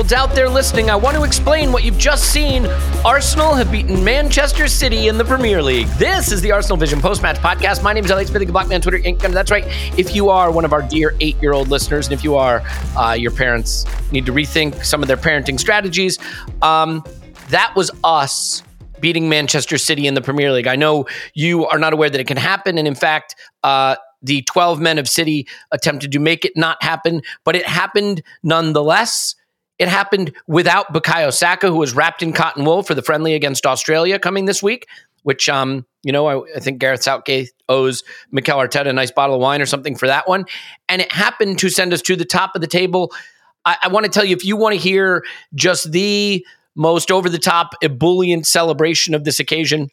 [0.00, 2.64] Olds out there listening, I want to explain what you've just seen.
[3.04, 5.88] Arsenal have beaten Manchester City in the Premier League.
[5.98, 7.82] This is the Arsenal Vision post match podcast.
[7.82, 8.98] My name is Elliot Smith, Black Man Twitter.
[8.98, 9.20] Inc.
[9.20, 9.66] That's right.
[9.98, 12.62] If you are one of our dear eight year old listeners, and if you are,
[12.96, 16.18] uh, your parents need to rethink some of their parenting strategies.
[16.62, 17.04] Um,
[17.50, 18.62] that was us
[19.00, 20.66] beating Manchester City in the Premier League.
[20.66, 21.04] I know
[21.34, 22.78] you are not aware that it can happen.
[22.78, 27.20] And in fact, uh, the 12 men of City attempted to make it not happen,
[27.44, 29.34] but it happened nonetheless.
[29.80, 33.64] It happened without Bukayo Saka, who was wrapped in cotton wool for the friendly against
[33.64, 34.86] Australia coming this week,
[35.22, 39.36] which, um, you know, I, I think Gareth Southgate owes Mikel Arteta a nice bottle
[39.36, 40.44] of wine or something for that one.
[40.90, 43.10] And it happened to send us to the top of the table.
[43.64, 45.24] I, I want to tell you, if you want to hear
[45.54, 49.88] just the most over the top ebullient celebration of this occasion,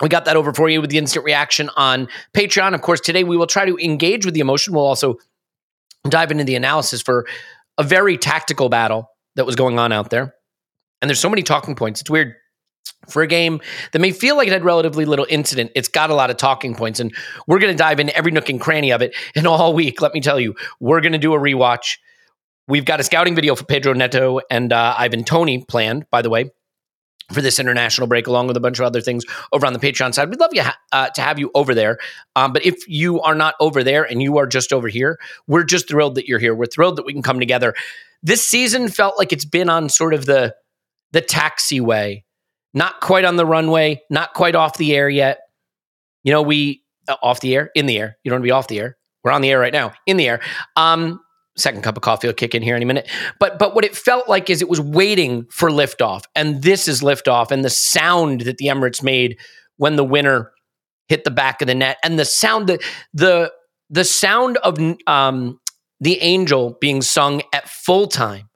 [0.00, 2.72] we got that over for you with the instant reaction on Patreon.
[2.72, 4.72] Of course, today we will try to engage with the emotion.
[4.72, 5.18] We'll also
[6.08, 7.26] dive into the analysis for
[7.76, 10.34] a very tactical battle that was going on out there.
[11.00, 12.00] And there's so many talking points.
[12.00, 12.34] It's weird.
[13.08, 13.60] For a game
[13.92, 16.74] that may feel like it had relatively little incident, it's got a lot of talking
[16.74, 17.00] points.
[17.00, 17.14] And
[17.46, 19.14] we're going to dive into every nook and cranny of it.
[19.34, 21.96] And all week, let me tell you, we're going to do a rewatch.
[22.68, 26.30] We've got a scouting video for Pedro Neto and uh, Ivan Toney planned, by the
[26.30, 26.50] way,
[27.32, 30.14] for this international break, along with a bunch of other things over on the Patreon
[30.14, 30.28] side.
[30.28, 31.98] We'd love you ha- uh, to have you over there.
[32.36, 35.64] Um, but if you are not over there and you are just over here, we're
[35.64, 36.54] just thrilled that you're here.
[36.54, 37.74] We're thrilled that we can come together.
[38.22, 40.54] This season felt like it's been on sort of the
[41.12, 42.22] the taxiway,
[42.74, 45.40] not quite on the runway, not quite off the air yet.
[46.22, 48.16] You know, we uh, off the air, in the air.
[48.22, 48.96] You don't want to be off the air.
[49.24, 50.40] We're on the air right now, in the air.
[50.76, 51.20] Um,
[51.56, 53.08] second cup of coffee will kick in here any minute.
[53.38, 57.00] But but what it felt like is it was waiting for liftoff, and this is
[57.00, 59.38] liftoff, and the sound that the Emirates made
[59.76, 60.52] when the winner
[61.08, 62.82] hit the back of the net, and the sound that
[63.12, 63.52] the
[63.90, 65.59] the sound of um,
[66.00, 68.48] the angel being sung at full time.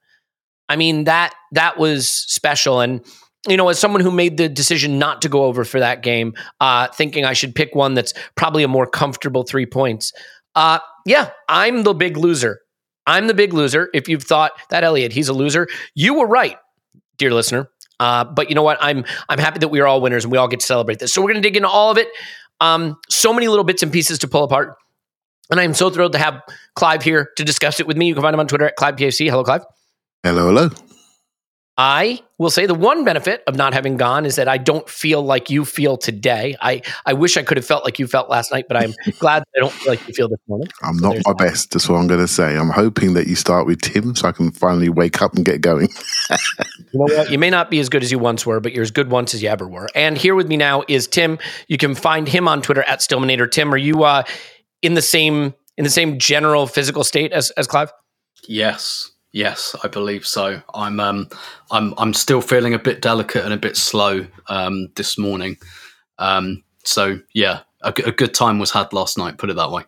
[0.68, 3.04] I mean that that was special, and
[3.48, 6.34] you know, as someone who made the decision not to go over for that game,
[6.60, 10.12] uh, thinking I should pick one that's probably a more comfortable three points.
[10.54, 12.60] Uh, yeah, I'm the big loser.
[13.06, 13.90] I'm the big loser.
[13.92, 16.56] If you've thought that Elliot, he's a loser, you were right,
[17.18, 17.68] dear listener.
[18.00, 18.78] Uh, but you know what?
[18.80, 21.12] I'm I'm happy that we are all winners and we all get to celebrate this.
[21.12, 22.08] So we're to dig into all of it.
[22.60, 24.76] Um, so many little bits and pieces to pull apart.
[25.50, 26.42] And I am so thrilled to have
[26.74, 28.08] Clive here to discuss it with me.
[28.08, 29.28] You can find him on Twitter at ClivePFC.
[29.28, 29.64] Hello, Clive.
[30.22, 30.70] Hello, hello.
[31.76, 35.22] I will say the one benefit of not having gone is that I don't feel
[35.22, 36.56] like you feel today.
[36.60, 39.40] I, I wish I could have felt like you felt last night, but I'm glad
[39.40, 40.68] that I don't feel like you feel this morning.
[40.84, 41.38] I'm So not my that.
[41.38, 41.72] best.
[41.72, 42.56] That's what I'm going to say.
[42.56, 45.60] I'm hoping that you start with Tim so I can finally wake up and get
[45.60, 45.88] going.
[46.92, 47.30] You know what?
[47.30, 49.34] You may not be as good as you once were, but you're as good once
[49.34, 49.88] as you ever were.
[49.96, 51.38] And here with me now is Tim.
[51.66, 53.50] You can find him on Twitter at Stillmanator.
[53.50, 54.22] Tim, are you uh,
[54.82, 57.92] in the same in the same general physical state as as Clive?
[58.46, 60.60] Yes, yes, I believe so.
[60.74, 61.28] I'm um
[61.70, 65.56] I'm I'm still feeling a bit delicate and a bit slow um this morning.
[66.18, 69.84] Um so yeah, a good time was had last night, put it that way.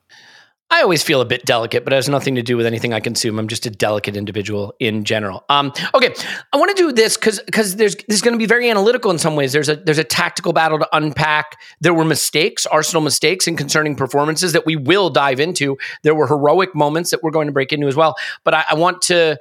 [0.69, 2.99] I always feel a bit delicate, but it has nothing to do with anything I
[2.99, 3.39] consume.
[3.39, 5.45] I'm just a delicate individual in general.
[5.49, 6.13] Um, okay,
[6.53, 9.13] I want to do this because because there's this is going to be very analytical
[9.13, 9.53] in some ways.
[9.53, 11.57] There's a there's a tactical battle to unpack.
[11.81, 15.77] There were mistakes, Arsenal mistakes, and concerning performances that we will dive into.
[16.03, 18.17] There were heroic moments that we're going to break into as well.
[18.43, 19.39] But I, I want to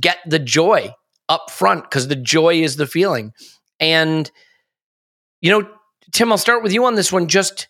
[0.00, 0.94] get the joy
[1.28, 3.34] up front because the joy is the feeling.
[3.80, 4.30] And
[5.42, 5.68] you know,
[6.12, 7.28] Tim, I'll start with you on this one.
[7.28, 7.68] Just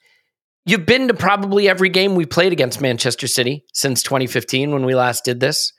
[0.67, 4.95] You've been to probably every game we played against Manchester City since 2015 when we
[4.95, 5.73] last did this.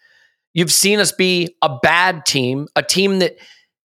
[0.53, 3.37] You've seen us be a bad team, a team that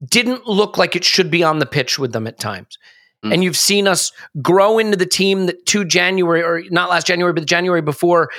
[0.03, 2.77] didn't look like it should be on the pitch with them at times.
[3.23, 3.33] Mm.
[3.33, 4.11] And you've seen us
[4.41, 8.29] grow into the team that two January, or not last January, but the January before,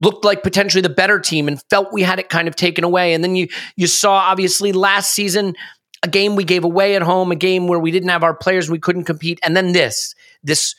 [0.00, 3.14] looked like potentially the better team and felt we had it kind of taken away.
[3.14, 5.54] And then you you saw obviously last season
[6.02, 8.68] a game we gave away at home, a game where we didn't have our players,
[8.68, 10.74] we couldn't compete, and then this this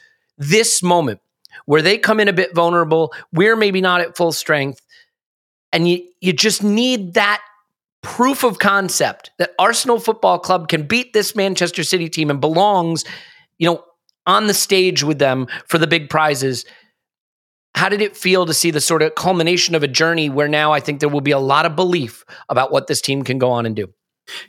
[0.49, 1.19] this moment
[1.65, 4.81] where they come in a bit vulnerable, we're maybe not at full strength,
[5.71, 7.41] and you you just need that
[8.01, 13.05] proof of concept that Arsenal Football Club can beat this Manchester City team and belongs,
[13.57, 13.83] you know,
[14.25, 16.65] on the stage with them for the big prizes.
[17.75, 20.71] How did it feel to see the sort of culmination of a journey where now
[20.71, 23.51] I think there will be a lot of belief about what this team can go
[23.51, 23.91] on and do?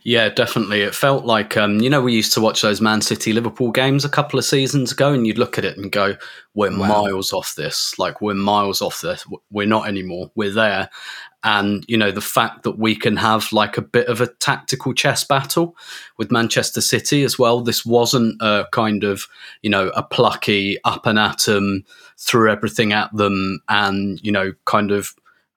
[0.02, 0.82] Yeah, definitely.
[0.82, 4.04] It felt like um, you know we used to watch those Man City Liverpool games
[4.04, 6.16] a couple of seasons ago, and you'd look at it and go,
[6.54, 6.86] "We're wow.
[6.86, 7.98] miles off this.
[7.98, 9.24] Like we're miles off this.
[9.50, 10.30] We're not anymore.
[10.34, 10.90] We're there."
[11.42, 14.94] And you know the fact that we can have like a bit of a tactical
[14.94, 15.76] chess battle
[16.18, 17.60] with Manchester City as well.
[17.60, 19.26] This wasn't a kind of
[19.62, 21.84] you know a plucky up and at them,
[22.16, 25.14] threw everything at them, and you know kind of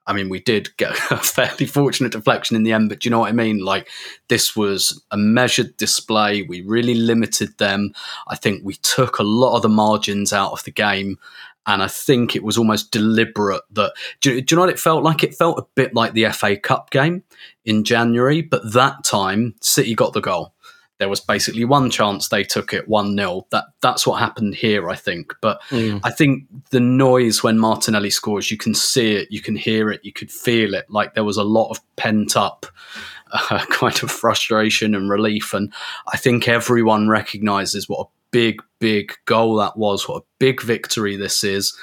[0.08, 3.10] I mean, we did get a fairly fortunate deflection in the end, but do you
[3.10, 3.58] know what I mean?
[3.64, 3.88] Like,
[4.28, 6.42] this was a measured display.
[6.42, 7.92] We really limited them.
[8.26, 11.18] I think we took a lot of the margins out of the game.
[11.66, 13.92] And I think it was almost deliberate that.
[14.22, 15.22] Do, do you know what it felt like?
[15.22, 17.24] It felt a bit like the FA Cup game
[17.66, 20.54] in January, but that time, City got the goal
[20.98, 24.96] there was basically one chance they took it 1-0 that that's what happened here i
[24.96, 25.34] think.
[25.40, 26.00] But mm.
[26.04, 30.04] i think the noise when martinelli scores you can see it you can hear it
[30.04, 30.86] you could feel it.
[30.90, 32.66] Like there was a lot of pent up
[33.32, 35.54] uh, kind of frustration and relief.
[35.54, 35.72] And
[36.12, 40.08] i think everyone recognizes what a big, big goal that was.
[40.08, 41.76] What a big victory this is.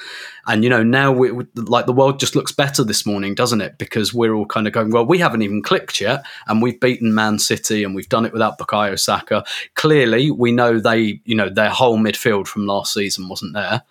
[0.47, 3.77] And, you know, now we, like the world just looks better this morning, doesn't it?
[3.77, 6.23] Because we're all kind of going, well, we haven't even clicked yet.
[6.47, 9.43] And we've beaten Man City and we've done it without Bukayo Saka.
[9.75, 13.83] Clearly, we know they, you know, their whole midfield from last season wasn't there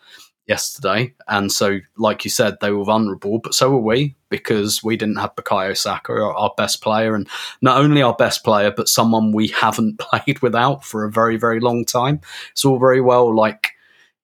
[0.47, 1.15] yesterday.
[1.29, 5.17] And so, like you said, they were vulnerable, but so were we because we didn't
[5.17, 7.29] have Bukayo Saka, our, best player, and
[7.63, 11.61] not only our best player, but someone we haven't played without for a very, very
[11.61, 12.21] long time.
[12.53, 13.71] It's all very well like.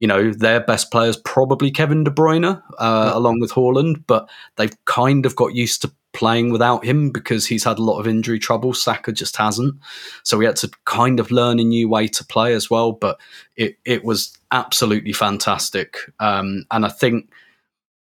[0.02, 4.75] You know, their best players probably Kevin De Bruyne, uh, along with Haaland, but they've
[4.87, 8.38] kind of got used to playing without him because he's had a lot of injury
[8.38, 8.73] trouble.
[8.73, 9.75] Saka just hasn't.
[10.23, 12.93] So we had to kind of learn a new way to play as well.
[12.93, 13.20] But
[13.56, 15.99] it, it was absolutely fantastic.
[16.19, 17.31] Um, and I think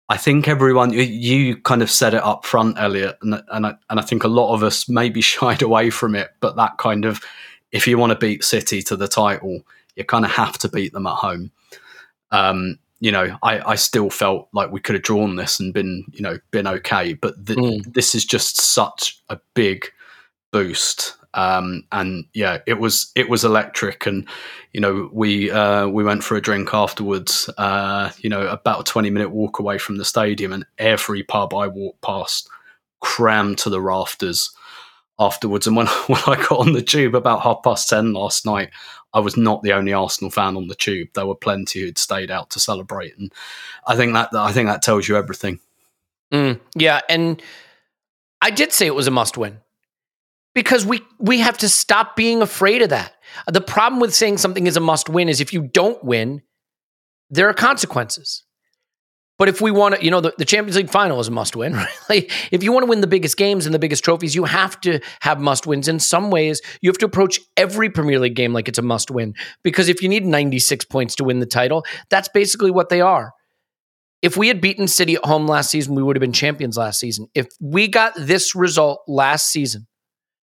[0.08, 3.98] I think everyone you kind of said it up front, Elliot, and and I, and
[3.98, 6.30] I think a lot of us maybe shied away from it.
[6.40, 7.22] But that kind of
[7.72, 9.62] if you want to beat City to the title,
[9.96, 11.50] you kind of have to beat them at home.
[12.30, 16.04] Um, you know, I, I still felt like we could have drawn this and been,
[16.12, 17.12] you know, been okay.
[17.12, 17.92] But th- mm.
[17.92, 19.86] this is just such a big
[20.50, 21.14] boost.
[21.36, 24.06] Um, and yeah, it was it was electric.
[24.06, 24.26] And
[24.72, 27.48] you know, we uh, we went for a drink afterwards.
[27.56, 31.54] Uh, you know, about a twenty minute walk away from the stadium, and every pub
[31.54, 32.48] I walked past
[33.00, 34.50] crammed to the rafters
[35.18, 35.66] afterwards.
[35.66, 38.70] And when, when I got on the tube about half past 10 last night,
[39.12, 41.08] I was not the only Arsenal fan on the tube.
[41.14, 43.16] There were plenty who'd stayed out to celebrate.
[43.16, 43.32] And
[43.86, 45.60] I think that, I think that tells you everything.
[46.32, 47.00] Mm, yeah.
[47.08, 47.40] And
[48.42, 49.58] I did say it was a must win
[50.56, 53.12] because we, we have to stop being afraid of that.
[53.46, 56.40] The problem with saying something is a must win is if you don't win,
[57.28, 58.42] there are consequences.
[59.38, 61.56] But if we want to, you know, the, the, Champions League final is a must
[61.56, 61.94] win, right?
[62.08, 64.80] Like, if you want to win the biggest games and the biggest trophies, you have
[64.80, 65.88] to have must wins.
[65.88, 69.10] In some ways, you have to approach every Premier League game like it's a must
[69.10, 69.34] win.
[69.62, 73.32] Because if you need 96 points to win the title, that's basically what they are.
[74.22, 76.98] If we had beaten City at home last season, we would have been champions last
[76.98, 77.26] season.
[77.34, 79.86] If we got this result last season,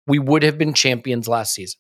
[0.06, 1.78] we would have been champions last season.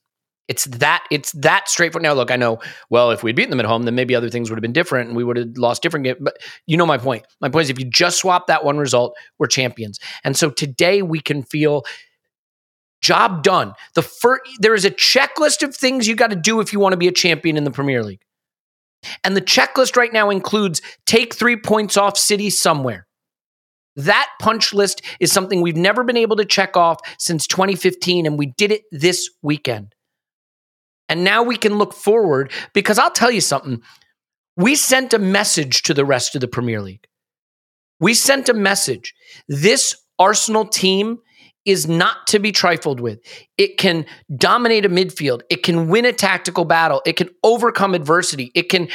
[0.48, 2.04] It's that it's that straightforward.
[2.04, 2.60] Now, look, I know.
[2.88, 5.08] Well, if we'd beaten them at home, then maybe other things would have been different,
[5.08, 6.18] and we would have lost different games.
[6.20, 7.26] But you know my point.
[7.40, 9.98] My point is, if you just swap that one result, we're champions.
[10.22, 11.84] And so today we can feel
[13.00, 13.72] job done.
[13.94, 16.92] The first there is a checklist of things you got to do if you want
[16.92, 18.22] to be a champion in the Premier League.
[19.24, 23.05] And the checklist right now includes take three points off City somewhere.
[23.96, 28.38] That punch list is something we've never been able to check off since 2015, and
[28.38, 29.94] we did it this weekend.
[31.08, 33.80] And now we can look forward because I'll tell you something.
[34.56, 37.06] We sent a message to the rest of the Premier League.
[38.00, 39.14] We sent a message.
[39.48, 41.18] This Arsenal team
[41.64, 43.20] is not to be trifled with.
[43.58, 45.42] It can dominate a midfield.
[45.50, 47.02] It can win a tactical battle.
[47.04, 48.52] It can overcome adversity.
[48.54, 48.88] It can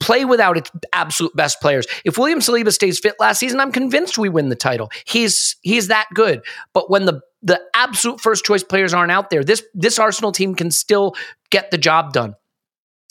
[0.00, 1.86] play without its absolute best players.
[2.04, 4.90] If William Saliba stays fit last season, I'm convinced we win the title.
[5.06, 6.42] He's he's that good.
[6.72, 10.54] But when the the absolute first choice players aren't out there, this this Arsenal team
[10.54, 11.14] can still
[11.50, 12.34] get the job done.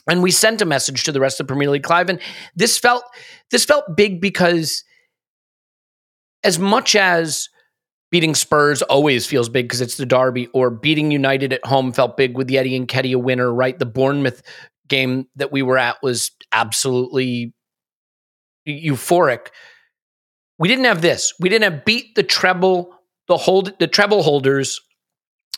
[0.07, 2.19] And we sent a message to the rest of the Premier League, Clive, and
[2.55, 3.03] this felt
[3.51, 4.83] this felt big because
[6.43, 7.49] as much as
[8.09, 12.17] beating Spurs always feels big because it's the derby, or beating United at home felt
[12.17, 13.77] big with the Eddie Nketiah winner, right?
[13.77, 14.41] The Bournemouth
[14.87, 17.53] game that we were at was absolutely
[18.67, 19.47] euphoric.
[20.59, 21.33] We didn't have this.
[21.39, 22.93] We didn't have beat the treble,
[23.27, 24.79] the hold the treble holders,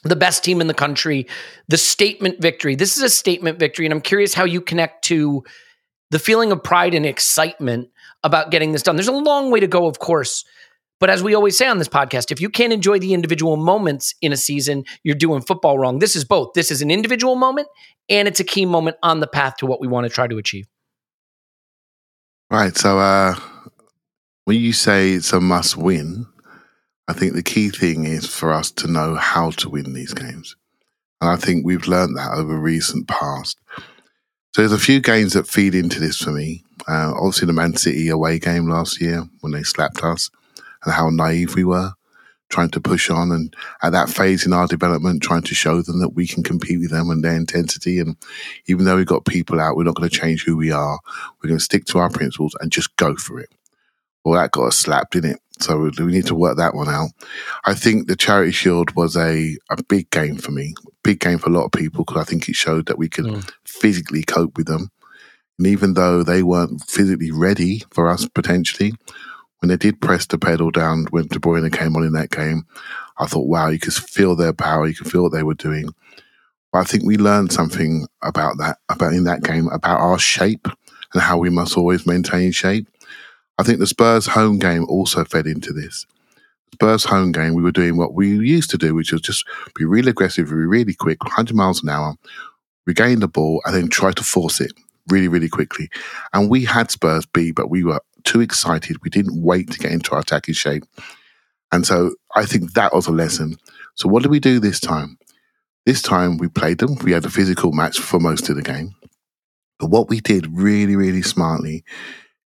[0.04, 1.28] the best team in the country,
[1.68, 2.76] the statement victory.
[2.76, 5.44] This is a statement victory, and I'm curious how you connect to
[6.12, 7.90] the feeling of pride and excitement
[8.24, 8.96] about getting this done.
[8.96, 10.46] There's a long way to go, of course.
[11.00, 14.14] But as we always say on this podcast, if you can't enjoy the individual moments
[14.22, 16.00] in a season, you're doing football wrong.
[16.00, 16.54] This is both.
[16.54, 17.68] This is an individual moment
[18.10, 20.38] and it's a key moment on the path to what we want to try to
[20.38, 20.66] achieve.
[22.54, 22.78] Right.
[22.78, 23.34] So uh,
[24.46, 26.28] when you say it's a must win,
[27.08, 30.56] I think the key thing is for us to know how to win these games.
[31.20, 33.58] And I think we've learned that over recent past.
[34.54, 36.64] So there's a few games that feed into this for me.
[36.88, 40.30] Uh, obviously, the Man City away game last year when they slapped us
[40.84, 41.94] and how naive we were
[42.54, 46.00] trying to push on and at that phase in our development trying to show them
[46.00, 48.00] that we can compete with them and their intensity.
[48.00, 48.16] And
[48.68, 51.00] even though we've got people out we're not going to change who we are.
[51.42, 53.50] We're going to stick to our principles and just go for it.
[54.24, 55.40] Well that got us slapped in it?
[55.60, 57.10] So we need to work that one out.
[57.66, 61.50] I think the charity shield was a, a big game for me big game for
[61.50, 63.52] a lot of people because i think it showed that we could mm.
[63.66, 64.90] physically cope with them.
[65.60, 68.94] And even though they weren't physically ready for us potentially
[69.63, 72.67] when they did press the pedal down when De Bruyne came on in that game,
[73.17, 75.88] I thought, wow, you could feel their power, you could feel what they were doing.
[76.74, 80.67] But I think we learned something about that, about in that game, about our shape
[81.13, 82.89] and how we must always maintain shape.
[83.58, 86.05] I think the Spurs home game also fed into this.
[86.74, 89.86] Spurs home game, we were doing what we used to do, which was just be
[89.86, 92.15] really aggressive, be really quick, 100 miles an hour,
[92.86, 94.74] regain the ball, and then try to force it
[95.08, 95.89] really, really quickly.
[96.34, 98.98] And we had Spurs B, but we were too excited.
[99.03, 100.84] We didn't wait to get into our attacking shape.
[101.72, 103.58] And so I think that was a lesson.
[103.96, 105.18] So what did we do this time?
[105.86, 106.96] This time we played them.
[107.03, 108.96] We had a physical match for most of the game.
[109.80, 111.84] But what we did really, really smartly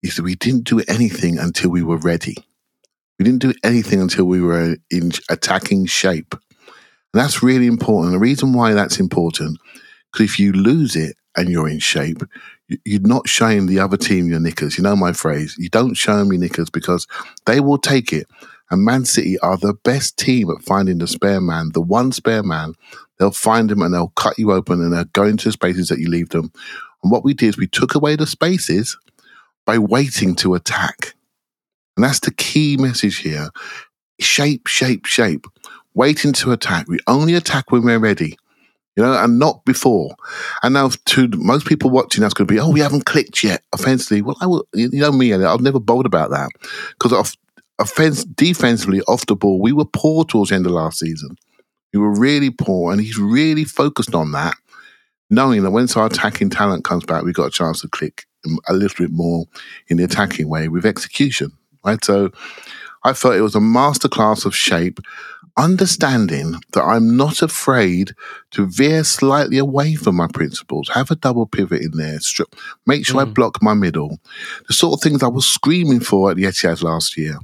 [0.02, 2.36] is that we didn't do anything until we were ready.
[3.18, 6.34] We didn't do anything until we were in attacking shape.
[7.12, 8.12] And that's really important.
[8.12, 9.58] The reason why that's important,
[10.12, 12.22] because if you lose it and you're in shape,
[12.84, 14.76] you're not showing the other team your knickers.
[14.76, 15.54] You know my phrase.
[15.58, 17.06] You don't show them your knickers because
[17.46, 18.26] they will take it.
[18.70, 22.42] And Man City are the best team at finding the spare man, the one spare
[22.42, 22.74] man.
[23.18, 26.00] They'll find him and they'll cut you open and they'll go into the spaces that
[26.00, 26.50] you leave them.
[27.02, 28.98] And what we did is we took away the spaces
[29.64, 31.14] by waiting to attack.
[31.96, 33.50] And that's the key message here.
[34.18, 35.46] Shape, shape, shape.
[35.94, 36.88] Waiting to attack.
[36.88, 38.36] We only attack when we're ready
[38.96, 40.16] you know, and not before.
[40.62, 43.62] And now, to most people watching, that's going to be, oh, we haven't clicked yet.
[43.72, 46.48] Offensively, well, I will, you know me, I've never bothered about that
[46.92, 47.36] because off,
[47.78, 51.36] offense, defensively, off the ball, we were poor towards the end of last season.
[51.92, 54.56] We were really poor, and he's really focused on that,
[55.30, 58.24] knowing that once our attacking talent comes back, we've got a chance to click
[58.68, 59.44] a little bit more
[59.88, 61.52] in the attacking way with execution,
[61.84, 62.04] right?
[62.04, 62.30] So
[63.04, 65.00] I felt it was a masterclass of shape
[65.56, 68.14] understanding that I'm not afraid
[68.52, 72.54] to veer slightly away from my principles, have a double pivot in there, strip,
[72.86, 73.28] make sure mm.
[73.28, 74.18] I block my middle,
[74.68, 77.38] the sort of things I was screaming for at the Etihad last year.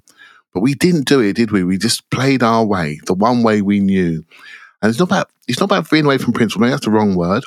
[0.52, 1.64] But we didn't do it, did we?
[1.64, 4.22] We just played our way, the one way we knew.
[4.82, 6.60] And it's not about it's not about veering away from principle.
[6.60, 7.42] Maybe that's the wrong word.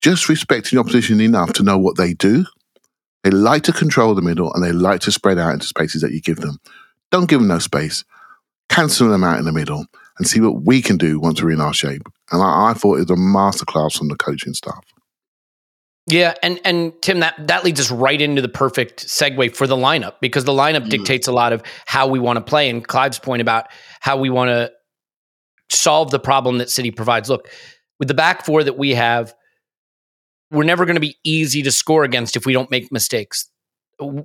[0.00, 2.46] Just respecting the opposition enough to know what they do.
[3.22, 6.12] They like to control the middle and they like to spread out into spaces that
[6.12, 6.58] you give them.
[7.10, 8.04] Don't give them no space
[8.68, 9.86] cancel them out in the middle
[10.18, 12.02] and see what we can do once we're in our shape.
[12.30, 14.84] And I, I thought it was a masterclass from the coaching staff.
[16.06, 19.76] Yeah, and and Tim, that that leads us right into the perfect segue for the
[19.76, 20.90] lineup because the lineup mm.
[20.90, 22.70] dictates a lot of how we want to play.
[22.70, 23.66] And Clive's point about
[24.00, 24.72] how we want to
[25.68, 27.28] solve the problem that City provides.
[27.28, 27.50] Look,
[27.98, 29.34] with the back four that we have,
[30.50, 33.50] we're never going to be easy to score against if we don't make mistakes.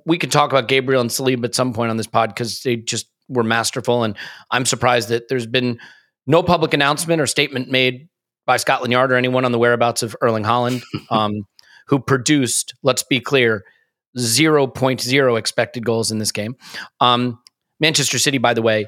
[0.06, 2.78] We could talk about Gabriel and Saliba at some point on this pod because they
[2.78, 4.04] just were masterful.
[4.04, 4.18] And
[4.52, 5.80] I'm surprised that there's been
[6.28, 8.08] no public announcement or statement made
[8.46, 11.46] by Scotland Yard or anyone on the whereabouts of Erling Haaland, um,
[11.88, 13.64] who produced, let's be clear,
[14.18, 16.56] 0.0 expected goals in this game.
[17.00, 17.40] Um,
[17.80, 18.88] Manchester City, by the way,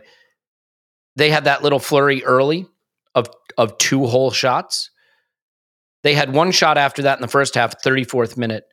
[1.15, 2.67] they had that little flurry early
[3.13, 4.91] of of two whole shots.
[6.03, 8.65] They had one shot after that in the first half, 34th minute.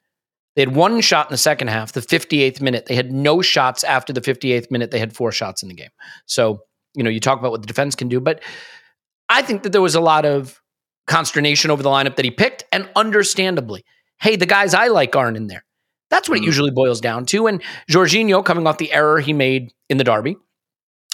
[0.55, 2.87] They had one shot in the second half, the 58th minute.
[2.87, 4.91] They had no shots after the 58th minute.
[4.91, 5.91] They had four shots in the game.
[6.27, 6.63] So,
[6.95, 8.43] you know, you talk about what the defense can do, but
[9.29, 10.61] I think that there was a lot of
[11.07, 13.85] consternation over the lineup that he picked, and understandably,
[14.21, 15.65] hey, the guys I like aren't in there.
[16.11, 16.47] That's what it mm-hmm.
[16.47, 17.47] usually boils down to.
[17.47, 20.37] And Jorginho, coming off the error he made in the derby,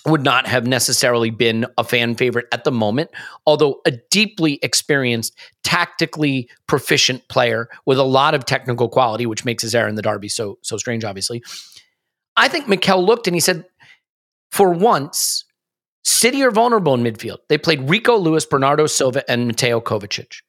[0.06, 3.10] would not have necessarily been a fan favorite at the moment,
[3.46, 9.62] although a deeply experienced, tactically proficient player with a lot of technical quality, which makes
[9.62, 11.42] his error in the derby so so strange, obviously.
[12.36, 13.64] I think Mikel looked and he said,
[14.50, 15.44] for once,
[16.04, 17.38] City are vulnerable in midfield.
[17.48, 20.42] They played Rico Lewis, Bernardo Silva, and Mateo Kovacic.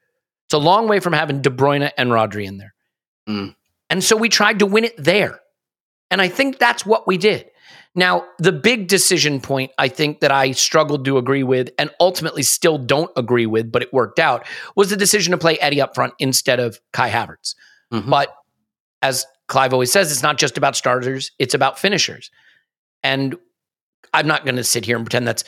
[0.45, 2.73] It's a long way from having De Bruyne and Rodri in there.
[3.27, 3.55] Mm.
[3.89, 5.39] And so we tried to win it there.
[6.11, 7.49] And I think that's what we did.
[7.95, 12.43] Now, the big decision point I think that I struggled to agree with and ultimately
[12.43, 15.95] still don't agree with, but it worked out, was the decision to play Eddie up
[15.95, 17.55] front instead of Kai Havertz.
[17.91, 18.09] Mhm.
[18.09, 18.33] But
[19.01, 22.29] as Clive always says, it's not just about starters, it's about finishers.
[23.01, 23.35] And
[24.13, 25.43] I'm not going to sit here and pretend that's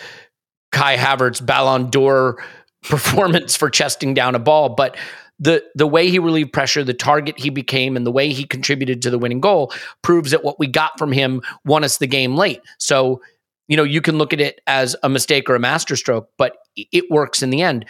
[0.71, 2.43] Kai Havertz Ballon d'Or
[2.83, 4.97] performance for chesting down a ball, but
[5.41, 9.01] the the way he relieved pressure, the target he became, and the way he contributed
[9.01, 12.35] to the winning goal proves that what we got from him won us the game
[12.35, 12.61] late.
[12.77, 13.21] So,
[13.67, 17.05] you know, you can look at it as a mistake or a masterstroke, but it
[17.09, 17.85] works in the end.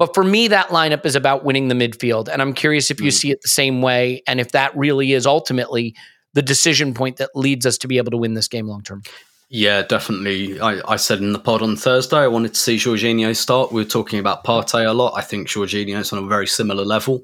[0.00, 2.28] But for me, that lineup is about winning the midfield.
[2.28, 3.14] And I'm curious if you Mm.
[3.14, 5.94] see it the same way and if that really is ultimately
[6.34, 9.02] the decision point that leads us to be able to win this game long term.
[9.50, 10.58] Yeah, definitely.
[10.60, 13.72] I, I said in the pod on Thursday, I wanted to see Jorginho start.
[13.72, 15.14] We were talking about Partey a lot.
[15.16, 17.22] I think Jorginho is on a very similar level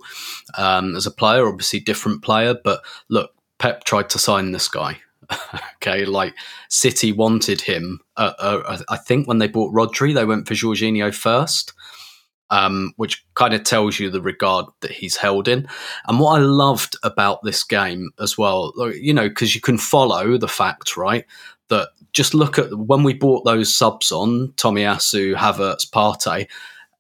[0.57, 2.55] um, as a player, obviously different player.
[2.63, 4.99] But look, Pep tried to sign this guy.
[5.77, 6.35] okay, like
[6.69, 8.01] City wanted him.
[8.17, 11.73] Uh, uh, I think when they bought Rodri, they went for Jorginho first.
[12.53, 15.69] Um, which kind of tells you the regard that he's held in.
[16.09, 20.37] And what I loved about this game as well, you know, because you can follow
[20.37, 21.25] the fact, right,
[21.69, 26.49] that just look at when we bought those subs on Tomiyasu, Havertz, Partey,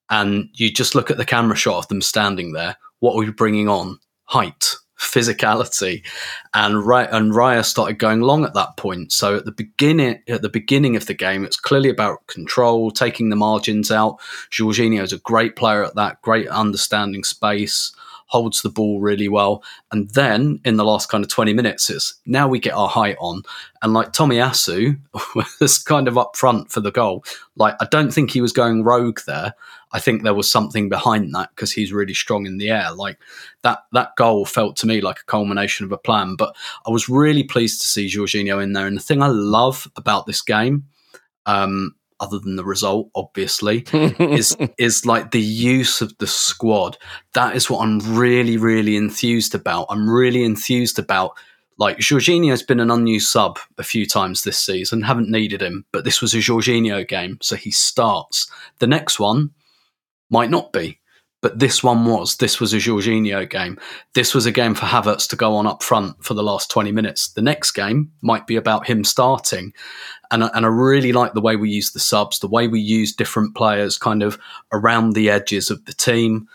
[0.08, 2.76] and you just look at the camera shot of them standing there.
[2.98, 3.98] What were we bringing on?
[4.24, 6.04] Height, physicality,
[6.54, 9.12] and right and Raya started going long at that point.
[9.12, 13.30] So at the beginning, at the beginning of the game, it's clearly about control, taking
[13.30, 14.20] the margins out.
[14.52, 17.92] Jorginho is a great player at that, great understanding space,
[18.30, 19.62] holds the ball really well.
[19.90, 23.16] And then in the last kind of 20 minutes, it's now we get our height
[23.18, 23.42] on.
[23.82, 24.98] And like Tomiyasu
[25.60, 27.24] was kind of up front for the goal.
[27.56, 29.54] Like, I don't think he was going rogue there.
[29.92, 32.92] I think there was something behind that because he's really strong in the air.
[32.92, 33.18] Like
[33.62, 36.36] that, that goal felt to me like a culmination of a plan.
[36.36, 36.54] But
[36.86, 38.86] I was really pleased to see Jorginho in there.
[38.86, 40.84] And the thing I love about this game,
[41.46, 46.98] um, other than the result, obviously, is is like the use of the squad.
[47.34, 49.86] That is what I'm really, really enthused about.
[49.90, 51.32] I'm really enthused about.
[51.78, 56.04] Like Jorginho's been an unused sub a few times this season, haven't needed him, but
[56.04, 58.50] this was a Jorginho game, so he starts.
[58.80, 59.52] The next one
[60.28, 60.99] might not be,
[61.40, 62.36] but this one was.
[62.36, 63.78] This was a Jorginho game.
[64.14, 66.92] This was a game for Havertz to go on up front for the last 20
[66.92, 67.28] minutes.
[67.28, 69.72] The next game might be about him starting.
[70.30, 73.14] And, and I really like the way we use the subs, the way we use
[73.14, 74.38] different players kind of
[74.72, 76.46] around the edges of the team.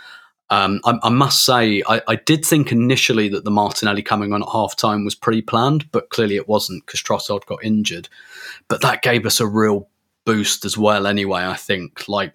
[0.51, 4.43] Um, I, I must say, I, I did think initially that the Martinelli coming on
[4.43, 8.07] at half time was pre planned, but clearly it wasn't because Trossard got injured.
[8.67, 9.89] But that gave us a real
[10.25, 12.07] boost as well, anyway, I think.
[12.07, 12.33] Like,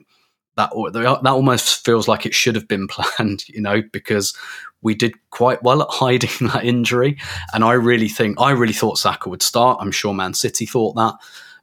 [0.69, 4.37] that that almost feels like it should have been planned, you know, because
[4.83, 7.19] we did quite well at hiding that injury.
[7.53, 9.79] And I really think I really thought Saka would start.
[9.81, 11.15] I'm sure Man City thought that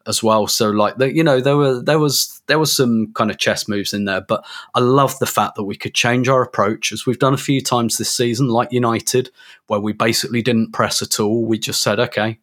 [0.08, 0.48] as well.
[0.48, 3.94] So like you know there were there was there was some kind of chess moves
[3.94, 7.20] in there, but I love the fact that we could change our approach as we've
[7.20, 9.30] done a few times this season, like United,
[9.68, 11.46] where we basically didn't press at all.
[11.46, 12.40] We just said, okay,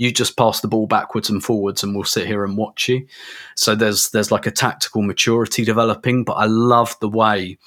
[0.00, 3.06] you just pass the ball backwards and forwards and we'll sit here and watch you.
[3.54, 7.58] So there's there's like a tactical maturity developing, but I love the way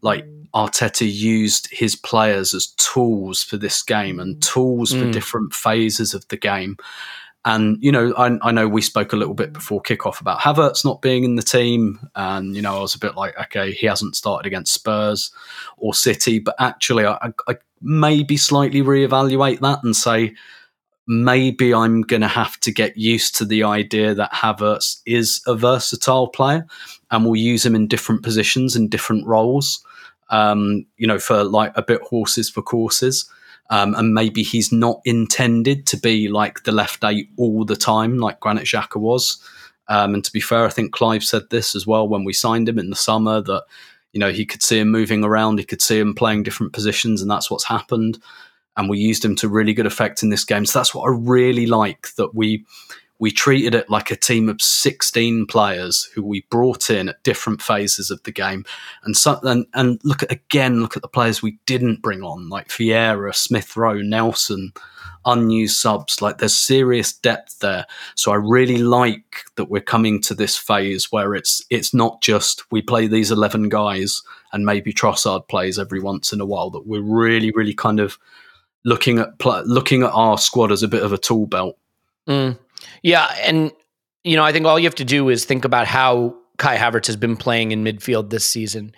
[0.00, 5.12] like Arteta used his players as tools for this game and tools for Mm.
[5.12, 6.76] different phases of the game.
[7.44, 10.84] And, you know, I, I, know we spoke a little bit before kickoff about Havertz
[10.84, 11.98] not being in the team.
[12.14, 15.32] And, you know, I was a bit like, okay, he hasn't started against Spurs
[15.76, 16.38] or City.
[16.38, 20.34] But actually, I, I maybe slightly reevaluate that and say,
[21.06, 25.54] maybe I'm going to have to get used to the idea that Havertz is a
[25.54, 26.66] versatile player
[27.10, 29.84] and we'll use him in different positions and different roles,
[30.30, 33.28] um, you know, for like a bit horses for courses.
[33.70, 38.18] Um, and maybe he's not intended to be like the left eight all the time,
[38.18, 39.42] like Granit Xhaka was.
[39.88, 42.68] Um, and to be fair, I think Clive said this as well when we signed
[42.68, 43.64] him in the summer that
[44.12, 47.22] you know he could see him moving around, he could see him playing different positions,
[47.22, 48.18] and that's what's happened.
[48.76, 50.64] And we used him to really good effect in this game.
[50.64, 52.64] So that's what I really like that we
[53.22, 57.62] we treated it like a team of 16 players who we brought in at different
[57.62, 58.64] phases of the game.
[59.04, 62.48] And so, and, and look at again, look at the players we didn't bring on,
[62.48, 64.72] like Vieira, Smith Rowe, Nelson,
[65.24, 66.20] unused subs.
[66.20, 67.86] Like there's serious depth there.
[68.16, 72.64] So I really like that we're coming to this phase where it's it's not just
[72.72, 74.20] we play these 11 guys
[74.52, 76.70] and maybe Trossard plays every once in a while.
[76.70, 78.18] That we're really, really kind of
[78.84, 81.78] looking at pl- looking at our squad as a bit of a tool belt.
[82.28, 82.58] Mm.
[83.02, 83.72] Yeah, and
[84.24, 87.06] you know, I think all you have to do is think about how Kai Havertz
[87.06, 88.94] has been playing in midfield this season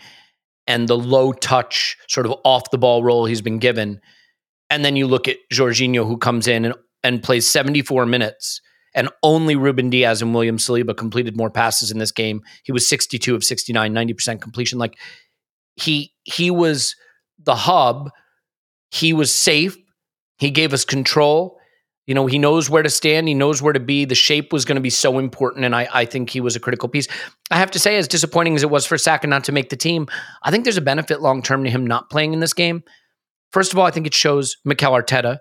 [0.67, 4.01] and the low touch sort of off the ball role he's been given.
[4.71, 8.61] And then you look at Jorginho who comes in and, and plays 74 minutes
[8.95, 12.43] and only Ruben Dias and William Saliba completed more passes in this game.
[12.63, 14.79] He was 62 of 69, 90% completion.
[14.79, 14.99] Like
[15.77, 16.95] he he was
[17.43, 18.11] the hub.
[18.95, 19.77] He was safe.
[20.39, 21.59] He gave us control.
[22.07, 23.27] You know, he knows where to stand.
[23.27, 24.05] He knows where to be.
[24.05, 26.61] The shape was going to be so important, and I, I think he was a
[26.61, 27.09] critical piece.
[27.51, 29.77] I have to say, as disappointing as it was for Saka not to make the
[29.77, 30.07] team,
[30.45, 32.85] I think there's a benefit long term to him not playing in this game.
[33.51, 35.39] First of all, I think it shows Mikel Arteta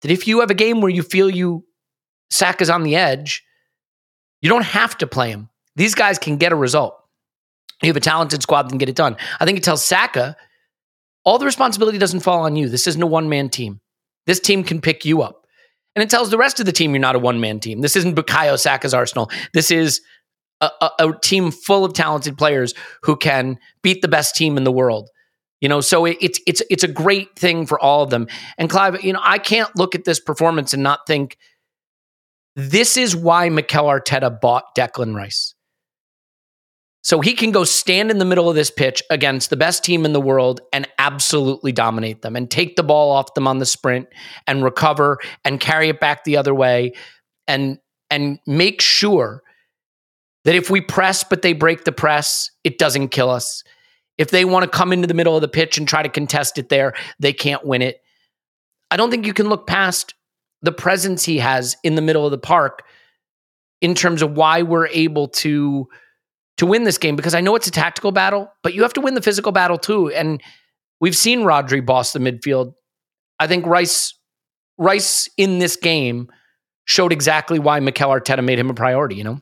[0.00, 1.66] that if you have a game where you feel you
[2.30, 3.42] Saka's on the edge,
[4.40, 5.50] you don't have to play him.
[5.76, 6.96] These guys can get a result.
[7.82, 9.16] You have a talented squad that can get it done.
[9.38, 10.36] I think it tells Saka
[11.24, 12.68] all the responsibility doesn't fall on you.
[12.68, 13.80] This isn't a one man team.
[14.26, 15.46] This team can pick you up.
[15.96, 17.80] And it tells the rest of the team you're not a one man team.
[17.80, 19.30] This isn't Bukayo Saka's Arsenal.
[19.52, 20.00] This is
[20.60, 24.64] a, a, a, team full of talented players who can beat the best team in
[24.64, 25.08] the world.
[25.60, 28.28] You know, so it, it's it's it's a great thing for all of them.
[28.56, 31.36] And Clive, you know, I can't look at this performance and not think
[32.56, 35.54] this is why Mikel Arteta bought Declan Rice.
[37.02, 40.04] So he can go stand in the middle of this pitch against the best team
[40.04, 43.66] in the world and absolutely dominate them and take the ball off them on the
[43.66, 44.08] sprint
[44.46, 46.92] and recover and carry it back the other way
[47.48, 47.78] and
[48.10, 49.42] and make sure
[50.44, 53.62] that if we press but they break the press, it doesn't kill us.
[54.18, 56.58] If they want to come into the middle of the pitch and try to contest
[56.58, 58.02] it there, they can't win it.
[58.90, 60.14] I don't think you can look past
[60.60, 62.82] the presence he has in the middle of the park
[63.80, 65.88] in terms of why we're able to
[66.60, 69.00] to win this game because I know it's a tactical battle, but you have to
[69.00, 70.10] win the physical battle too.
[70.10, 70.42] And
[71.00, 72.74] we've seen Rodri boss the midfield.
[73.38, 74.12] I think Rice
[74.76, 76.30] Rice in this game
[76.84, 79.16] showed exactly why Mikel Arteta made him a priority.
[79.16, 79.40] You know.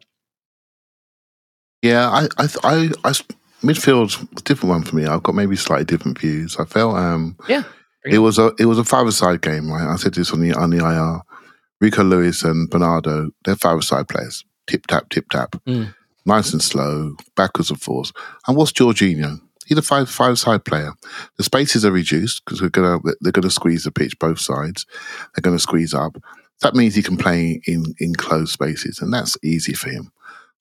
[1.83, 3.13] Yeah, I, I, I, I
[3.63, 5.07] midfield's a different one for me.
[5.07, 6.57] I've got maybe slightly different views.
[6.57, 7.65] I felt, um, yeah,
[8.05, 9.73] it was a, it was a five-a-side game.
[9.73, 9.89] Right?
[9.89, 11.23] I said this on the on the IR.
[11.81, 14.45] Rico Lewis and Bernardo, they're five-a-side players.
[14.69, 15.57] Tip tap, tip tap.
[15.67, 15.95] Mm
[16.29, 18.13] nice and slow, backwards and forwards.
[18.47, 19.41] And what's Jorginho?
[19.67, 20.93] He's a five five side player.
[21.37, 24.87] The spaces are reduced because we're gonna they're gonna squeeze the pitch both sides.
[25.35, 26.17] They're gonna squeeze up.
[26.63, 30.11] That means he can play in in closed spaces, and that's easy for him.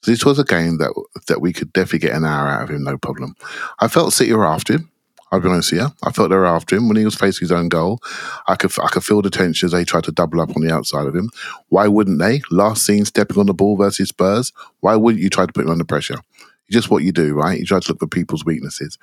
[0.04, 0.92] So this was a game that
[1.28, 3.36] that we could definitely get an hour out of him, no problem.
[3.80, 4.92] I felt City were after him.
[5.32, 5.90] I'll be honest here.
[6.04, 8.00] I felt they were after him when he was facing his own goal.
[8.48, 10.74] I could I could feel the tension as they tried to double up on the
[10.74, 11.30] outside of him.
[11.70, 12.42] Why wouldn't they?
[12.50, 14.54] Last seen stepping on the ball versus Spurs.
[14.80, 16.20] Why wouldn't you try to put him under pressure?
[16.68, 17.60] It's just what you do, right?
[17.60, 18.98] You try to look for people's weaknesses.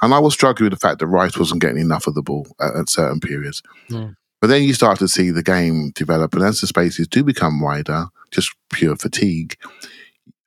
[0.00, 2.46] And I was struggling with the fact that Rice wasn't getting enough of the ball
[2.60, 3.62] at, at certain periods.
[3.90, 4.16] Mm.
[4.40, 7.62] But then you start to see the game develop, and as the spaces do become
[7.62, 9.56] wider, just pure fatigue,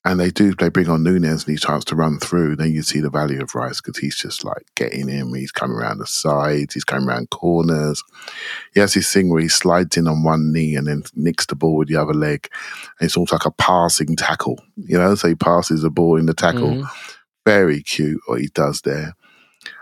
[0.08, 2.82] and they do they bring on Nunes and he starts to run through, then you
[2.82, 5.34] see the value of Rice because he's just like getting him.
[5.34, 8.04] He's coming around the sides, he's coming around corners.
[8.74, 11.56] He has this thing where he slides in on one knee and then nicks the
[11.56, 12.50] ball with the other leg.
[13.00, 15.16] And it's almost like a passing tackle, you know.
[15.16, 16.70] So he passes the ball in the tackle.
[16.70, 17.12] Mm-hmm.
[17.46, 19.16] Very cute what he does there.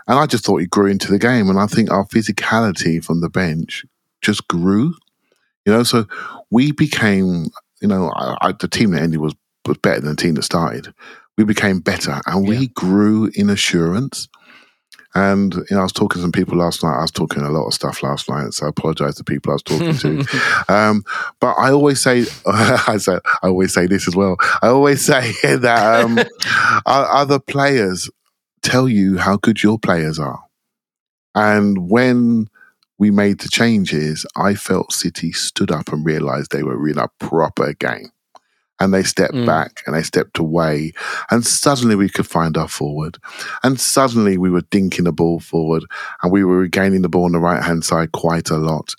[0.08, 1.48] And I just thought he grew into the game.
[1.48, 3.84] And I think our physicality from the bench
[4.22, 4.94] just grew.
[5.64, 6.06] You know, so
[6.50, 7.46] we became,
[7.80, 9.34] you know, I, I, the team that ended was
[9.66, 10.92] was better than the team that started.
[11.36, 14.28] We became better and we grew in assurance.
[15.14, 16.98] And you know, I was talking to some people last night.
[16.98, 19.54] I was talking a lot of stuff last night, so I apologize to people I
[19.54, 20.64] was talking to.
[20.68, 21.04] um,
[21.40, 24.36] but I always say, I say, I always say this as well.
[24.60, 26.18] I always say that um,
[26.84, 28.10] other players
[28.62, 30.44] tell you how good your players are,
[31.34, 32.48] and when
[32.98, 37.08] we made the changes, I felt City stood up and realized they were in a
[37.18, 38.10] proper game
[38.78, 39.46] and they stepped mm.
[39.46, 40.92] back and they stepped away
[41.30, 43.18] and suddenly we could find our forward
[43.62, 45.84] and suddenly we were dinking the ball forward
[46.22, 48.94] and we were regaining the ball on the right hand side quite a lot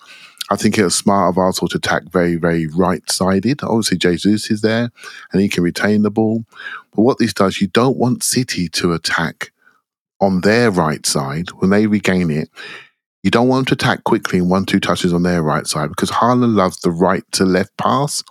[0.49, 3.63] I think it was smart of Arsenal to attack very, very right sided.
[3.63, 4.89] Obviously, Jesus is there
[5.31, 6.45] and he can retain the ball.
[6.95, 9.51] But what this does, you don't want City to attack
[10.21, 12.49] on their right side when they regain it.
[13.23, 15.89] You don't want them to attack quickly in one, two touches on their right side
[15.89, 18.23] because Haaland loves the right to left pass.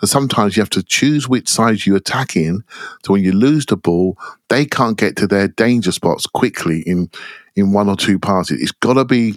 [0.00, 2.62] So sometimes you have to choose which side you attack in.
[3.04, 4.16] So when you lose the ball,
[4.48, 7.10] they can't get to their danger spots quickly in
[7.56, 8.60] in one or two passes.
[8.62, 9.36] It's got to be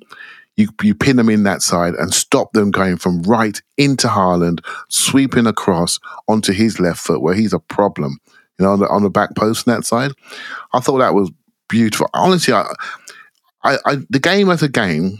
[0.58, 4.64] you you pin them in that side and stop them going from right into Haaland,
[4.90, 8.20] sweeping across onto his left foot where he's a problem.
[8.60, 10.12] You know, on the, on the back post on that side.
[10.74, 11.32] I thought that was
[11.68, 12.08] beautiful.
[12.14, 12.72] Honestly, I,
[13.64, 15.20] I, I the game as a game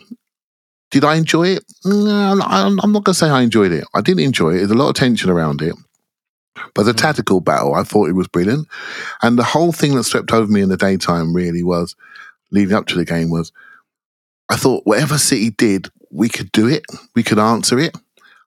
[0.92, 1.64] did I enjoy it?
[1.86, 3.86] No, I'm not going to say I enjoyed it.
[3.94, 4.58] I didn't enjoy it.
[4.58, 5.74] There's a lot of tension around it.
[6.76, 6.98] But the hmm.
[6.98, 8.68] tactical battle, I thought it was brilliant.
[9.22, 11.96] And the whole thing that swept over me in the daytime really was,
[12.52, 13.52] leading up to the game, was
[14.50, 16.84] I thought whatever City did, we could do it.
[17.16, 17.96] We could answer it.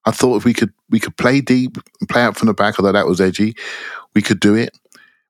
[0.04, 2.78] I thought if we could we could play deep and play out from the back,
[2.78, 3.56] although that was edgy,
[4.14, 4.76] we could do it.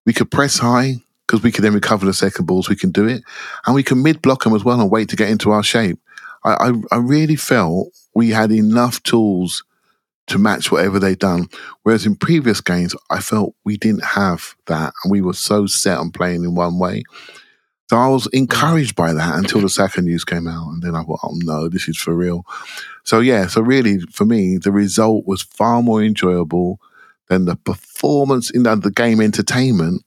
[0.04, 0.96] We could press high
[1.26, 2.68] because we could then recover the second balls.
[2.68, 3.22] We can do it,
[3.66, 6.00] and we can mid block them as well and wait to get into our shape.
[6.44, 9.64] I, I, I really felt we had enough tools
[10.26, 11.48] to match whatever they'd done.
[11.82, 15.98] Whereas in previous games, I felt we didn't have that and we were so set
[15.98, 17.02] on playing in one way.
[17.90, 20.68] So I was encouraged by that until the second news came out.
[20.68, 22.46] And then I thought, oh no, this is for real.
[23.04, 26.80] So yeah, so really for me, the result was far more enjoyable
[27.28, 30.02] than the performance in the, the game entertainment.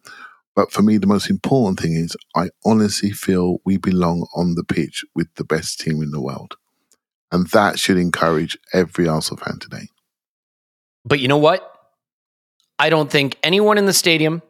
[0.58, 4.64] But for me, the most important thing is I honestly feel we belong on the
[4.64, 6.56] pitch with the best team in the world.
[7.32, 9.90] And that should encourage every Arsenal fan today.
[11.06, 11.72] But you know what?
[12.80, 14.42] I don't think anyone in the stadium,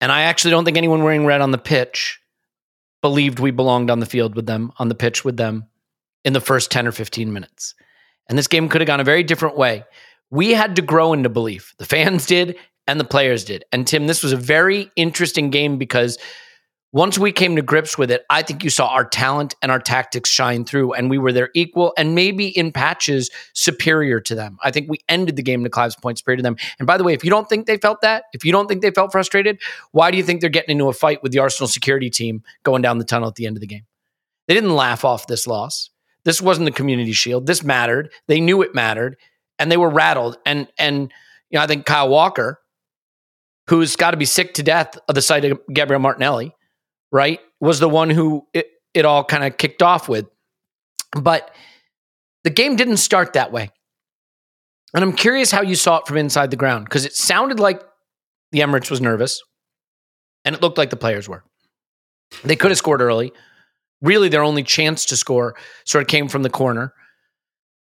[0.00, 2.20] and I actually don't think anyone wearing red on the pitch,
[3.02, 5.66] believed we belonged on the field with them, on the pitch with them
[6.24, 7.74] in the first 10 or 15 minutes.
[8.28, 9.82] And this game could have gone a very different way.
[10.30, 11.74] We had to grow into belief.
[11.78, 13.64] The fans did, and the players did.
[13.72, 16.18] And Tim, this was a very interesting game because
[16.94, 19.80] once we came to grips with it, I think you saw our talent and our
[19.80, 24.58] tactics shine through, and we were their equal and maybe in patches superior to them.
[24.62, 26.56] I think we ended the game to Clive's point superior to them.
[26.78, 28.80] And by the way, if you don't think they felt that, if you don't think
[28.80, 31.66] they felt frustrated, why do you think they're getting into a fight with the Arsenal
[31.66, 33.86] security team going down the tunnel at the end of the game?
[34.46, 35.90] They didn't laugh off this loss.
[36.24, 37.48] This wasn't the community shield.
[37.48, 38.12] This mattered.
[38.28, 39.16] They knew it mattered,
[39.58, 40.38] and they were rattled.
[40.46, 41.12] And and
[41.50, 42.60] you know, I think Kyle Walker
[43.68, 46.54] who's got to be sick to death of the sight of Gabriel Martinelli,
[47.10, 47.40] right?
[47.60, 50.26] Was the one who it, it all kind of kicked off with.
[51.12, 51.50] But
[52.42, 53.70] the game didn't start that way.
[54.94, 57.82] And I'm curious how you saw it from inside the ground because it sounded like
[58.52, 59.42] the Emirates was nervous
[60.44, 61.42] and it looked like the players were.
[62.44, 63.32] They could have scored early.
[64.00, 66.92] Really, their only chance to score sort of came from the corner.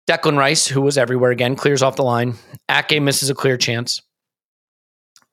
[0.08, 2.34] Declan Rice, who was everywhere again, clears off the line.
[2.70, 4.02] Ake misses a clear chance.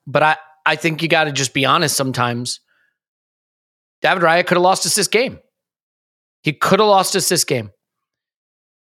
[0.08, 2.62] But I, I think you got to just be honest sometimes.
[4.02, 5.40] David Raya could have lost us this game.
[6.42, 7.72] He could have lost us this game.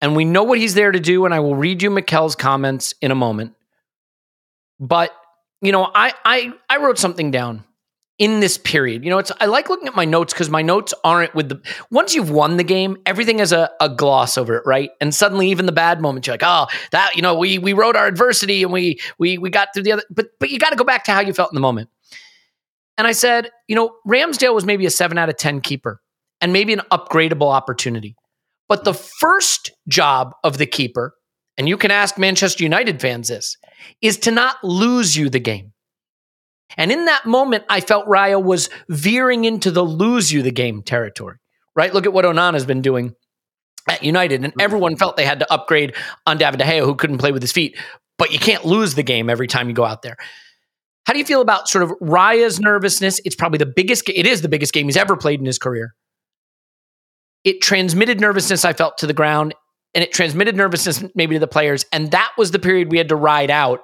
[0.02, 1.24] And we know what he's there to do.
[1.26, 3.54] And I will read you Mikel's comments in a moment.
[4.80, 5.12] But,
[5.62, 7.64] you know, I I I wrote something down
[8.24, 9.04] in this period.
[9.04, 11.62] You know, it's I like looking at my notes because my notes aren't with the
[11.92, 14.92] once you've won the game, everything is a, a gloss over it, right?
[15.02, 17.98] And suddenly even the bad moments, you're like, oh, that, you know, we we wrote
[17.98, 20.78] our adversity and we we we got through the other but but you got to
[20.78, 21.90] go back to how you felt in the moment.
[22.98, 26.00] And I said, you know, Ramsdale was maybe a seven out of 10 keeper
[26.40, 28.16] and maybe an upgradable opportunity.
[28.70, 31.14] But the first job of the keeper,
[31.58, 33.58] and you can ask Manchester United fans this,
[34.02, 35.73] is to not lose you the game.
[36.78, 40.82] And in that moment, I felt Raya was veering into the lose you the game
[40.82, 41.38] territory,
[41.76, 41.94] right?
[41.94, 43.16] Look at what Onana has been doing
[43.88, 44.44] at United.
[44.44, 44.62] And mm-hmm.
[44.62, 47.52] everyone felt they had to upgrade on David De Gea, who couldn't play with his
[47.52, 47.78] feet.
[48.18, 50.18] But you can't lose the game every time you go out there.
[51.06, 53.20] How do you feel about sort of Raya's nervousness?
[53.26, 55.96] It's probably the biggest, it is the biggest game he's ever played in his career.
[57.44, 59.54] It transmitted nervousness, I felt, to the ground,
[59.94, 61.86] and it transmitted nervousness maybe to the players.
[61.92, 63.82] And that was the period we had to ride out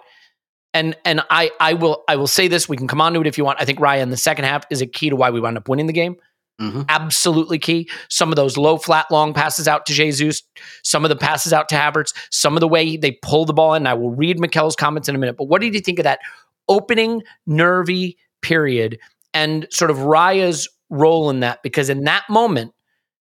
[0.74, 2.70] and and I I will I will say this.
[2.70, 3.62] We can come on to it if you want.
[3.62, 5.68] I think Raya in the second half is a key to why we wound up
[5.70, 6.16] winning the game.
[6.62, 6.86] Mhm.
[6.90, 7.90] Absolutely key.
[8.10, 10.44] Some of those low, flat, long passes out to Jesus,
[10.84, 13.76] some of the passes out to Havertz, some of the way they pull the ball
[13.76, 13.88] in.
[13.88, 15.38] I will read Mikel's comments in a minute.
[15.38, 16.20] But what did you think of that
[16.68, 19.00] opening nervy period
[19.34, 21.64] and sort of Raya's role in that?
[21.64, 22.74] Because in that moment,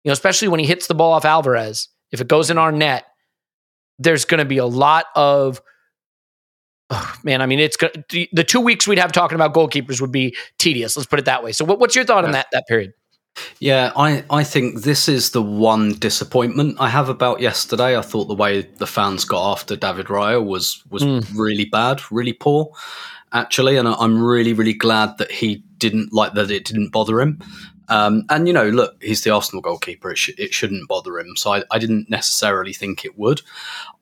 [0.06, 2.72] you know, especially when he hits the ball off Alvarez, if it goes in our
[2.72, 3.04] net,
[4.00, 5.62] there's going to be a lot of
[6.90, 7.42] oh, man.
[7.42, 10.96] I mean, it's the two weeks we'd have talking about goalkeepers would be tedious.
[10.98, 11.52] Let's put it that way.
[11.52, 12.94] So, what, what's your thought on that that period?
[13.60, 17.96] Yeah, I, I think this is the one disappointment I have about yesterday.
[17.96, 21.04] I thought the way the fans got after David Raya was was
[21.36, 22.72] really bad, really poor,
[23.34, 27.22] actually, and I- I'm really really glad that he didn't like that it didn't bother
[27.22, 27.40] him.
[27.90, 30.12] Um, and you know, look, he's the Arsenal goalkeeper.
[30.12, 31.36] It, sh- it shouldn't bother him.
[31.38, 33.42] So I, I didn't necessarily think it would.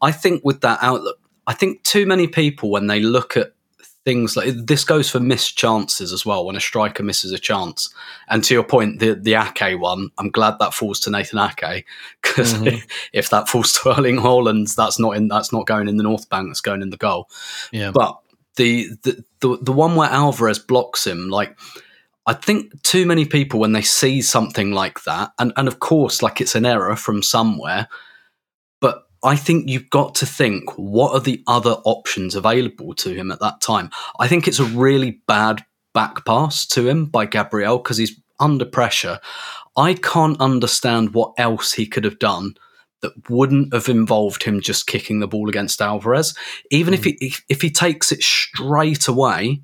[0.01, 3.53] I think with that outlook, I think too many people when they look at
[4.05, 6.45] things like this goes for missed chances as well.
[6.45, 7.89] When a striker misses a chance,
[8.29, 11.85] and to your point, the the Ake one, I'm glad that falls to Nathan Ake
[12.21, 12.85] because mm-hmm.
[13.13, 16.29] if that falls to Erling Haaland, that's not in that's not going in the North
[16.29, 16.47] Bank.
[16.47, 17.29] That's going in the goal.
[17.71, 17.91] Yeah.
[17.91, 18.17] But
[18.55, 21.57] the the the, the one where Alvarez blocks him, like.
[22.27, 26.23] I think too many people when they see something like that, and, and of course,
[26.23, 27.87] like it's an error from somewhere,
[29.25, 33.39] I think you've got to think what are the other options available to him at
[33.39, 33.89] that time.
[34.19, 38.65] I think it's a really bad back pass to him by Gabriel because he's under
[38.65, 39.19] pressure.
[39.75, 42.53] I can't understand what else he could have done
[43.01, 46.37] that wouldn't have involved him just kicking the ball against Alvarez.
[46.69, 47.09] Even if hmm.
[47.09, 49.61] he if, if he takes it straight away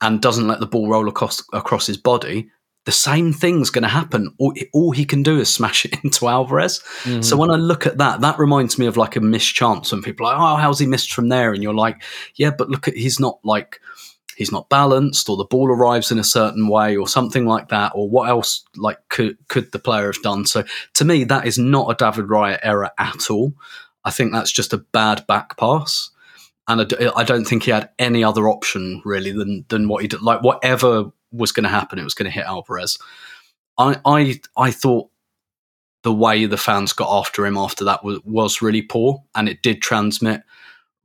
[0.00, 2.48] and doesn't let the ball roll across across his body,
[2.86, 4.32] the same thing's going to happen.
[4.38, 6.76] All, all he can do is smash it into Alvarez.
[7.02, 7.38] So mm.
[7.38, 10.26] when I look at that, that reminds me of like a missed chance when people
[10.26, 11.52] are like, oh, how's he missed from there?
[11.52, 12.02] And you're like,
[12.36, 13.80] yeah, but look at he's not like
[14.36, 17.92] he's not balanced or the ball arrives in a certain way or something like that
[17.94, 21.56] or what else like could could the player have done so to me that is
[21.56, 23.54] not a david raya error at all
[24.04, 26.10] i think that's just a bad back pass
[26.68, 30.20] and I don't think he had any other option really than than what he did.
[30.22, 32.98] Like whatever was going to happen, it was going to hit Alvarez.
[33.78, 35.10] I I I thought
[36.02, 39.62] the way the fans got after him after that was was really poor, and it
[39.62, 40.42] did transmit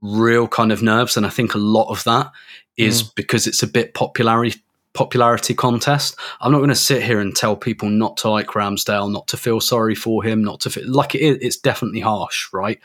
[0.01, 1.17] real kind of nerves.
[1.17, 2.31] And I think a lot of that
[2.77, 3.15] is mm.
[3.15, 4.61] because it's a bit popularity
[4.93, 6.17] popularity contest.
[6.41, 9.37] I'm not going to sit here and tell people not to like Ramsdale, not to
[9.37, 11.37] feel sorry for him, not to feel like it is.
[11.41, 12.79] It's definitely harsh, right?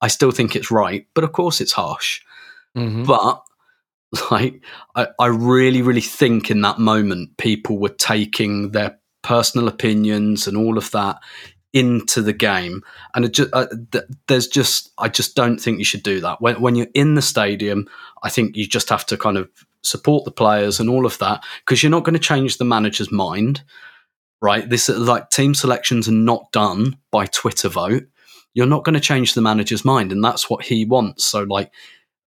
[0.00, 2.22] I still think it's right, but of course it's harsh.
[2.76, 3.04] Mm-hmm.
[3.04, 3.42] But
[4.30, 4.62] like,
[4.94, 10.56] I, I really, really think in that moment people were taking their personal opinions and
[10.56, 11.18] all of that
[11.72, 12.82] into the game,
[13.14, 16.40] and just, uh, th- there's just, I just don't think you should do that.
[16.40, 17.86] When when you're in the stadium,
[18.24, 19.48] I think you just have to kind of
[19.82, 23.12] support the players and all of that because you're not going to change the manager's
[23.12, 23.62] mind,
[24.42, 24.68] right?
[24.68, 28.04] This like team selections are not done by Twitter vote
[28.54, 31.70] you're not going to change the manager's mind and that's what he wants so like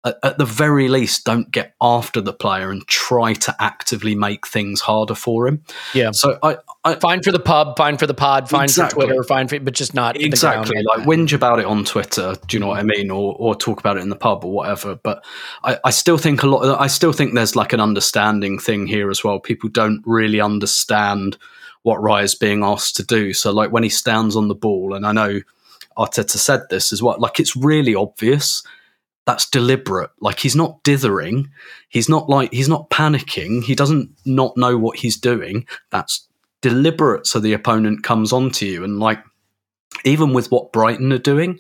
[0.05, 4.47] at, at the very least don't get after the player and try to actively make
[4.47, 5.63] things harder for him.
[5.95, 6.13] Yeah.
[6.13, 9.03] so i, I Fine for the pub, fine for the pod, fine Exactly.
[9.03, 10.83] for Twitter, fine for, but just not exactly.
[10.83, 13.11] like whinge about it on twitter do you know what i mean?
[13.11, 14.95] Or, or talk about it in the pub or whatever.
[14.95, 15.25] But
[15.63, 19.11] I, I still think a lot i still think there's like an understanding thing here
[19.11, 19.39] as well.
[19.39, 21.37] People don't really understand
[21.83, 23.33] what Raya's being asked to do.
[23.33, 25.41] So like when he stands on the ball and i know
[25.99, 28.63] arteta said this as well like it's really obvious
[29.27, 31.49] that's deliberate like he's not dithering
[31.89, 36.27] he's not like he's not panicking he doesn't not know what he's doing that's
[36.63, 39.23] deliberate so the opponent comes onto you and like
[40.05, 41.59] even with what Brighton are doing,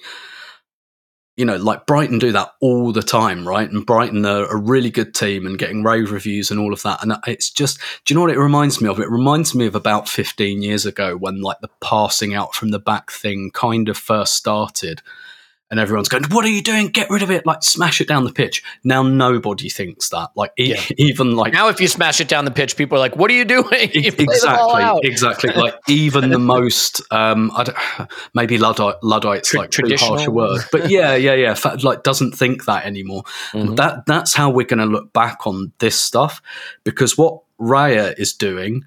[1.36, 3.70] you know, like Brighton do that all the time, right?
[3.70, 7.02] And Brighton are a really good team and getting rave reviews and all of that.
[7.02, 9.00] And it's just, do you know what it reminds me of?
[9.00, 12.78] It reminds me of about 15 years ago when like the passing out from the
[12.78, 15.02] back thing kind of first started.
[15.70, 16.88] And everyone's going, "What are you doing?
[16.88, 17.46] Get rid of it!
[17.46, 20.30] Like, smash it down the pitch." Now nobody thinks that.
[20.34, 20.82] Like, e- Yeah.
[20.96, 23.34] even like Now, if you smash it down the pitch, people are like, "What are
[23.34, 25.50] you doing?" You play the ball exactly, exactly.
[25.60, 27.78] Like even the most, um, I don't,
[28.34, 31.56] maybe luddite, luddite's Tra- like too harsh a word, but yeah, yeah, yeah.
[31.82, 33.22] Like doesn't think that anymore.
[33.52, 33.76] Mm-hmm.
[33.76, 36.42] That that's how we're going to look back on this stuff
[36.82, 38.84] because what Raya is doing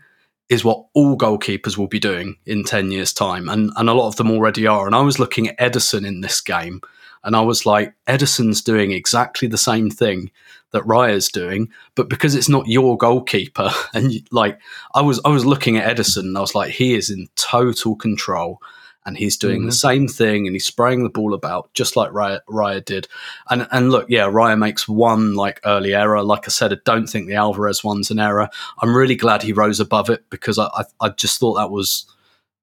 [0.53, 4.07] is what all goalkeepers will be doing in 10 years time and and a lot
[4.07, 4.85] of them already are.
[4.85, 6.81] And I was looking at Ederson in this game
[7.23, 10.31] and I was like Ederson's doing exactly the same thing
[10.71, 14.59] that Raya's doing but because it's not your goalkeeper and you, like
[14.93, 17.95] I was I was looking at Edison and I was like he is in total
[17.95, 18.61] control
[19.05, 19.67] and he's doing mm-hmm.
[19.67, 23.07] the same thing and he's spraying the ball about just like Raya, Raya, did.
[23.49, 26.23] And and look, yeah, Raya makes one like early error.
[26.23, 28.49] Like I said, I don't think the Alvarez one's an error.
[28.79, 32.05] I'm really glad he rose above it because I I, I just thought that was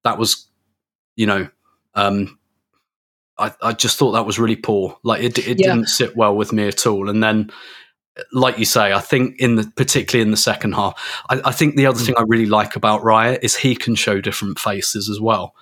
[0.05, 0.47] that was
[1.17, 1.49] you know
[1.95, 2.39] um,
[3.39, 4.99] I, I just thought that was really poor.
[5.03, 5.75] Like it, it yeah.
[5.75, 7.09] didn't sit well with me at all.
[7.09, 7.51] And then,
[8.33, 11.77] like you say, I think in the particularly in the second half, I, I think
[11.77, 12.07] the other mm.
[12.07, 15.55] thing I really like about Raya is he can show different faces as well.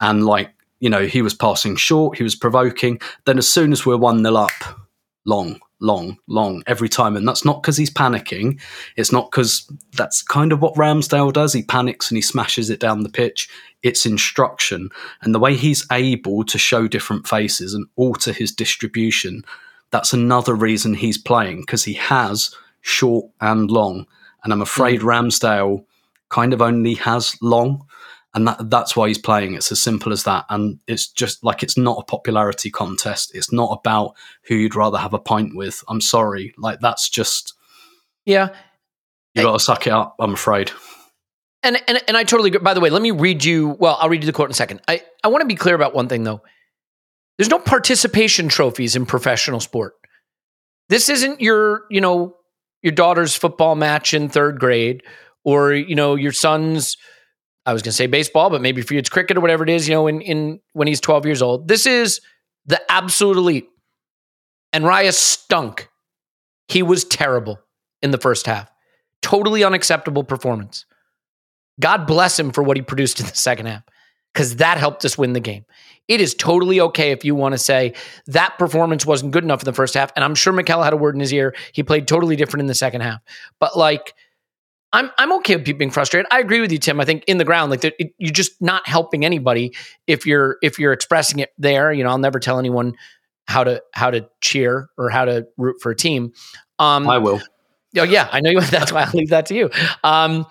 [0.00, 3.00] And like you know, he was passing short, he was provoking.
[3.24, 4.52] Then as soon as we're one nil up,
[5.24, 7.16] long, long, long every time.
[7.16, 8.60] And that's not because he's panicking.
[8.96, 11.52] It's not because that's kind of what Ramsdale does.
[11.52, 13.48] He panics and he smashes it down the pitch.
[13.82, 14.88] It's instruction.
[15.22, 19.44] And the way he's able to show different faces and alter his distribution,
[19.90, 24.06] that's another reason he's playing because he has short and long.
[24.44, 25.04] And I'm afraid mm.
[25.04, 25.84] Ramsdale
[26.28, 27.86] kind of only has long
[28.38, 29.54] and that that's why he's playing.
[29.54, 33.32] It's as simple as that, and it's just like it's not a popularity contest.
[33.34, 34.14] It's not about
[34.44, 35.82] who you'd rather have a pint with.
[35.88, 37.54] I'm sorry, like that's just
[38.24, 38.50] yeah.
[39.34, 40.14] You got to suck it up.
[40.20, 40.70] I'm afraid.
[41.64, 42.60] And, and and I totally agree.
[42.60, 43.70] By the way, let me read you.
[43.80, 44.82] Well, I'll read you the quote in a second.
[44.86, 46.40] I I want to be clear about one thing though.
[47.38, 49.94] There's no participation trophies in professional sport.
[50.88, 52.36] This isn't your you know
[52.82, 55.02] your daughter's football match in third grade
[55.44, 56.96] or you know your son's
[57.68, 59.68] I was going to say baseball, but maybe for you it's cricket or whatever it
[59.68, 61.68] is, you know, in, in when he's 12 years old.
[61.68, 62.22] This is
[62.64, 63.68] the absolute elite.
[64.72, 65.90] And Raya stunk.
[66.68, 67.60] He was terrible
[68.00, 68.70] in the first half.
[69.20, 70.86] Totally unacceptable performance.
[71.78, 73.82] God bless him for what he produced in the second half
[74.32, 75.66] because that helped us win the game.
[76.08, 77.92] It is totally okay if you want to say
[78.28, 80.10] that performance wasn't good enough in the first half.
[80.16, 81.54] And I'm sure Mikel had a word in his ear.
[81.72, 83.20] He played totally different in the second half.
[83.60, 84.14] But like,
[84.92, 86.26] I'm I'm okay with people being frustrated.
[86.30, 87.00] I agree with you, Tim.
[87.00, 89.74] I think in the ground, like it, you're just not helping anybody
[90.06, 91.92] if you're if you're expressing it there.
[91.92, 92.94] You know, I'll never tell anyone
[93.46, 96.32] how to how to cheer or how to root for a team.
[96.78, 97.40] Um, I will.
[97.98, 98.60] Oh yeah, I know you.
[98.62, 99.70] That's why I'll leave that to you.
[100.04, 100.46] Um,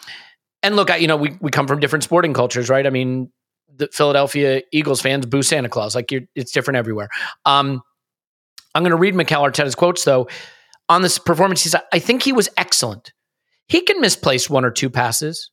[0.62, 2.86] and look, I, you know, we we come from different sporting cultures, right?
[2.86, 3.32] I mean,
[3.76, 5.96] the Philadelphia Eagles fans boo Santa Claus.
[5.96, 7.10] Like it's different everywhere.
[7.46, 7.82] Um,
[8.76, 10.28] I'm going to read Mikel Arteta's quotes though
[10.90, 11.64] on this performance.
[11.64, 13.12] He's, I think he was excellent.
[13.68, 15.52] He can misplace one or two passes,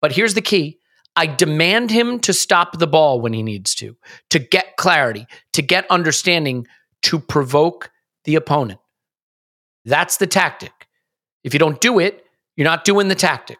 [0.00, 0.78] but here's the key.
[1.14, 3.96] I demand him to stop the ball when he needs to,
[4.30, 6.66] to get clarity, to get understanding,
[7.02, 7.90] to provoke
[8.24, 8.80] the opponent.
[9.84, 10.72] That's the tactic.
[11.44, 12.24] If you don't do it,
[12.56, 13.58] you're not doing the tactic.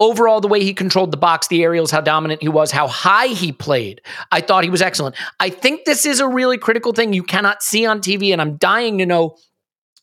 [0.00, 3.28] Overall, the way he controlled the box, the aerials, how dominant he was, how high
[3.28, 4.00] he played,
[4.32, 5.14] I thought he was excellent.
[5.38, 8.56] I think this is a really critical thing you cannot see on TV, and I'm
[8.56, 9.36] dying to know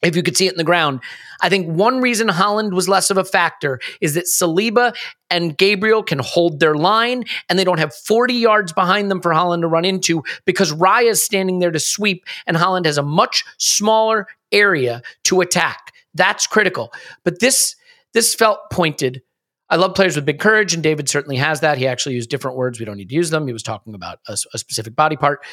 [0.02, 1.00] if you could see it in the ground.
[1.42, 4.96] I think one reason Haaland was less of a factor is that Saliba
[5.30, 9.32] and Gabriel can hold their line and they don't have 40 yards behind them for
[9.32, 13.04] Haaland to run into because Raya is standing there to sweep and Haaland has a
[13.04, 15.94] much smaller area to attack.
[16.14, 16.92] That's critical.
[17.24, 17.76] But this
[18.14, 19.22] this felt pointed.
[19.70, 21.78] I love players with big courage, and David certainly has that.
[21.78, 22.78] He actually used different words.
[22.78, 23.48] We don't need to use them.
[23.48, 25.46] He was talking about a, a specific body part.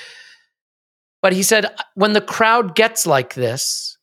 [1.23, 3.98] But he said, when the crowd gets like this,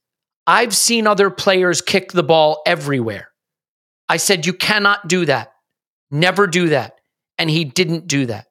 [0.48, 3.30] I've seen other players kick the ball everywhere.
[4.08, 5.54] I said, You cannot do that.
[6.12, 7.00] Never do that.
[7.38, 8.48] And he didn't do that.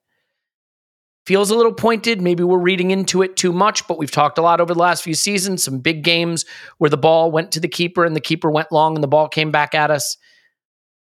[1.27, 2.21] Feels a little pointed.
[2.21, 5.03] Maybe we're reading into it too much, but we've talked a lot over the last
[5.03, 5.65] few seasons.
[5.65, 6.45] Some big games
[6.77, 9.29] where the ball went to the keeper and the keeper went long and the ball
[9.29, 10.19] came back at us.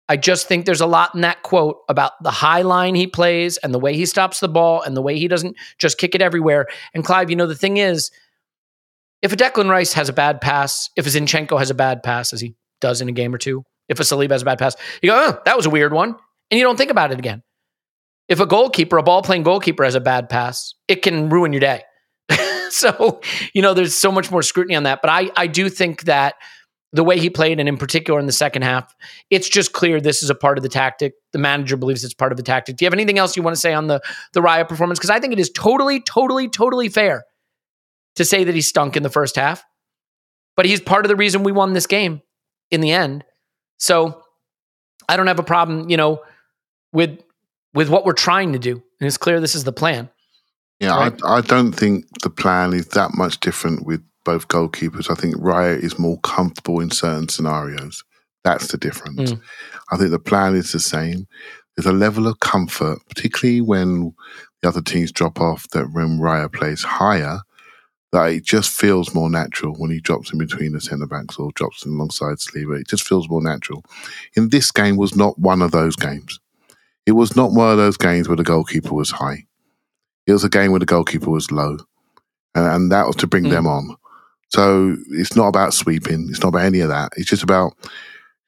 [0.08, 3.58] I just think there's a lot in that quote about the high line he plays
[3.58, 6.22] and the way he stops the ball and the way he doesn't just kick it
[6.22, 6.68] everywhere.
[6.94, 8.12] And Clive, you know, the thing is,
[9.26, 12.32] if a Declan Rice has a bad pass, if a Zinchenko has a bad pass,
[12.32, 14.76] as he does in a game or two, if a Saliba has a bad pass,
[15.02, 16.10] you go, oh, that was a weird one.
[16.52, 17.42] And you don't think about it again.
[18.30, 21.60] If a goalkeeper, a ball playing goalkeeper has a bad pass, it can ruin your
[21.60, 21.82] day.
[22.70, 23.20] so,
[23.56, 25.00] you know, there's so much more scrutiny on that.
[25.02, 26.36] But I, I do think that
[26.94, 28.94] the way he played, and in particular in the second half,
[29.32, 31.14] it's just clear this is a part of the tactic.
[31.34, 32.78] The manager believes it's part of the tactic.
[32.78, 34.02] Do you have anything else you want to say on the
[34.34, 35.00] the Raya performance?
[35.00, 37.26] Because I think it is totally, totally, totally fair
[38.16, 39.64] to say that he stunk in the first half,
[40.56, 42.22] but he's part of the reason we won this game
[42.72, 43.24] in the end.
[43.78, 44.22] So
[45.08, 46.22] I don't have a problem, you know,
[46.94, 47.20] with
[47.74, 48.82] with what we're trying to do.
[49.00, 50.10] And it's clear this is the plan.
[50.80, 51.22] Yeah, right?
[51.24, 55.10] I, I don't think the plan is that much different with both goalkeepers.
[55.10, 58.04] I think Raya is more comfortable in certain scenarios.
[58.44, 59.34] That's the difference.
[59.34, 59.42] Mm.
[59.92, 61.28] I think the plan is the same.
[61.76, 64.14] There's a level of comfort, particularly when
[64.62, 67.40] the other teams drop off, that when Raya plays higher,
[68.12, 71.52] that it just feels more natural when he drops in between the centre backs or
[71.54, 72.80] drops in alongside Saliba.
[72.80, 73.84] It just feels more natural.
[74.36, 76.40] In this game was not one of those games.
[77.06, 79.46] It was not one of those games where the goalkeeper was high.
[80.28, 81.78] It was a game where the goalkeeper was low,
[82.56, 83.52] and, and that was to bring Mm.
[83.52, 83.96] them on.
[84.50, 86.28] So it's not about sweeping.
[86.30, 87.12] It's not about any of that.
[87.18, 87.74] It's just about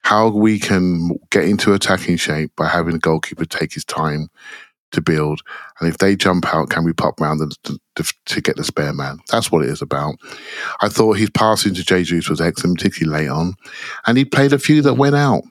[0.02, 4.30] how we can get into attacking shape by having the goalkeeper take his time
[4.92, 5.42] to build.
[5.80, 8.94] And if they jump out, can we pop round to, to, to get the spare
[8.94, 9.20] man?
[9.30, 10.16] That's what it is about.
[10.82, 13.56] I thought his passing to Jesus was excellent, particularly late on,
[14.06, 15.44] and he played a few that went out,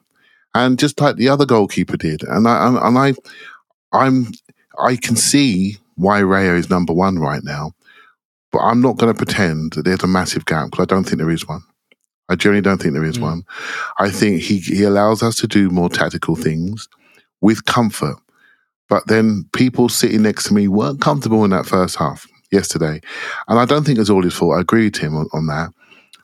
[0.54, 2.22] and just like the other goalkeeper did.
[2.22, 3.14] And I and, and I,
[3.92, 4.32] I'm
[4.78, 7.72] I can see why Raya is number one right now,
[8.52, 11.18] but I'm not going to pretend that there's a massive gap because I don't think
[11.18, 11.62] there is one.
[12.28, 13.22] I genuinely don't think there is Mm.
[13.22, 13.42] one.
[13.98, 16.88] I think he he allows us to do more tactical things
[17.40, 18.16] with comfort.
[18.88, 23.00] But then people sitting next to me weren't comfortable in that first half yesterday.
[23.48, 24.56] And I don't think it's all his fault.
[24.56, 25.70] I agree with him on, on that.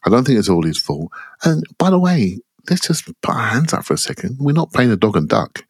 [0.05, 1.11] I don't think it's all his fault.
[1.45, 2.39] And by the way,
[2.71, 4.39] let's just put our hands up for a second.
[4.41, 5.65] We're not playing a dog and duck.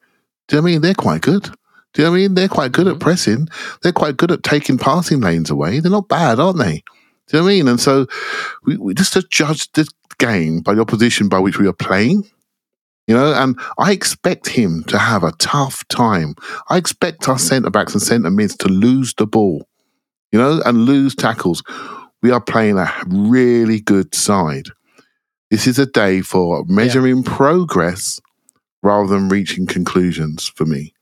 [0.47, 0.81] Do you know what I mean?
[0.81, 1.43] They're quite good.
[1.93, 2.33] Do you know what I mean?
[2.33, 3.03] They're quite good at mm-hmm.
[3.03, 3.47] pressing.
[3.81, 5.79] They're quite good at taking passing lanes away.
[5.79, 6.83] They're not bad, aren't they?
[7.27, 7.67] Do you know what I mean?
[7.67, 8.07] And so
[8.65, 9.87] we, we just to judge the
[10.17, 12.29] game by the opposition by which we are playing,
[13.07, 16.35] you know, and I expect him to have a tough time.
[16.69, 19.67] I expect our centre backs and centre mids to lose the ball,
[20.31, 21.63] you know, and lose tackles.
[22.21, 24.67] We are playing a really good side.
[25.51, 28.19] This is a day for measuring progress
[28.81, 30.93] rather than reaching conclusions for me.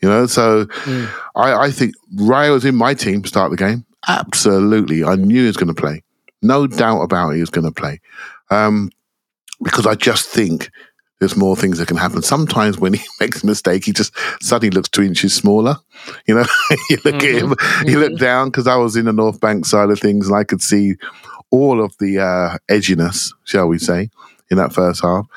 [0.00, 1.08] You know, so Mm.
[1.36, 3.84] I, I think Raya was in my team to start the game.
[4.08, 5.04] Absolutely.
[5.04, 6.02] I knew he was going to play.
[6.42, 8.00] No doubt about it, he was going to play.
[8.50, 8.90] Um,
[9.62, 10.70] because I just think
[11.22, 12.20] there's more things that can happen.
[12.20, 14.12] Sometimes when he makes a mistake, he just
[14.42, 15.76] suddenly looks two inches smaller.
[16.26, 16.44] You know,
[16.90, 17.54] you look at him,
[17.86, 20.42] you look down because I was in the North Bank side of things and I
[20.42, 20.96] could see
[21.52, 24.10] all of the uh, edginess, shall we say,
[24.50, 25.28] in that first half.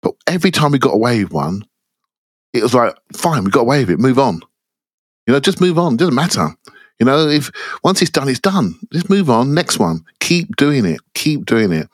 [0.00, 1.64] But every time we got away with one,
[2.52, 4.42] it was like, fine, we got away with it, move on.
[5.26, 5.94] You know, just move on.
[5.94, 6.50] It Doesn't matter.
[7.00, 7.50] You know, if
[7.82, 8.78] once it's done, it's done.
[8.92, 9.54] Just move on.
[9.54, 10.04] Next one.
[10.20, 11.00] Keep doing it.
[11.14, 11.88] Keep doing it.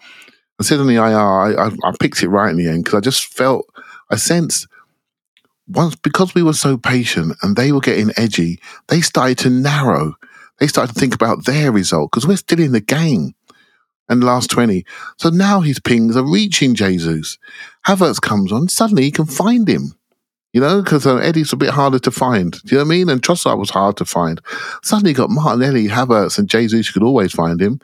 [0.59, 2.97] I said on the IR, I, I, I picked it right in the end because
[2.97, 3.67] I just felt,
[4.11, 4.67] I sensed
[5.69, 10.15] once because we were so patient and they were getting edgy, they started to narrow.
[10.59, 13.35] They started to think about their result because we're still in the game
[14.09, 14.85] and last 20.
[15.19, 17.39] So now his pings are reaching Jesus.
[17.87, 19.95] Havertz comes on, suddenly he can find him.
[20.53, 22.53] You know, because uh, Eddie's a bit harder to find.
[22.53, 23.09] Do you know what I mean?
[23.11, 24.41] And Trossard was hard to find.
[24.83, 26.87] Suddenly you got Martinelli, Havertz, and Jesus.
[26.87, 27.79] You could always find him.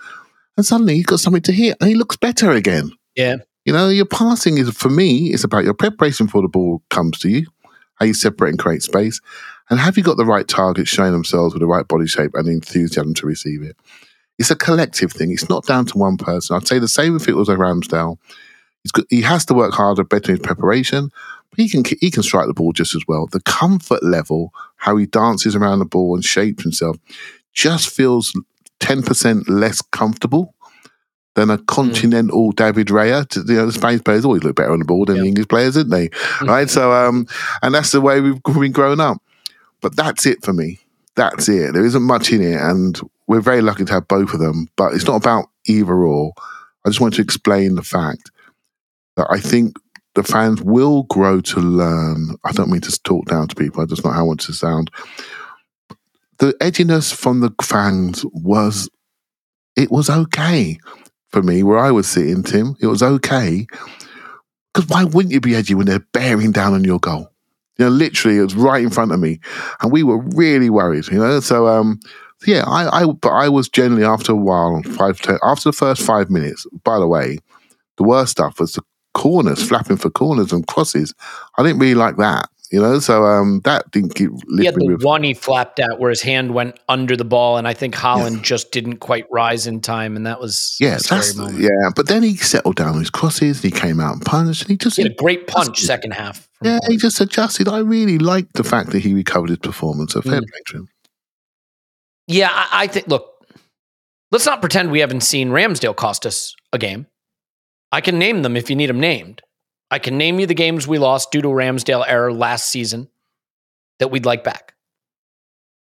[0.57, 2.93] And suddenly he's got something to hit, and he looks better again.
[3.15, 3.37] Yeah.
[3.65, 5.33] You know, your passing is for me.
[5.33, 7.47] It's about your preparation before the ball comes to you,
[7.95, 9.21] how you separate and create space,
[9.71, 12.49] and have you got the right targets showing themselves with the right body shape and
[12.49, 13.77] enthusiasm to receive it.
[14.39, 15.31] It's a collective thing.
[15.31, 16.57] It's not down to one person.
[16.57, 18.19] I'd say the same if it was a Ramsdale.
[18.83, 21.11] He's got, he has to work harder, better in his preparation,
[21.51, 23.29] but he can he can strike the ball just as well.
[23.29, 26.97] The comfort level, how he dances around the ball and shapes himself,
[27.53, 28.33] just feels
[28.83, 30.55] ten percent less comfortable
[31.35, 33.25] than a continental David Raya.
[33.49, 35.75] You know, the Spanish players always look better on the ball than the English players,
[35.75, 36.11] didn't they?
[36.43, 36.69] Right.
[36.69, 37.27] So, um,
[37.63, 39.23] and that's the way we've been growing up.
[39.81, 40.81] But that's it for me.
[41.15, 41.73] That's it.
[41.73, 44.69] There isn't much in it, and we're very lucky to have both of them.
[44.77, 46.33] But it's not about either or.
[46.85, 48.31] I just want to explain the fact
[49.17, 49.77] that I think
[50.15, 52.37] the fans will grow to learn.
[52.45, 53.87] I don't mean to talk down to people.
[53.87, 54.91] That's not how I want to sound.
[56.39, 58.89] The edginess from the fans was,
[59.77, 60.79] it was okay
[61.29, 62.77] for me where I was sitting, Tim.
[62.81, 63.67] It was okay.
[64.73, 67.29] Because why wouldn't you be edgy when they're bearing down on your goal?
[67.79, 69.41] You know, literally, it was right in front of me,
[69.81, 71.09] and we were really worried.
[71.09, 72.01] You know, so um,
[72.47, 76.03] yeah, I, I, but I was generally after a while, five, ten, after the first
[76.03, 76.67] five minutes.
[76.85, 77.39] By the way,
[77.97, 78.83] the worst stuff was the
[79.15, 81.15] corners, flapping for corners and crosses.
[81.57, 82.49] I didn't really like that.
[82.73, 86.09] You know, so um, that didn't keep He had the one he flapped at where
[86.09, 89.83] his hand went under the ball, and I think Haaland just didn't quite rise in
[89.83, 91.61] time, and that was Yeah, a scary moment.
[91.61, 91.91] yeah.
[91.95, 93.63] But then he settled down on his crosses.
[93.63, 94.63] And he came out and punched.
[94.63, 96.49] And he just He had a great punch second half.
[96.63, 97.69] yeah, he just adjusted.
[97.69, 100.15] I really liked the fact that he recovered his performance.
[100.15, 100.49] So fair Mm.
[100.49, 100.89] play to him.
[102.27, 103.07] Yeah, I, I think.
[103.09, 103.27] Look,
[104.31, 107.07] let's not pretend we haven't seen Ramsdale cost us a game.
[107.91, 109.43] I can name them if you need them named.
[109.93, 113.09] I can name you the games we lost due to Ramsdale error last season
[113.99, 114.73] that we'd like back.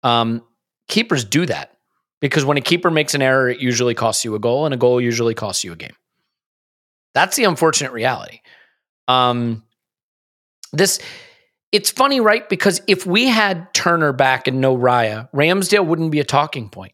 [0.03, 0.41] Um,
[0.87, 1.75] keepers do that
[2.21, 4.77] because when a keeper makes an error, it usually costs you a goal, and a
[4.77, 5.97] goal usually costs you a game.
[7.13, 8.39] That's the unfortunate reality.
[9.09, 9.63] Um,
[10.71, 11.01] this
[11.73, 12.47] it's funny, right?
[12.47, 16.93] Because if we had Turner back and no Raya, Ramsdale wouldn't be a talking point.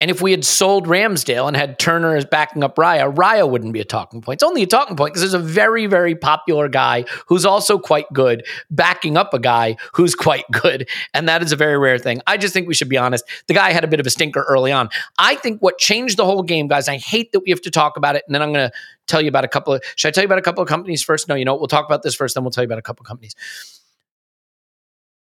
[0.00, 3.74] And if we had sold Ramsdale and had Turner as backing up Raya, Raya wouldn't
[3.74, 4.38] be a talking point.
[4.38, 8.06] It's only a talking point because there's a very, very popular guy who's also quite
[8.14, 10.88] good backing up a guy who's quite good.
[11.12, 12.22] And that is a very rare thing.
[12.26, 13.24] I just think we should be honest.
[13.46, 14.88] The guy had a bit of a stinker early on.
[15.18, 17.98] I think what changed the whole game, guys, I hate that we have to talk
[17.98, 18.24] about it.
[18.26, 18.76] And then I'm going to
[19.06, 21.02] tell you about a couple of, should I tell you about a couple of companies
[21.02, 21.28] first?
[21.28, 21.60] No, you know what?
[21.60, 23.34] We'll talk about this first, then we'll tell you about a couple of companies.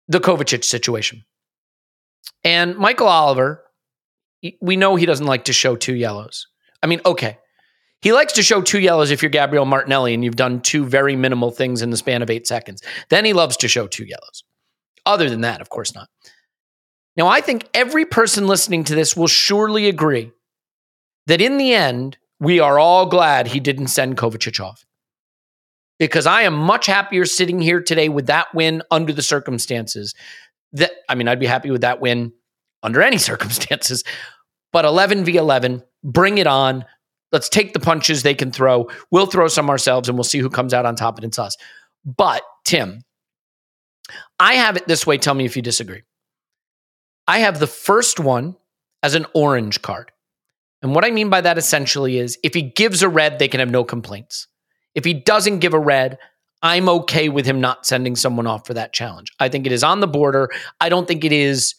[0.08, 1.24] The Kovacic situation.
[2.42, 3.63] And Michael Oliver,
[4.60, 6.46] we know he doesn't like to show two yellows.
[6.82, 7.38] I mean, okay.
[8.02, 11.16] He likes to show two yellows if you're Gabriel Martinelli and you've done two very
[11.16, 12.82] minimal things in the span of eight seconds.
[13.08, 14.44] Then he loves to show two yellows.
[15.06, 16.08] Other than that, of course not.
[17.16, 20.32] Now, I think every person listening to this will surely agree
[21.26, 24.84] that in the end, we are all glad he didn't send Kovacic off.
[25.98, 30.14] Because I am much happier sitting here today with that win under the circumstances.
[30.72, 32.32] That I mean, I'd be happy with that win
[32.82, 34.02] under any circumstances.
[34.74, 36.84] But 11 v 11, bring it on.
[37.30, 38.90] Let's take the punches they can throw.
[39.12, 41.56] We'll throw some ourselves and we'll see who comes out on top and it's us.
[42.04, 43.02] But, Tim,
[44.40, 45.16] I have it this way.
[45.16, 46.02] Tell me if you disagree.
[47.28, 48.56] I have the first one
[49.00, 50.10] as an orange card.
[50.82, 53.60] And what I mean by that essentially is if he gives a red, they can
[53.60, 54.48] have no complaints.
[54.96, 56.18] If he doesn't give a red,
[56.62, 59.30] I'm okay with him not sending someone off for that challenge.
[59.38, 60.50] I think it is on the border.
[60.80, 61.76] I don't think it is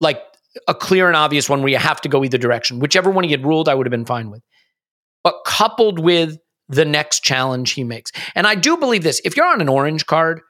[0.00, 0.22] like
[0.68, 2.78] a clear and obvious one where you have to go either direction.
[2.78, 4.42] Whichever one he had ruled, I would have been fine with.
[5.22, 6.38] But coupled with
[6.68, 8.12] the next challenge he makes.
[8.34, 10.40] And I do believe this if you're on an orange card,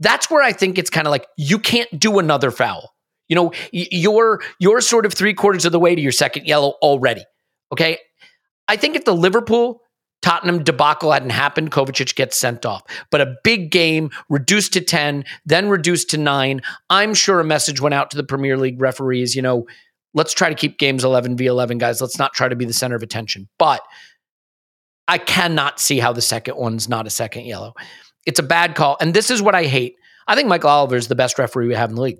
[0.00, 2.92] that's where I think it's kind of like you can't do another foul.
[3.28, 6.74] You know, you're you're sort of three quarters of the way to your second yellow
[6.82, 7.24] already.
[7.72, 7.98] Okay.
[8.68, 9.80] I think if the Liverpool
[10.22, 12.82] Tottenham debacle hadn't happened, Kovacic gets sent off.
[13.10, 16.62] But a big game, reduced to 10, then reduced to nine.
[16.88, 19.66] I'm sure a message went out to the Premier League referees, you know,
[20.14, 22.00] let's try to keep games 11 v 11, guys.
[22.00, 23.48] Let's not try to be the center of attention.
[23.58, 23.82] But
[25.08, 27.74] I cannot see how the second one's not a second yellow.
[28.26, 28.96] It's a bad call.
[29.00, 29.96] And this is what I hate.
[30.26, 32.18] I think Michael Oliver is the best referee we have in the league.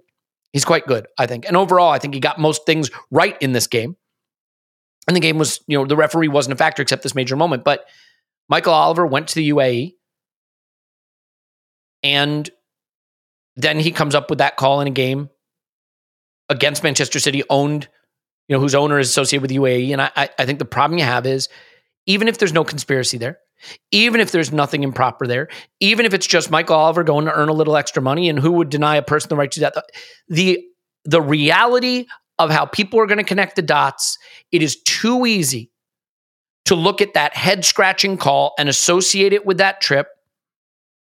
[0.52, 1.46] He's quite good, I think.
[1.46, 3.96] And overall, I think he got most things right in this game.
[5.08, 7.64] And the game was, you know, the referee wasn't a factor except this major moment.
[7.64, 7.86] But
[8.48, 9.94] Michael Oliver went to the UAE
[12.02, 12.48] and
[13.56, 15.30] then he comes up with that call in a game
[16.48, 17.88] against Manchester City, owned,
[18.48, 19.92] you know, whose owner is associated with UAE.
[19.92, 21.48] And I, I think the problem you have is
[22.06, 23.38] even if there's no conspiracy there,
[23.90, 25.48] even if there's nothing improper there,
[25.80, 28.52] even if it's just Michael Oliver going to earn a little extra money, and who
[28.52, 29.74] would deny a person the right to that?
[30.28, 30.64] The
[31.04, 32.06] the reality
[32.44, 34.18] of how people are going to connect the dots,
[34.50, 35.70] it is too easy
[36.64, 40.08] to look at that head scratching call and associate it with that trip.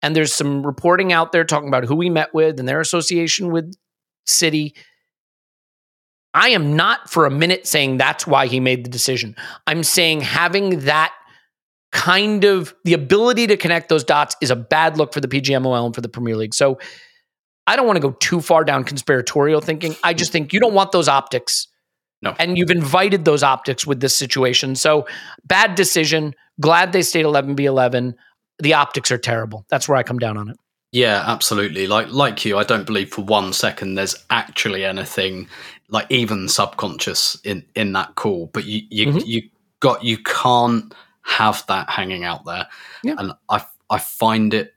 [0.01, 3.51] And there's some reporting out there talking about who we met with and their association
[3.51, 3.73] with
[4.25, 4.75] City.
[6.33, 9.35] I am not for a minute saying that's why he made the decision.
[9.67, 11.13] I'm saying having that
[11.91, 15.85] kind of the ability to connect those dots is a bad look for the PGMOL
[15.85, 16.53] and for the Premier League.
[16.53, 16.79] So
[17.71, 19.95] I don't want to go too far down conspiratorial thinking.
[20.03, 21.67] I just think you don't want those optics.
[22.21, 22.35] No.
[22.37, 24.75] And you've invited those optics with this situation.
[24.75, 25.07] So
[25.45, 26.35] bad decision.
[26.59, 28.13] Glad they stayed 11 v 11.
[28.59, 29.65] The optics are terrible.
[29.69, 30.57] That's where I come down on it.
[30.91, 31.87] Yeah, absolutely.
[31.87, 35.47] Like like you, I don't believe for one second there's actually anything
[35.87, 38.47] like even subconscious in in that call.
[38.47, 39.19] But you you mm-hmm.
[39.25, 39.43] you
[39.79, 42.67] got you can't have that hanging out there.
[43.01, 43.15] Yeah.
[43.17, 44.73] And I I find it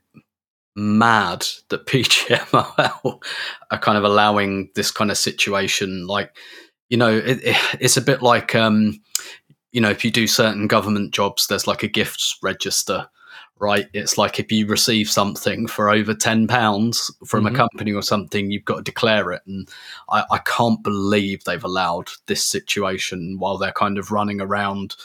[0.75, 3.23] mad that PGMOL
[3.71, 6.07] are kind of allowing this kind of situation.
[6.07, 6.35] Like,
[6.89, 8.99] you know, it, it, it's a bit like, um,
[9.71, 13.07] you know, if you do certain government jobs, there's like a gifts register,
[13.59, 13.87] right?
[13.93, 17.55] It's like if you receive something for over ten pounds from mm-hmm.
[17.55, 19.41] a company or something, you've got to declare it.
[19.45, 19.67] And
[20.09, 24.95] I, I can't believe they've allowed this situation while they're kind of running around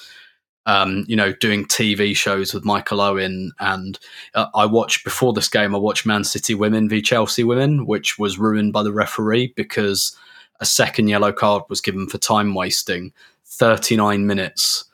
[0.71, 3.51] um, you know, doing TV shows with Michael Owen.
[3.59, 3.99] And
[4.35, 8.21] uh, I watched before this game, I watched Man City Women v Chelsea Women, which
[8.21, 10.17] was ruined by the referee because
[10.61, 13.13] a second yellow card was given for time wasting.
[13.47, 14.85] 39 minutes,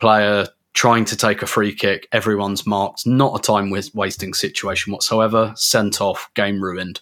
[0.00, 5.52] player trying to take a free kick, everyone's marked, not a time wasting situation whatsoever,
[5.56, 7.00] sent off, game ruined.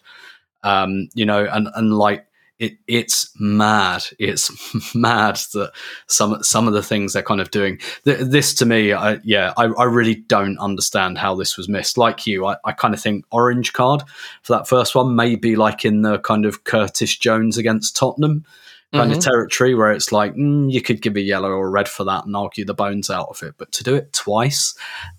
[0.65, 2.27] Um, you know, and, and like,
[2.59, 4.05] it, it's mad.
[4.19, 4.51] It's
[4.95, 5.73] mad that
[6.07, 7.81] some some of the things they're kind of doing.
[8.05, 11.99] This to me, I, yeah, I, I, really don't understand how this was missed.
[11.99, 14.03] Like you, I, I, kind of think orange card
[14.43, 18.45] for that first one, maybe like in the kind of Curtis Jones against Tottenham
[18.93, 19.19] kind mm-hmm.
[19.19, 22.05] of territory where it's like mm, you could give a yellow or a red for
[22.05, 24.75] that and argue the bones out of it, but to do it twice,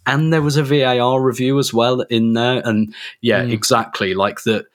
[0.06, 3.52] and there was a VAR review as well in there, and yeah, mm.
[3.52, 4.66] exactly like that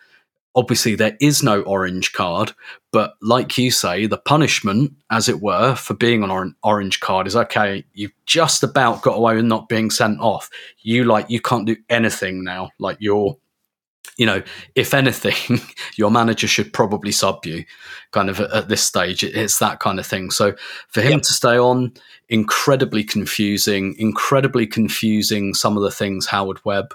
[0.54, 2.52] obviously there is no orange card,
[2.92, 7.26] but like you say, the punishment, as it were, for being on or- orange card
[7.26, 7.84] is okay.
[7.94, 10.50] You've just about got away with not being sent off.
[10.80, 12.70] You like you can't do anything now.
[12.78, 13.36] Like you're,
[14.18, 14.42] you know,
[14.74, 15.60] if anything,
[15.96, 17.64] your manager should probably sub you.
[18.10, 20.30] Kind of at, at this stage, it, it's that kind of thing.
[20.30, 20.52] So
[20.88, 21.22] for him Yep.
[21.22, 21.94] to stay on,
[22.28, 25.54] incredibly confusing, incredibly confusing.
[25.54, 26.94] Some of the things Howard Webb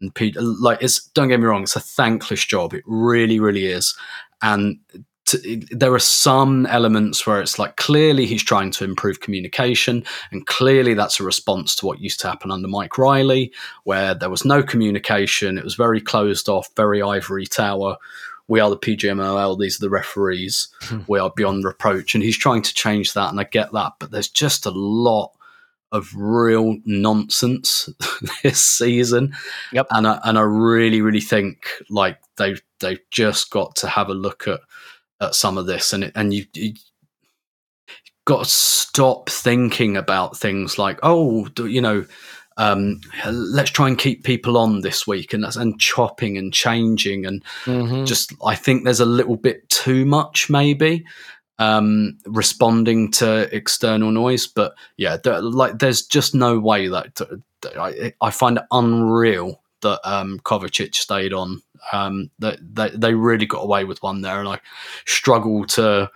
[0.00, 2.74] and Peter, like it's don't get me wrong, it's a thankless job.
[2.74, 3.94] It really, really is.
[4.42, 4.78] And
[5.26, 10.46] t- there are some elements where it's like clearly he's trying to improve communication, and
[10.46, 13.52] clearly that's a response to what used to happen under Mike Riley,
[13.84, 15.58] where there was no communication.
[15.58, 17.96] It was very closed off, very ivory tower.
[18.48, 19.60] We are the PGMOL.
[19.60, 20.68] These are the referees.
[20.82, 21.02] Hmm.
[21.06, 23.30] we are beyond reproach, and he's trying to change that.
[23.30, 25.32] And I get that, but there's just a lot
[25.92, 27.88] of real nonsense
[28.42, 29.34] this season.
[29.72, 29.86] Yep.
[29.90, 34.14] And I, and I really, really think like they've they've just got to have a
[34.14, 34.60] look at
[35.20, 36.44] at some of this, and it, and you.
[36.54, 36.74] you
[38.26, 42.04] got to stop thinking about things like oh do, you know
[42.58, 47.24] um, let's try and keep people on this week and that's and chopping and changing
[47.26, 48.06] and Mhm.
[48.06, 51.04] just I think there's a little bit too much maybe
[51.60, 54.48] um, responding to external noise.
[54.48, 57.20] But yeah, there, like there's just no way that,
[57.60, 61.62] that I, I find it unreal that um, Kovacic stayed on.
[61.92, 64.60] Um, that they, they really got away with one there, and I
[65.06, 66.10] struggle to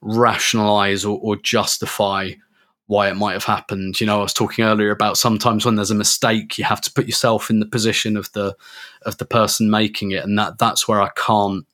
[0.00, 2.32] rationalize or, or justify
[2.86, 4.00] why it might have happened.
[4.00, 6.92] You know, I was talking earlier about sometimes when there's a mistake, you have to
[6.92, 8.56] put yourself in the position of the
[9.02, 11.64] of the person making it, and that that's where I can't,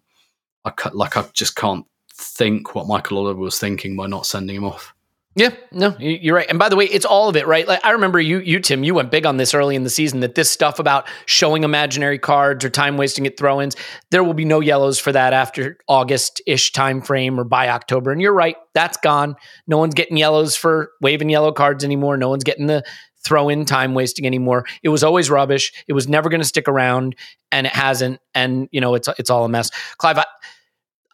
[0.65, 1.87] I like I just can't
[2.21, 4.95] think what Michael Oliver was thinking by not sending him off.
[5.37, 6.47] Yeah, no, you- you're right.
[6.51, 7.67] And by the way, it's all of it, right?
[7.67, 10.21] Like I remember you, you Tim, you went big on this early in the season
[10.21, 13.77] that this stuff about showing imaginary cards or time wasting at throw-ins,
[14.11, 18.11] there will be no yellows for that after August-ish time frame or by October.
[18.11, 19.37] And you're right, that's gone.
[19.69, 22.17] No one's getting yellows for waving yellow cards anymore.
[22.17, 22.83] No one's getting the
[23.25, 24.65] throw-in time wasting anymore.
[24.83, 25.73] It was always rubbish.
[25.87, 27.15] It was never going to stick around,
[27.53, 28.19] and it hasn't.
[28.35, 29.71] And you know, it's it's all a mess.
[29.99, 30.25] Clive, I,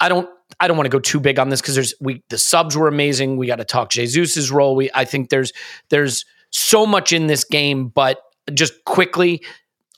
[0.00, 0.28] I don't
[0.60, 2.88] I don't want to go too big on this because there's we the subs were
[2.88, 3.36] amazing.
[3.36, 4.76] We got to talk Jesus's role.
[4.76, 5.52] We I think there's
[5.90, 8.18] there's so much in this game, but
[8.54, 9.42] just quickly,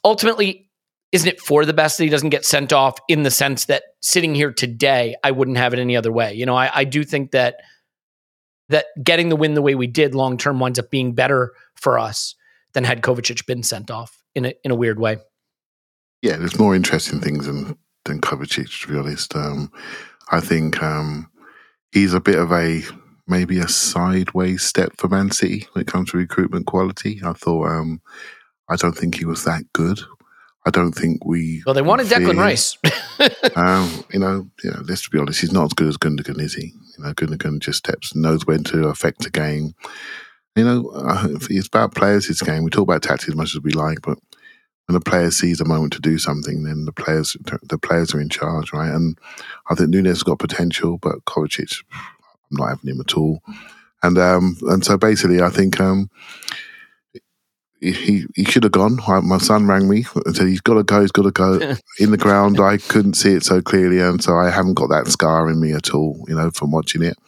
[0.05, 0.69] ultimately,
[1.13, 3.83] isn't it for the best that he doesn't get sent off in the sense that
[4.01, 6.35] sitting here today, I wouldn't have it any other way.
[6.35, 7.57] You know, I, I do think that
[8.69, 11.99] that getting the win the way we did long term winds up being better for
[11.99, 12.35] us
[12.73, 15.19] than had Kovacic been sent off in a in a weird way.
[16.23, 19.35] Yeah, there's more interesting things than than Kovacic, to be honest.
[19.35, 19.71] Um,
[20.31, 21.31] I think um,
[21.93, 22.83] he's a bit of a
[23.26, 27.20] maybe a sideways step for Man City when it comes to recruitment quality.
[27.24, 28.01] I thought um,
[28.68, 30.01] I don't think he was that good.
[30.66, 31.62] I don't think we.
[31.64, 32.39] Well, they wanted fear Declan.
[32.39, 32.76] Rice.
[33.57, 36.72] Um, you know, yeah, let's be honest, he's not as good as Gundogan, is he?
[36.97, 39.74] You know, Gundogan just steps, knows when to affect a game.
[40.55, 40.93] You know,
[41.51, 42.62] it's about players, his game.
[42.62, 44.18] We talk about tactics as much as we like, but
[44.89, 48.20] when a player sees a moment to do something, then the players the players are
[48.20, 48.91] in charge, right?
[48.91, 49.18] And
[49.70, 53.43] I think Nunes has got potential, but Kovacic, I'm not having him at all.
[54.03, 56.09] And um, and so basically, I think um,
[57.82, 58.99] he he should have gone.
[59.26, 61.03] My son rang me and said he's got to go.
[61.03, 62.59] He's got to go in the ground.
[62.59, 65.72] I couldn't see it so clearly, and so I haven't got that scar in me
[65.72, 66.24] at all.
[66.28, 67.18] You know, from watching it.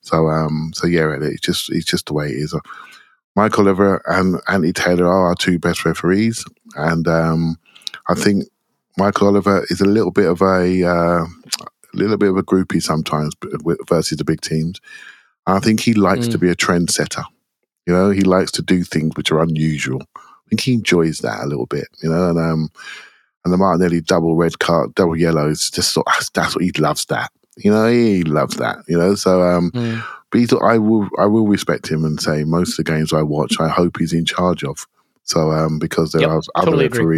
[0.00, 2.54] So um, so yeah, really, it's just it's just the way it is.
[3.34, 6.44] Michael Oliver and Anthony Taylor are our two best referees,
[6.76, 7.56] and um,
[8.08, 8.44] I think
[8.98, 12.82] Michael Oliver is a little bit of a uh, a little bit of a groupie
[12.82, 13.34] sometimes
[13.88, 14.80] versus the big teams.
[15.46, 17.24] I think he likes to be a trendsetter.
[17.86, 20.02] You know, he likes to do things which are unusual.
[20.16, 21.88] I think he enjoys that a little bit.
[22.02, 22.70] You know, and um,
[23.44, 27.06] and the Martinelli double red card, double yellow is just sort that's what he loves.
[27.06, 28.78] That you know, he loves that.
[28.86, 29.70] You know, so um,
[30.30, 33.22] but he's, I will I will respect him and say most of the games I
[33.22, 34.86] watch, I hope he's in charge of.
[35.24, 37.08] So um, because there Yep, are other totally agree.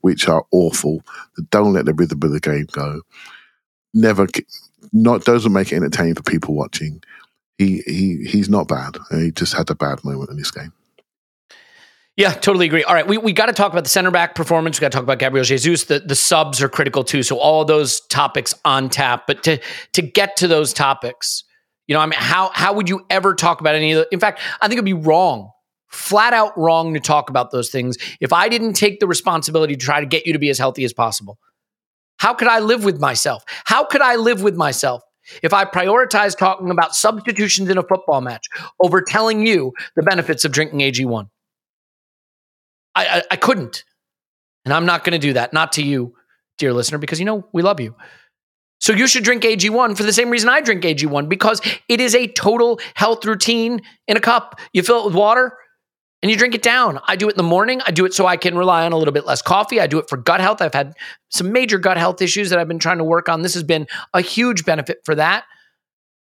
[0.00, 1.02] which are awful
[1.50, 3.02] don't let the rhythm of the game go.
[3.94, 4.26] Never,
[4.92, 7.02] not doesn't make it entertaining for people watching.
[7.58, 8.96] He he he's not bad.
[9.10, 10.72] He just had a bad moment in this game.
[12.16, 12.84] Yeah, totally agree.
[12.84, 14.78] All right, we, we got to talk about the center back performance.
[14.78, 15.84] We got to talk about Gabriel Jesus.
[15.84, 17.22] The the subs are critical too.
[17.22, 19.26] So all those topics on tap.
[19.26, 19.58] But to
[19.94, 21.44] to get to those topics,
[21.86, 24.08] you know, I mean, how how would you ever talk about any of the?
[24.12, 25.50] In fact, I think it'd be wrong,
[25.90, 29.84] flat out wrong to talk about those things if I didn't take the responsibility to
[29.84, 31.38] try to get you to be as healthy as possible.
[32.18, 33.44] How could I live with myself?
[33.64, 35.02] How could I live with myself
[35.42, 38.46] if I prioritize talking about substitutions in a football match
[38.80, 41.28] over telling you the benefits of drinking AG1?
[42.94, 43.84] I, I, I couldn't.
[44.64, 45.52] And I'm not going to do that.
[45.52, 46.14] Not to you,
[46.58, 47.94] dear listener, because you know we love you.
[48.80, 52.14] So you should drink AG1 for the same reason I drink AG1 because it is
[52.14, 54.58] a total health routine in a cup.
[54.72, 55.56] You fill it with water
[56.22, 57.00] and you drink it down.
[57.06, 57.80] I do it in the morning.
[57.86, 59.80] I do it so I can rely on a little bit less coffee.
[59.80, 60.60] I do it for gut health.
[60.60, 60.94] I've had
[61.30, 63.42] some major gut health issues that I've been trying to work on.
[63.42, 65.44] This has been a huge benefit for that.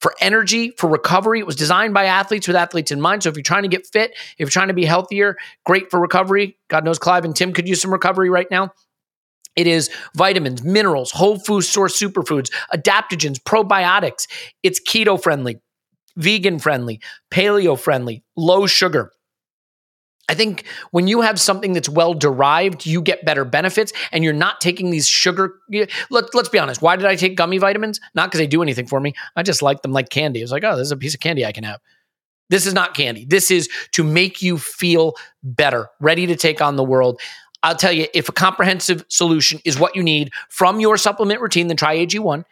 [0.02, 1.40] For energy, for recovery.
[1.40, 3.24] It was designed by athletes with athletes in mind.
[3.24, 6.00] So if you're trying to get fit, if you're trying to be healthier, great for
[6.00, 6.58] recovery.
[6.68, 8.72] God knows Clive and Tim could use some recovery right now.
[9.56, 14.28] It is vitamins, minerals, whole food source superfoods, adaptogens, probiotics.
[14.64, 15.62] It's keto friendly,
[16.18, 17.00] vegan friendly,
[17.32, 19.12] paleo friendly, low sugar.
[20.28, 24.34] I think when you have something that's well derived, you get better benefits and you're
[24.34, 25.56] not taking these sugar.
[26.10, 26.82] Let, let's be honest.
[26.82, 28.00] Why did I take gummy vitamins?
[28.16, 29.14] Not because they do anything for me.
[29.36, 30.42] I just like them like candy.
[30.42, 31.80] It's like, oh, this is a piece of candy I can have.
[32.50, 33.26] This is not candy.
[33.26, 37.20] This is to make you feel better, ready to take on the world.
[37.64, 41.68] I'll tell you, if a comprehensive solution is what you need from your supplement routine,
[41.68, 42.44] then try AG1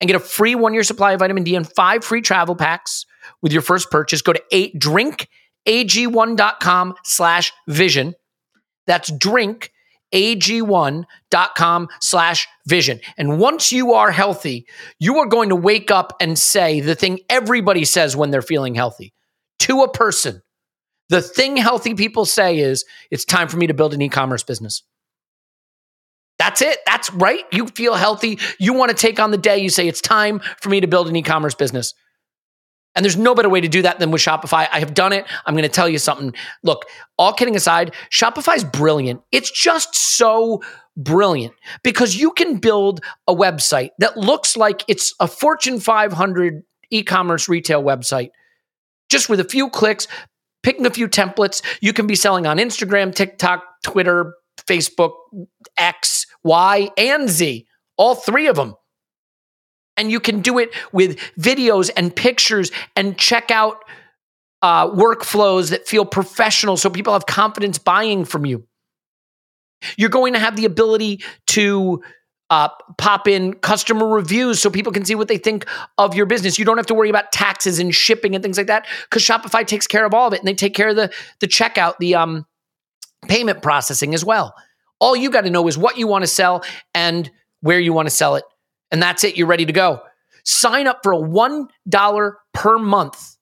[0.00, 3.04] and get a free one year supply of vitamin D and five free travel packs
[3.42, 4.22] with your first purchase.
[4.22, 4.78] Go to eight
[5.66, 8.14] drinkag1.com slash vision.
[8.86, 9.72] That's drink
[10.14, 13.00] ag1.com slash vision.
[13.18, 14.66] And once you are healthy,
[14.98, 18.74] you are going to wake up and say the thing everybody says when they're feeling
[18.74, 19.12] healthy
[19.60, 20.42] to a person.
[21.08, 24.42] The thing healthy people say is, it's time for me to build an e commerce
[24.42, 24.82] business.
[26.38, 26.78] That's it.
[26.84, 27.44] That's right.
[27.52, 28.38] You feel healthy.
[28.58, 29.58] You want to take on the day.
[29.58, 31.94] You say, it's time for me to build an e commerce business.
[32.96, 34.66] And there's no better way to do that than with Shopify.
[34.72, 35.26] I have done it.
[35.44, 36.34] I'm going to tell you something.
[36.62, 36.86] Look,
[37.18, 39.20] all kidding aside, Shopify is brilliant.
[39.30, 40.62] It's just so
[40.96, 47.02] brilliant because you can build a website that looks like it's a Fortune 500 e
[47.02, 48.30] commerce retail website
[49.08, 50.08] just with a few clicks,
[50.62, 51.62] picking a few templates.
[51.80, 54.34] You can be selling on Instagram, TikTok, Twitter,
[54.66, 55.12] Facebook,
[55.76, 57.66] X, Y, and Z,
[57.96, 58.74] all three of them.
[59.96, 63.82] And you can do it with videos and pictures and check out
[64.62, 68.66] uh, workflows that feel professional so people have confidence buying from you.
[69.96, 72.02] You're going to have the ability to
[72.48, 75.66] uh, pop in customer reviews so people can see what they think
[75.98, 76.58] of your business.
[76.58, 79.66] You don't have to worry about taxes and shipping and things like that because Shopify
[79.66, 82.14] takes care of all of it and they take care of the the checkout, the
[82.14, 82.46] um,
[83.28, 84.54] payment processing as well.
[85.00, 87.30] All you got to know is what you want to sell and
[87.60, 88.44] where you want to sell it,
[88.90, 89.36] and that's it.
[89.36, 90.00] You're ready to go.
[90.44, 93.36] Sign up for a one dollar per month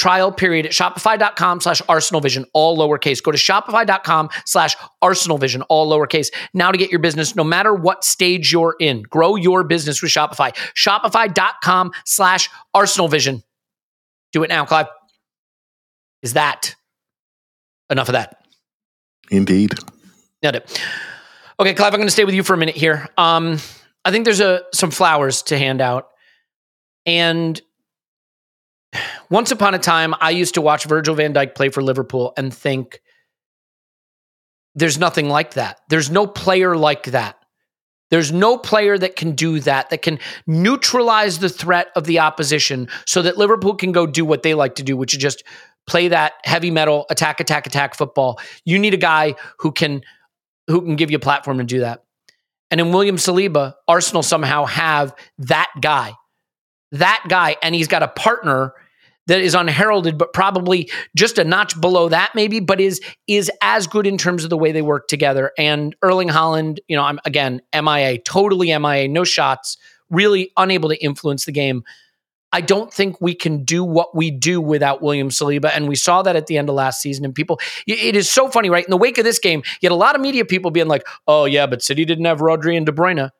[0.00, 3.22] trial period at shopify.com slash arsenal vision all lowercase.
[3.22, 6.28] Go to shopify.com slash arsenal vision all lowercase.
[6.54, 10.10] Now to get your business, no matter what stage you're in, grow your business with
[10.10, 10.52] Shopify.
[10.74, 13.42] Shopify.com slash arsenal vision
[14.32, 14.86] Do it now, Clive.
[16.22, 16.74] Is that
[17.90, 18.42] enough of that?
[19.30, 19.74] Indeed.
[20.42, 20.80] Nailed it.
[21.58, 23.06] Okay, Clive, I'm going to stay with you for a minute here.
[23.18, 23.58] Um,
[24.04, 26.08] I think there's a some flowers to hand out.
[27.06, 27.60] And
[29.30, 32.52] once upon a time, I used to watch Virgil van Dijk play for Liverpool and
[32.52, 33.00] think,
[34.74, 35.80] there's nothing like that.
[35.88, 37.36] There's no player like that.
[38.10, 42.88] There's no player that can do that, that can neutralize the threat of the opposition
[43.06, 45.44] so that Liverpool can go do what they like to do, which is just
[45.86, 48.40] play that heavy metal attack, attack, attack football.
[48.64, 50.02] You need a guy who can
[50.66, 52.04] who can give you a platform to do that.
[52.70, 56.12] And in William Saliba, Arsenal somehow have that guy.
[56.92, 58.74] That guy, and he's got a partner
[59.26, 63.86] that is unheralded, but probably just a notch below that, maybe, but is is as
[63.86, 65.52] good in terms of the way they work together.
[65.56, 69.76] And Erling Haaland, you know, I'm again MIA, totally MIA, no shots,
[70.10, 71.84] really unable to influence the game.
[72.52, 75.70] I don't think we can do what we do without William Saliba.
[75.74, 77.24] And we saw that at the end of last season.
[77.24, 78.84] And people, it is so funny, right?
[78.84, 81.06] In the wake of this game, you had a lot of media people being like,
[81.28, 83.30] oh, yeah, but City didn't have Rodri and De Bruyne.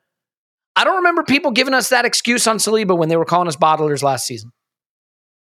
[0.75, 3.57] I don't remember people giving us that excuse on Saliba when they were calling us
[3.57, 4.53] bottlers last season.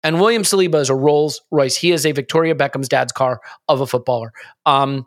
[0.01, 1.75] And William Saliba is a Rolls Royce.
[1.75, 4.31] He is a Victoria Beckham's dad's car of a footballer.
[4.65, 5.05] Um,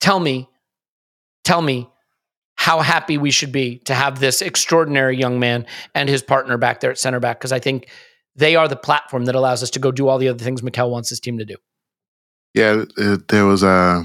[0.00, 0.48] tell me,
[1.44, 1.88] tell me
[2.56, 6.80] how happy we should be to have this extraordinary young man and his partner back
[6.80, 7.88] there at center back because I think
[8.36, 10.90] they are the platform that allows us to go do all the other things Mikel
[10.90, 11.56] wants his team to do.
[12.54, 14.04] Yeah, uh, there was a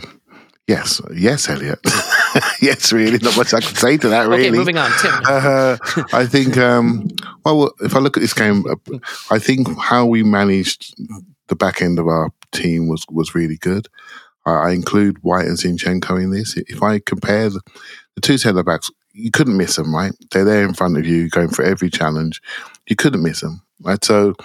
[0.67, 1.79] yes, yes, Elliot.
[2.61, 3.17] yes, really.
[3.19, 4.47] Not much I can say to that, really.
[4.47, 4.91] Okay, moving on.
[4.99, 5.13] Tim.
[5.25, 5.77] Uh,
[6.13, 7.07] I think, um,
[7.45, 8.97] well, if I look at this game, uh,
[9.31, 10.95] I think how we managed
[11.47, 13.87] the back end of our team was, was really good.
[14.45, 16.57] I include White and Zinchenko in this.
[16.57, 17.61] If I compare the,
[18.15, 20.13] the two centre backs, you couldn't miss them, right?
[20.31, 22.41] They're there in front of you, going for every challenge.
[22.87, 24.03] You couldn't miss them, right?
[24.03, 24.35] So,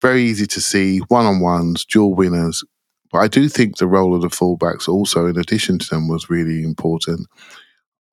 [0.00, 2.64] very easy to see one on ones, dual winners,
[3.12, 6.30] but I do think the role of the fullbacks also, in addition to them, was
[6.30, 7.28] really important.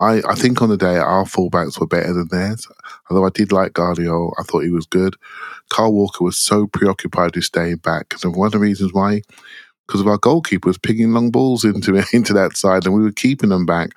[0.02, 2.68] I, I think on the day our fullbacks were better than theirs.
[3.10, 5.16] Although I did like Gvardiol, I thought he was good.
[5.70, 9.22] Kyle Walker was so preoccupied with staying back because one of the reasons why,
[9.90, 13.12] because of our goalkeeper was picking long balls into into that side, and we were
[13.12, 13.92] keeping them back.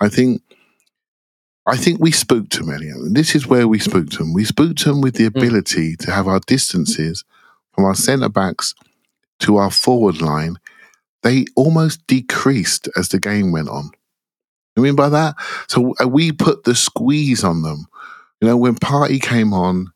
[0.00, 0.40] I think.
[1.66, 2.96] I think we spooked him, Elliot.
[2.96, 4.34] And this is where we spooked them.
[4.34, 7.24] We spooked them with the ability to have our distances
[7.72, 8.74] from our centre backs
[9.40, 10.58] to our forward line.
[11.22, 13.92] They almost decreased as the game went on.
[14.76, 15.36] You mean by that?
[15.66, 17.86] So uh, we put the squeeze on them.
[18.42, 19.90] You know, when Partey came on,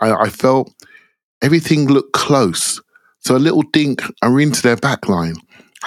[0.00, 0.72] I, I felt
[1.42, 2.80] everything looked close.
[3.22, 5.36] So a little dink are into their back line.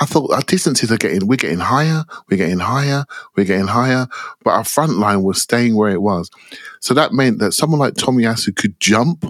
[0.02, 3.06] I thought our distances are getting, we're getting higher, we're getting higher,
[3.38, 4.08] we're getting higher,
[4.44, 6.30] but our front line was staying where it was.
[6.82, 9.24] So that meant that someone like Tommy Tomiyasu could jump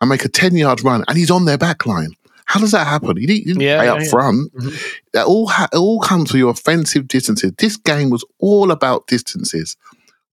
[0.00, 2.12] and make a 10 yard run and he's on their back line.
[2.46, 3.16] How does that happen?
[3.18, 4.08] You didn't, you didn't Yeah, play yeah, up yeah.
[4.10, 4.54] front.
[4.54, 4.82] Mhm.
[5.12, 7.52] That all ha- it all comes with your offensive distances.
[7.58, 9.76] This game was all about distances,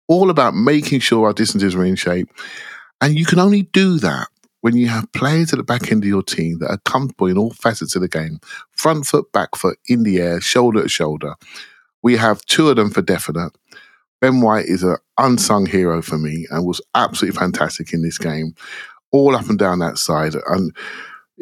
[0.08, 2.30] all about making sure our distances were in shape.
[3.02, 4.28] And you can only do that
[4.68, 7.38] when you have players at the back end of your team that are comfortable in
[7.38, 8.38] all facets of the game
[8.72, 11.36] front foot, back foot, in the air, shoulder to shoulder.
[12.04, 13.54] We have two of them for definite.
[14.20, 18.56] Ben White is an unsung hero for me and was absolutely fantastic in this game,
[19.12, 20.34] all up and down that side.
[20.48, 20.76] And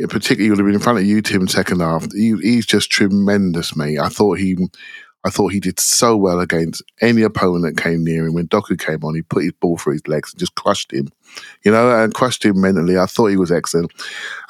[0.08, 2.06] particularly, would have been in front of you, Tim, second half.
[2.12, 3.98] He, he's just tremendous, mate.
[3.98, 4.56] I thought he,
[5.26, 8.36] I thought he did so well against any opponent that came near him.
[8.36, 11.10] When Doku came on, he put his ball through his legs and just crushed him,
[11.64, 12.98] you know, and crushed him mentally.
[12.98, 13.92] I thought he was excellent.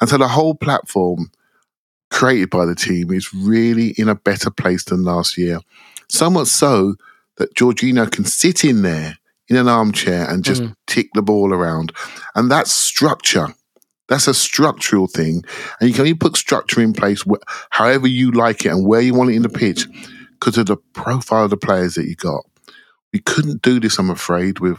[0.00, 1.30] And so the whole platform
[2.10, 5.60] created by the team is really in a better place than last year.
[6.08, 6.94] So much so
[7.36, 9.18] that Jorginho can sit in there
[9.48, 10.72] in an armchair and just hmm.
[10.86, 11.92] tick the ball around.
[12.34, 13.48] And that's structure.
[14.08, 15.44] That's a structural thing.
[15.80, 19.00] And you can only put structure in place wh- however you like it and where
[19.00, 19.86] you want it in the pitch
[20.32, 22.44] because of the profile of the players that you got.
[23.12, 24.78] We couldn't do this, I'm afraid, with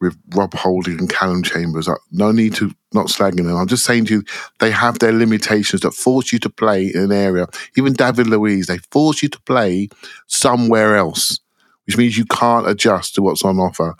[0.00, 1.88] with Rob Holding and Callum Chambers.
[2.12, 3.56] No need to not slagging them.
[3.56, 4.24] I'm just saying to you,
[4.60, 7.46] they have their limitations that force you to play in an area.
[7.76, 9.88] Even David Luiz, they force you to play
[10.26, 11.40] somewhere else,
[11.86, 13.94] which means you can't adjust to what's on offer.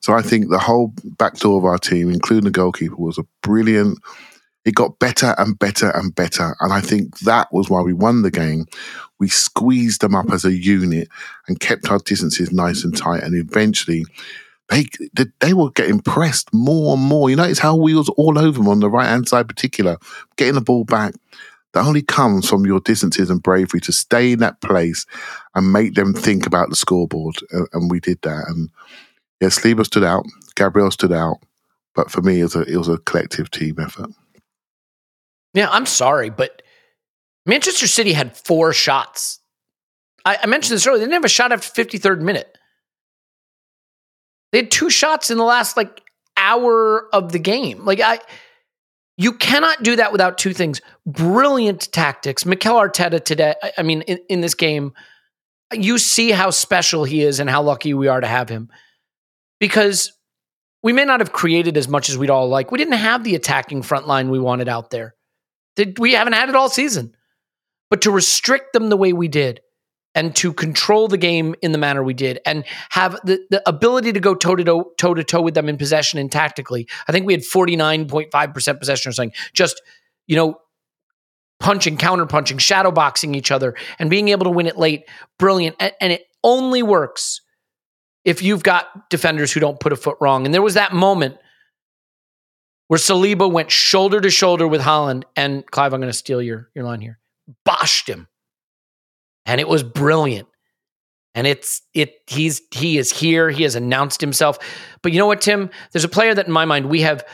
[0.00, 3.24] So I think the whole back door of our team, including the goalkeeper, was a
[3.42, 3.98] brilliant.
[4.64, 6.54] It got better and better and better.
[6.60, 8.66] And I think that was why we won the game.
[9.18, 11.08] We squeezed them up as a unit
[11.48, 13.22] and kept our distances nice and tight.
[13.22, 14.04] And eventually,
[14.70, 14.86] they
[15.40, 17.28] they, were getting pressed more and more.
[17.28, 19.98] You notice how we was all over them on the right hand side, particular,
[20.36, 21.14] getting the ball back.
[21.72, 25.06] That only comes from your distances and bravery to stay in that place
[25.54, 27.36] and make them think about the scoreboard.
[27.50, 28.44] And, and we did that.
[28.48, 28.70] And
[29.40, 30.24] yes, Saliba stood out,
[30.56, 31.38] Gabriel stood out,
[31.94, 34.10] but for me, it was a it was a collective team effort.
[35.52, 36.62] Yeah, I'm sorry, but
[37.44, 39.40] Manchester City had four shots.
[40.24, 41.00] I, I mentioned this earlier.
[41.00, 42.56] They didn't have a shot after 53rd minute.
[44.52, 46.02] They had two shots in the last like
[46.36, 47.84] hour of the game.
[47.84, 48.18] Like I
[49.20, 50.80] you cannot do that without two things.
[51.04, 52.46] Brilliant tactics.
[52.46, 54.94] Mikel Arteta today, I, mean, in, in this game,
[55.74, 58.70] you see how special he is and how lucky we are to have him.
[59.58, 60.14] Because
[60.82, 62.70] we may not have created as much as we'd all like.
[62.72, 65.14] We didn't have the attacking front line we wanted out there.
[65.98, 67.14] We haven't had it all season.
[67.90, 69.60] But to restrict them the way we did
[70.14, 74.12] and to control the game in the manner we did and have the, the ability
[74.12, 76.88] to go toe to toe toe to toe with them in possession and tactically.
[77.08, 79.32] I think we had 49.5% possession or something.
[79.52, 79.80] Just,
[80.26, 80.56] you know,
[81.60, 85.04] punching, counter punching, shadow boxing each other and being able to win it late.
[85.38, 85.76] Brilliant.
[85.78, 87.42] And, and it only works
[88.24, 90.44] if you've got defenders who don't put a foot wrong.
[90.44, 91.36] And there was that moment
[92.88, 96.68] where Saliba went shoulder to shoulder with Haaland and Clive, I'm going to steal your,
[96.74, 97.18] your line here.
[97.66, 98.26] Boshed him.
[99.46, 100.48] And it was brilliant.
[101.34, 103.50] And it's it he's he is here.
[103.50, 104.58] He has announced himself.
[105.02, 105.70] But you know what, Tim?
[105.92, 107.24] There's a player that in my mind we have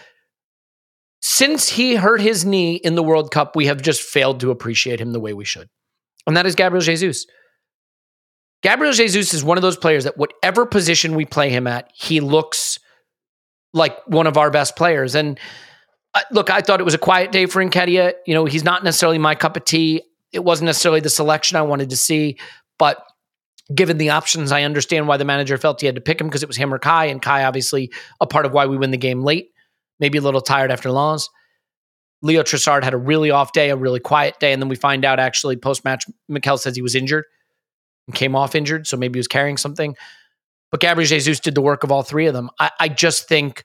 [1.23, 5.01] since he hurt his knee in the World Cup, we have just failed to appreciate
[5.01, 5.69] him the way we should.
[6.27, 7.27] And that is Gabriel Jesus.
[8.63, 12.21] Gabriel Jesus is one of those players that whatever position we play him at, he
[12.21, 12.79] looks
[13.73, 15.15] like one of our best players.
[15.15, 15.39] And
[16.15, 18.15] uh, look, I thought it was a quiet day for Nketiah.
[18.27, 20.03] You know, he's not necessarily my cup of tea.
[20.37, 22.39] It wasn't necessarily the selection I wanted to see,
[22.79, 23.03] but
[23.75, 26.43] given the options, I understand why the manager felt he had to pick him because
[26.43, 28.97] it was him or Kai, and Kai obviously a part of why we win the
[28.97, 29.51] game late.
[29.99, 31.31] Maybe a little tired after Lens.
[32.23, 35.05] Leo Trossard had a really off day, a really quiet day, and then we find
[35.05, 37.25] out actually post match, Mikel says he was injured
[38.07, 39.97] and came off injured, so maybe he was carrying something.
[40.71, 42.51] But Gabriel Jesus did the work of all three of them.
[42.59, 43.65] I, I just think,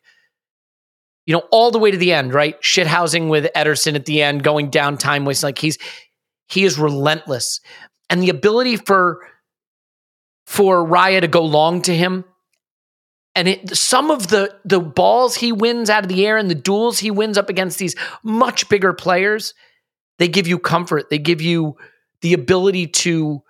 [1.26, 2.59] you know, all the way to the end, right?
[2.61, 5.47] Shithousing with Ederson at the end, going down time wasting.
[5.47, 5.78] Like he's
[6.52, 7.60] he is relentless,
[8.10, 9.20] and the ability for
[10.45, 12.26] for Raya to go long to him.
[13.34, 16.56] And it, some of the the balls he wins out of the air and the
[16.56, 19.54] duels he wins up against these much bigger players,
[20.20, 21.10] they give you comfort.
[21.10, 21.78] They give you
[22.22, 23.41] the ability to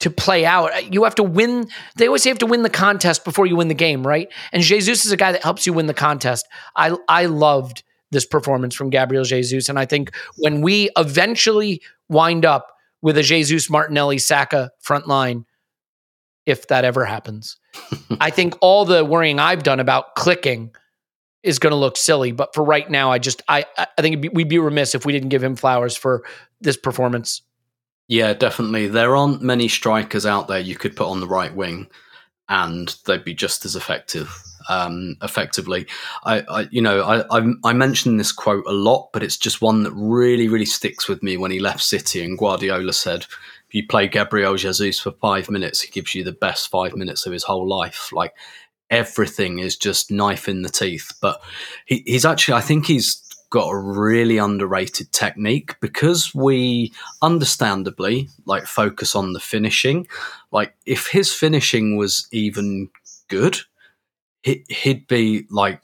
[0.00, 0.72] to play out.
[0.72, 1.68] Uh, you have to win.
[1.96, 4.28] They always say you have to win the contest before you win the game, right?
[4.52, 6.46] And Jesus is a guy that helps you win the contest.
[6.76, 12.44] I I loved this performance from Gabriel Jesus, and I think when we eventually wind
[12.44, 15.46] up with a Jesus Martinelli Saka front line,
[16.46, 17.56] if that ever happens,
[18.20, 20.70] I think all the worrying I've done about clicking
[21.42, 22.32] is going to look silly.
[22.32, 25.12] But for right now, I just I I think be, we'd be remiss if we
[25.12, 26.24] didn't give him flowers for
[26.60, 27.42] this performance.
[28.08, 28.88] Yeah, definitely.
[28.88, 31.88] There aren't many strikers out there you could put on the right wing,
[32.48, 34.36] and they'd be just as effective.
[34.70, 35.86] Um, effectively,
[36.22, 39.60] I, I, you know, I, I, I mentioned this quote a lot, but it's just
[39.60, 41.36] one that really, really sticks with me.
[41.36, 43.26] When he left City, and Guardiola said,
[43.68, 47.26] "If you play Gabriel Jesus for five minutes, he gives you the best five minutes
[47.26, 48.34] of his whole life." Like
[48.90, 51.12] everything is just knife in the teeth.
[51.20, 51.40] But
[51.86, 56.92] he, he's actually, I think he's got a really underrated technique because we
[57.22, 60.06] understandably like focus on the finishing.
[60.52, 62.88] Like if his finishing was even
[63.28, 63.58] good,
[64.42, 65.80] he, he'd be like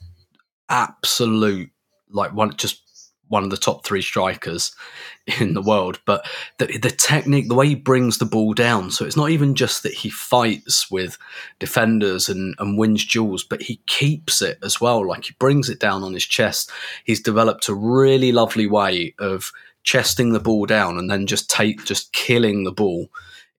[0.69, 1.69] absolute
[2.09, 2.81] like one just
[3.29, 4.73] one of the top three strikers
[5.39, 5.99] in the world.
[6.05, 6.25] But
[6.59, 9.83] the, the technique, the way he brings the ball down, so it's not even just
[9.83, 11.17] that he fights with
[11.59, 15.05] defenders and, and wins duels, but he keeps it as well.
[15.05, 16.71] Like he brings it down on his chest.
[17.03, 19.51] He's developed a really lovely way of
[19.83, 23.07] chesting the ball down and then just take just killing the ball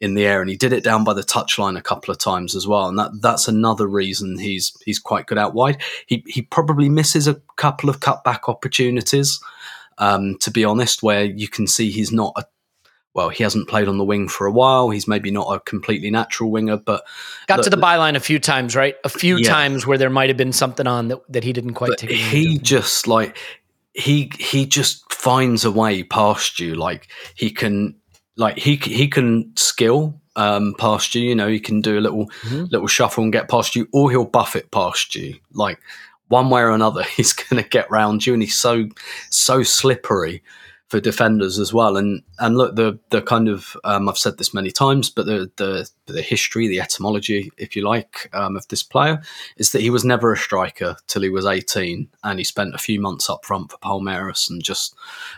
[0.01, 2.55] in the air and he did it down by the touchline a couple of times
[2.55, 6.40] as well and that that's another reason he's he's quite good out wide he he
[6.40, 9.40] probably misses a couple of cutback opportunities
[9.99, 12.44] um, to be honest, where you can see he's not a
[13.14, 14.90] well, he hasn't played on the wing for a while.
[14.90, 17.05] He's maybe not a completely natural winger, but
[17.49, 18.94] got to the byline a few times, right?
[19.03, 19.49] A few yeah.
[19.49, 22.11] times where there might have been something on that, that he didn't quite but take.
[22.11, 23.36] He just like
[23.92, 26.76] he he just finds a way past you.
[26.76, 27.96] Like he can
[28.39, 31.22] like he he can skill um, past you.
[31.22, 32.64] You know, he can do a little mm-hmm.
[32.70, 35.36] little shuffle and get past you, or he'll buff it past you.
[35.53, 35.78] Like
[36.28, 38.89] one way or another, he's going to get round you, and he's so
[39.28, 40.43] so slippery
[40.89, 41.97] for defenders as well.
[41.97, 45.51] And and look, the the kind of um, I've said this many times, but the
[45.57, 49.22] the the history, the etymology, if you like, um, of this player
[49.57, 52.78] is that he was never a striker till he was eighteen, and he spent a
[52.78, 54.95] few months up front for Palmeiras and just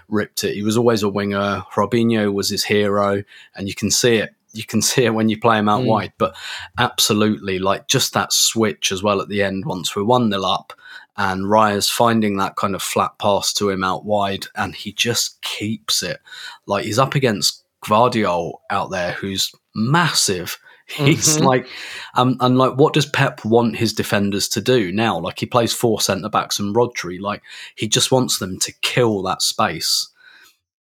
[0.09, 0.55] ripped it.
[0.55, 1.65] He was always a winger.
[1.75, 3.23] Robinho was his hero,
[3.57, 5.87] and you can see it you can see it when you play him out mm.
[5.87, 6.13] wide.
[6.19, 6.37] But
[6.79, 10.73] absolutely, like just that switch as well at the end once we're 1 0 up.
[11.17, 15.43] And Raya's finding that kind of flat pass to him out wide, and he just
[15.43, 16.19] keeps it.
[16.67, 20.59] Like he's up against Gvardiol out there, who's massive.
[20.91, 21.45] He's mm-hmm.
[21.45, 21.69] like,
[22.15, 25.21] um, and like, what does Pep want his defenders to do now?
[25.21, 27.21] Like, he plays four centre backs and Rodri.
[27.21, 27.43] Like,
[27.77, 30.09] he just wants them to kill that space.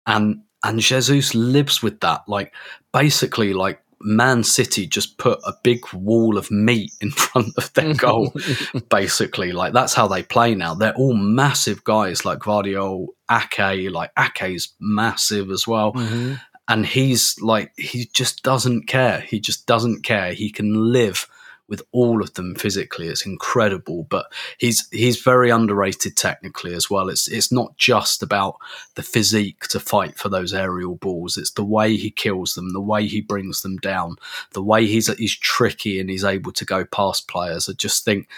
[0.07, 2.23] And and Jesus lives with that.
[2.29, 2.53] Like
[2.93, 7.95] basically, like Man City just put a big wall of meat in front of their
[7.95, 8.33] goal.
[8.91, 10.75] basically, like that's how they play now.
[10.75, 13.91] They're all massive guys, like Gvardiol, Ake.
[13.91, 15.93] Like Ake's massive as well.
[15.93, 16.35] Mm-hmm.
[16.71, 19.21] And he's like, he just doesn't care.
[19.21, 20.35] He just doesn't care.
[20.35, 21.27] He can live
[21.69, 23.09] with all of them physically.
[23.09, 27.09] It's incredible, but he's he's very underrated technically as well.
[27.09, 28.57] It's it's not just about
[28.95, 31.37] the physique to fight for those aerial balls.
[31.37, 34.17] It's the way he kills them, the way he brings them down,
[34.53, 37.69] the way he's he's tricky and he's able to go past players.
[37.69, 38.29] I just think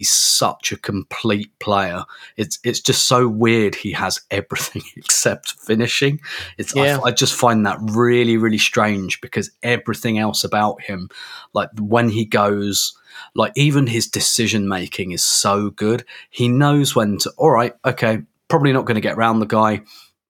[0.00, 2.04] he's such a complete player.
[2.38, 3.74] It's it's just so weird.
[3.74, 6.20] He has everything except finishing.
[6.56, 6.98] It's yeah.
[7.04, 11.10] I, I, just find that really really strange because everything else about him,
[11.52, 12.96] like when he goes,
[13.34, 16.06] like even his decision making is so good.
[16.30, 17.30] He knows when to.
[17.36, 19.82] All right, okay, probably not going to get around the guy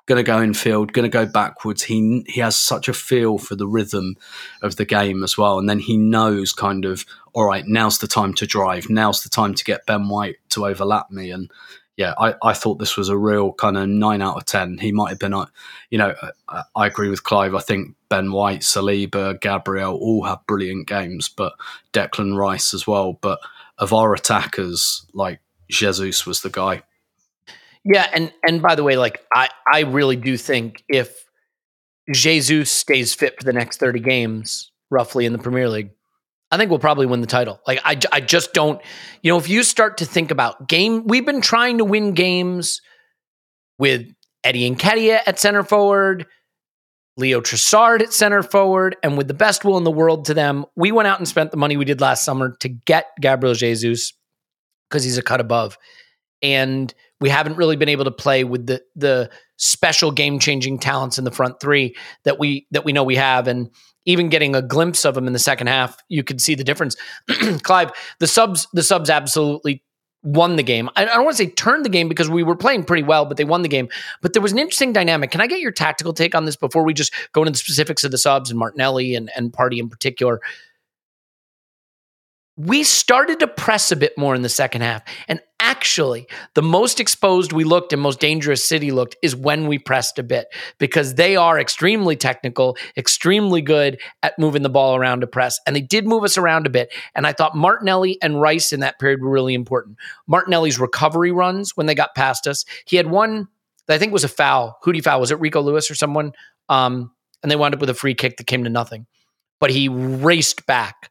[0.07, 1.83] going to go in field, going to go backwards.
[1.83, 4.17] He he has such a feel for the rhythm
[4.63, 7.65] of the game as well, and then he knows kind of all right.
[7.67, 8.91] Now's the time to drive.
[8.91, 11.31] Now's the time to get Ben White to overlap me.
[11.31, 11.51] And
[11.97, 14.79] yeah, I, I thought this was a real kind of nine out of ten.
[14.79, 15.47] He might have been, uh,
[15.91, 16.15] you know,
[16.49, 17.55] I, I agree with Clive.
[17.55, 21.53] I think Ben White, Saliba, Gabriel all have brilliant games, but
[21.93, 23.19] Declan Rice as well.
[23.21, 23.41] But
[23.79, 26.83] of our attackers, like Jesus was the guy
[27.85, 31.25] yeah, and and by the way, like I I really do think if
[32.13, 35.91] Jesus stays fit for the next 30 games roughly in the Premier League,
[36.51, 37.61] I think we'll probably win the title.
[37.67, 38.81] Like I I just don't,
[39.23, 42.81] you know, if you start to think about game we've been trying to win games
[43.79, 44.07] with
[44.45, 46.27] Eddie and Nketiah at center forward,
[47.17, 50.67] Leo Trossard at center forward, and with the best will in the world to them,
[50.77, 54.13] we went out and spent the money we did last summer to get Gabriel Jesus
[54.89, 55.79] because he's a cut above.
[56.43, 61.19] And we haven't really been able to play with the the special game changing talents
[61.19, 61.95] in the front three
[62.25, 63.47] that we that we know we have.
[63.47, 63.71] And
[64.07, 66.97] even getting a glimpse of them in the second half, you could see the difference.
[67.63, 69.83] Clive, the subs the subs absolutely
[70.23, 70.89] won the game.
[70.97, 73.25] I, I don't want to say turned the game because we were playing pretty well,
[73.25, 73.89] but they won the game.
[74.21, 75.31] But there was an interesting dynamic.
[75.31, 78.05] Can I get your tactical take on this before we just go into the specifics
[78.05, 80.41] of the subs and Martinelli and, and Partey in particular?
[82.57, 85.03] We started to press a bit more in the second half.
[85.29, 89.79] And actually, the most exposed we looked and most dangerous City looked is when we
[89.79, 90.49] pressed a bit
[90.79, 95.59] because they are extremely technical, extremely good at moving the ball around to press.
[95.67, 96.93] And they did move us around a bit.
[97.15, 99.97] And I thought Martinelli and Rice in that period were really important.
[100.27, 103.49] Martinelli's recovery runs when they got past us, he had one
[103.87, 104.79] that I think was a foul.
[104.83, 105.21] Who foul?
[105.21, 106.33] Was it Rico Lewis or someone?
[106.69, 107.13] Um,
[107.43, 109.07] and they wound up with a free kick that came to nothing.
[109.61, 111.10] But he raced back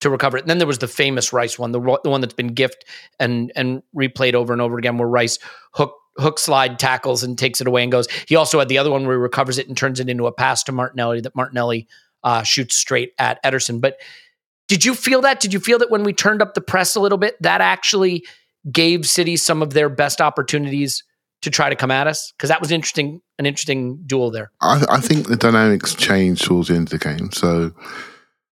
[0.00, 0.42] to recover it.
[0.42, 2.84] And then there was the famous Rice one, the, the one that's been gift
[3.18, 5.38] and and replayed over and over again, where Rice
[5.72, 8.08] hook hook slide tackles and takes it away and goes.
[8.26, 10.32] He also had the other one where he recovers it and turns it into a
[10.32, 11.86] pass to Martinelli that Martinelli
[12.24, 13.80] uh, shoots straight at Ederson.
[13.80, 13.98] But
[14.68, 15.40] did you feel that?
[15.40, 18.26] Did you feel that when we turned up the press a little bit, that actually
[18.70, 21.04] gave City some of their best opportunities
[21.42, 22.32] to try to come at us?
[22.36, 24.50] Because that was interesting, an interesting duel there.
[24.60, 27.30] I, I think the dynamics changed towards the end of the game.
[27.32, 27.72] So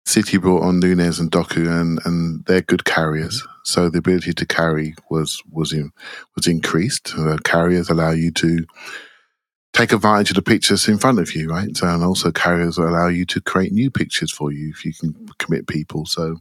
[0.06, 3.46] City brought on Nunes and Doku, and, and they're good carriers.
[3.64, 5.92] So the ability to carry was was in,
[6.36, 7.14] was increased.
[7.18, 8.66] Uh, carriers allow you to
[9.72, 11.76] take advantage of the pictures in front of you, right?
[11.76, 15.30] So, and also carriers allow you to create new pictures for you if you can
[15.40, 16.06] commit people.
[16.06, 16.38] So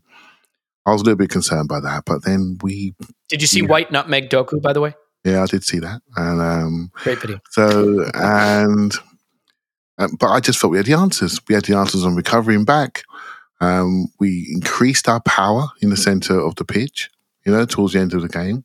[0.84, 2.94] I was a little bit concerned by that, but then we.
[3.28, 3.62] Did you see.
[3.62, 4.94] White nutmeg Doku, by the way?
[5.24, 7.38] Yeah, I did see that, and um, great video.
[7.50, 8.92] So and.
[9.98, 11.38] Um, but I just felt we had the answers.
[11.46, 13.02] We had the answers on recovering back.
[13.62, 17.10] Um, we increased our power in the center of the pitch,
[17.46, 18.64] you know, towards the end of the game.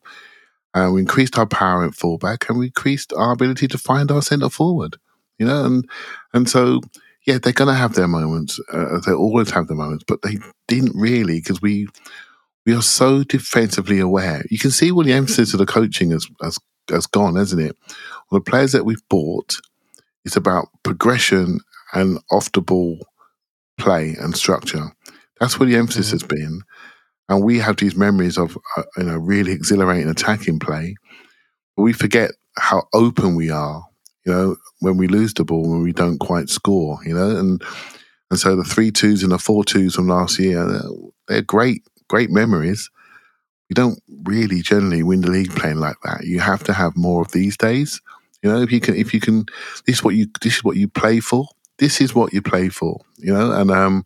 [0.73, 4.23] Uh, we increased our power at fullback and we increased our ability to find our
[4.23, 4.97] centre forward,
[5.37, 5.87] you know, and
[6.33, 6.81] and so
[7.27, 8.59] yeah, they're going to have their moments.
[8.73, 11.87] Uh, they always have their moments, but they didn't really because we
[12.65, 14.43] we are so defensively aware.
[14.49, 16.57] You can see where the emphasis of the coaching has has,
[16.89, 17.77] has gone, hasn't it?
[18.31, 19.57] Well, the players that we've bought,
[20.25, 21.59] it's about progression
[21.93, 23.05] and off the ball
[23.77, 24.91] play and structure.
[25.39, 26.15] That's where the emphasis mm-hmm.
[26.15, 26.61] has been.
[27.29, 30.95] And we have these memories of uh, you know really exhilarating attacking play,
[31.75, 33.85] but we forget how open we are.
[34.25, 36.99] You know when we lose the ball when we don't quite score.
[37.05, 37.61] You know and
[38.31, 40.89] and so the three twos and the four twos from last year they're,
[41.27, 42.89] they're great great memories.
[43.69, 46.23] You don't really generally win the league playing like that.
[46.23, 48.01] You have to have more of these days.
[48.41, 49.47] You know if you can if you can
[49.85, 51.47] this is what you this is what you play for
[51.79, 53.51] this is what you play for, you know.
[53.51, 54.05] And um,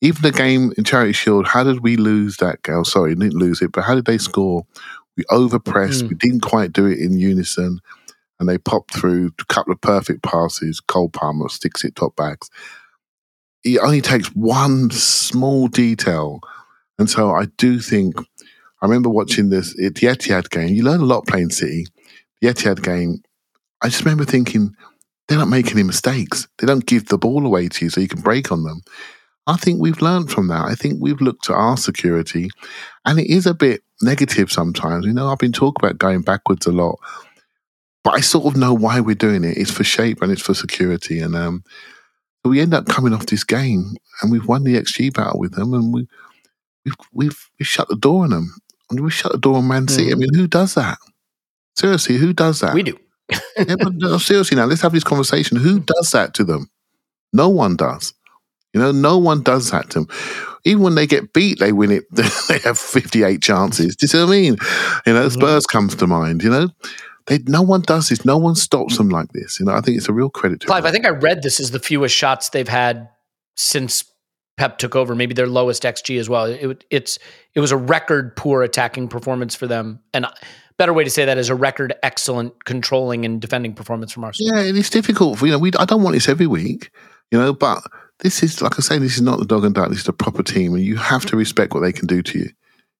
[0.00, 2.84] even the game in Charity Shield, how did we lose that game?
[2.84, 4.66] Sorry, didn't lose it, but how did they score?
[5.16, 6.04] We overpressed.
[6.04, 6.08] Mm.
[6.10, 7.80] We didn't quite do it in unison,
[8.38, 10.80] and they popped through a couple of perfect passes.
[10.80, 12.48] Cole Palmer sticks it top backs.
[13.64, 16.40] It only takes one small detail,
[16.98, 18.16] and so I do think.
[18.80, 20.68] I remember watching this the Etihad game.
[20.68, 21.88] You learn a lot playing City.
[22.40, 23.24] The Etihad game.
[23.82, 24.76] I just remember thinking,
[25.28, 26.48] they're not making any mistakes.
[26.58, 28.80] They don't give the ball away to you so you can break on them.
[29.46, 30.66] I think we've learned from that.
[30.66, 32.50] I think we've looked at our security,
[33.04, 35.06] and it is a bit negative sometimes.
[35.06, 36.98] You know, I've been talking about going backwards a lot,
[38.04, 39.56] but I sort of know why we're doing it.
[39.56, 41.20] It's for shape and it's for security.
[41.20, 41.64] And um,
[42.44, 45.72] we end up coming off this game, and we've won the XG battle with them,
[45.72, 46.06] and we,
[46.84, 48.54] we've we've we've shut the door on them.
[48.90, 50.10] And we shut the door on Man City.
[50.10, 50.12] Mm.
[50.12, 50.96] I mean, who does that?
[51.76, 52.72] Seriously, who does that?
[52.72, 52.98] We do
[53.30, 55.56] yeah, but no, seriously now, let's have this conversation.
[55.58, 56.70] Who does that to them?
[57.32, 58.14] No one does.
[58.74, 60.08] You know, no one does that to them.
[60.64, 62.04] Even when they get beat, they win it.
[62.48, 63.96] they have 58 chances.
[63.96, 64.56] Do you see what I mean?
[65.06, 65.40] You know, mm-hmm.
[65.40, 66.68] Spurs comes to mind, you know?
[67.26, 68.24] They, no one does this.
[68.24, 69.60] No one stops them like this.
[69.60, 70.88] You know, I think it's a real credit to Clive, them.
[70.88, 73.08] I think I read this is the fewest shots they've had
[73.54, 74.04] since
[74.56, 76.44] Pep took over, maybe their lowest XG as well.
[76.46, 77.18] It, it's
[77.54, 80.26] it was a record poor attacking performance for them, and
[80.78, 84.56] better way to say that is a record excellent controlling and defending performance from Arsenal.
[84.56, 85.38] Yeah, it's difficult.
[85.38, 86.90] For, you know, we I don't want this every week,
[87.30, 87.82] you know, but
[88.20, 89.90] this is like I say, this is not the dog and duck.
[89.90, 92.38] This is a proper team, and you have to respect what they can do to
[92.38, 92.50] you.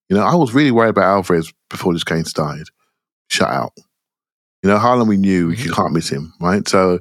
[0.08, 2.68] You know, I was really worried about Alvarez before this game started.
[3.28, 3.72] Shut out.
[4.62, 5.72] You know, Haaland, we knew you mm-hmm.
[5.72, 6.66] can't miss him, right?
[6.66, 6.98] So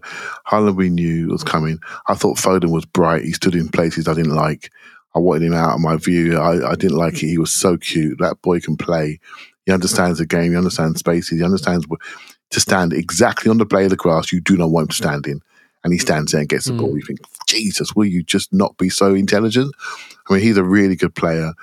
[0.48, 1.80] Haaland, we knew was coming.
[2.08, 3.24] I thought Foden was bright.
[3.24, 4.70] He stood in places I didn't like.
[5.16, 6.38] I wanted him out of my view.
[6.38, 7.28] I, I didn't like it.
[7.28, 8.20] He was so cute.
[8.20, 9.20] That boy can play.
[9.68, 10.52] He understands the game.
[10.52, 11.38] He understands spaces.
[11.40, 11.86] He understands
[12.52, 14.96] to stand exactly on the blade of the grass you do not want him to
[14.96, 15.42] stand in.
[15.84, 16.78] and he stands there and gets the Mm.
[16.80, 16.98] ball.
[16.98, 19.74] You think, Jesus, will you just not be so intelligent?
[20.28, 21.54] I mean, he's a really good player,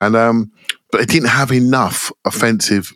[0.00, 0.52] and um,
[0.92, 2.92] but it didn't have enough offensive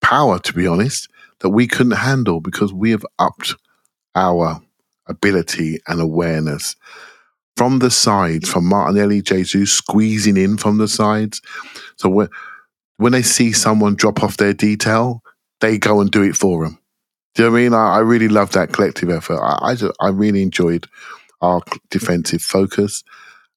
[0.00, 1.08] power, to be honest,
[1.40, 3.54] that we couldn't handle because we have upped
[4.16, 4.60] our
[5.06, 6.74] ability and awareness
[7.56, 11.42] from the sides, from Martinelli, Jesus squeezing in from the sides.
[11.96, 12.28] So
[12.98, 15.22] when they see someone drop off their detail,
[15.60, 16.78] they go and do it for them.
[17.34, 17.74] Do you know I mean?
[17.74, 19.40] I, I really love that collective effort.
[19.40, 20.86] I, I, ju- I really enjoyed
[21.40, 23.04] our defensive focus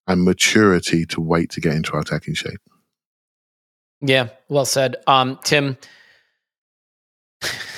[0.08, 2.60] and maturity to wait to get into our attacking shape.
[4.02, 4.96] Yeah, well said.
[5.08, 5.78] Um, Tim,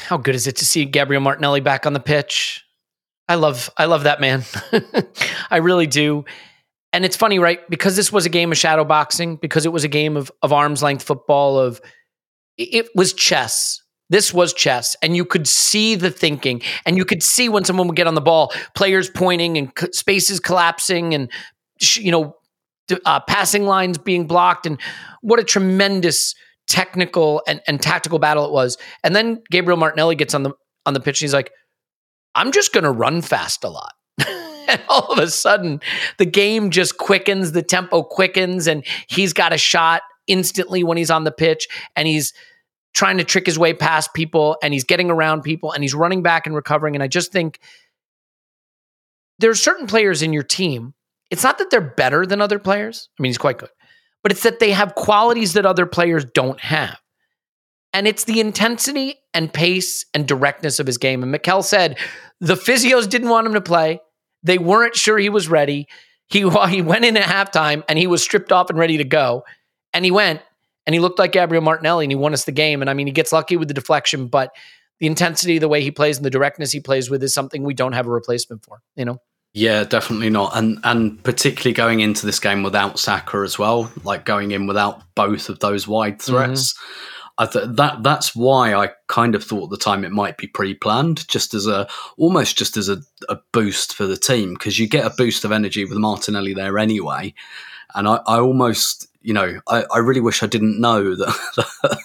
[0.08, 2.66] how good is it to see Gabriel Martinelli back on the pitch?
[3.28, 4.44] I love I love that man.
[5.52, 6.26] I really do.
[6.94, 7.68] And it's funny, right?
[7.70, 10.54] Because this was a game of shadow boxing, because it was a game of, of
[10.54, 11.82] arm's length football, of
[12.58, 13.82] it was chess.
[14.10, 17.88] This was chess, and you could see the thinking, and you could see when someone
[17.88, 21.32] would get on the ball, players pointing and spaces collapsing, and
[21.96, 22.36] you know,
[23.06, 24.80] uh, passing lines being blocked, and
[25.22, 26.36] what a tremendous
[26.68, 28.78] technical and, and tactical battle it was.
[29.04, 30.52] And then Gabriel Martinelli gets on the
[30.86, 31.52] on the pitch, and he's like,
[32.36, 33.94] "I'm just going to run fast a lot."
[34.68, 35.82] and all of a sudden,
[36.18, 41.12] the game just quickens, the tempo quickens, and he's got a shot instantly when he's
[41.12, 42.34] on the pitch, and he's
[42.94, 46.22] trying to trick his way past people and he's getting around people and he's running
[46.22, 46.96] back and recovering.
[46.96, 47.60] And I just think
[49.40, 50.94] there are certain players in your team.
[51.32, 53.10] It's not that they're better than other players.
[53.18, 53.70] I mean, he's quite good,
[54.22, 57.00] but it's that they have qualities that other players don't have.
[57.94, 61.22] And it's the intensity and pace and directness of his game.
[61.24, 61.98] And Mikel said
[62.40, 64.00] the physios didn't want him to play.
[64.44, 65.88] They weren't sure he was ready.
[66.28, 69.44] He, he went in at halftime and he was stripped off and ready to go.
[69.94, 70.42] And he went
[70.86, 72.82] and he looked like Gabriel Martinelli and he won us the game.
[72.82, 74.52] And I mean, he gets lucky with the deflection, but
[75.00, 77.74] the intensity, the way he plays, and the directness he plays with is something we
[77.74, 78.82] don't have a replacement for.
[78.96, 79.20] You know,
[79.54, 80.56] Yeah, definitely not.
[80.56, 85.04] And and particularly going into this game without Saka as well, like going in without
[85.16, 86.74] both of those wide threats.
[86.78, 90.48] I th- that that's why I kind of thought at the time it might be
[90.48, 91.88] pre-planned, just as a
[92.18, 95.52] almost just as a, a boost for the team because you get a boost of
[95.52, 97.34] energy with Martinelli there anyway.
[97.96, 102.00] And I, I almost, you know, I, I really wish I didn't know that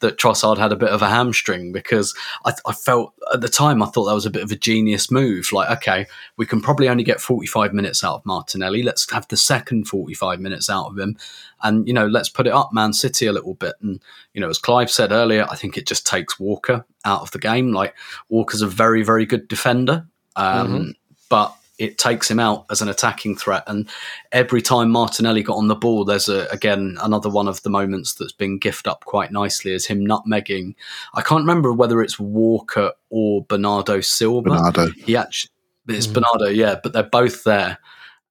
[0.00, 3.82] that Trossard had a bit of a hamstring because I, I felt at the time
[3.82, 5.52] I thought that was a bit of a genius move.
[5.52, 8.82] Like, okay, we can probably only get 45 minutes out of Martinelli.
[8.82, 11.16] Let's have the second 45 minutes out of him.
[11.62, 13.74] And, you know, let's put it up Man City a little bit.
[13.80, 14.00] And,
[14.34, 17.38] you know, as Clive said earlier, I think it just takes Walker out of the
[17.38, 17.72] game.
[17.72, 17.94] Like,
[18.28, 20.06] Walker's a very, very good defender.
[20.36, 20.94] Um,
[21.28, 23.62] But it takes him out as an attacking threat.
[23.68, 23.88] And
[24.32, 28.14] every time Martinelli got on the ball, there's a, again another one of the moments
[28.14, 30.74] that's been gifted up quite nicely is him nutmegging.
[31.14, 34.50] I can't remember whether it's Walker or Bernardo Silva.
[34.50, 34.88] Bernardo.
[34.88, 35.52] He actually,
[35.88, 37.78] it's Bernardo, yeah, but they're both there,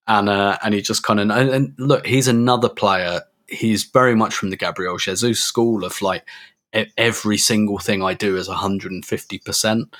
[0.10, 3.22] and uh, and he just kind of and, and look, he's another player.
[3.48, 6.28] He's very much from the Gabriel Jesus school of like
[6.98, 9.96] every single thing I do is 150 percent,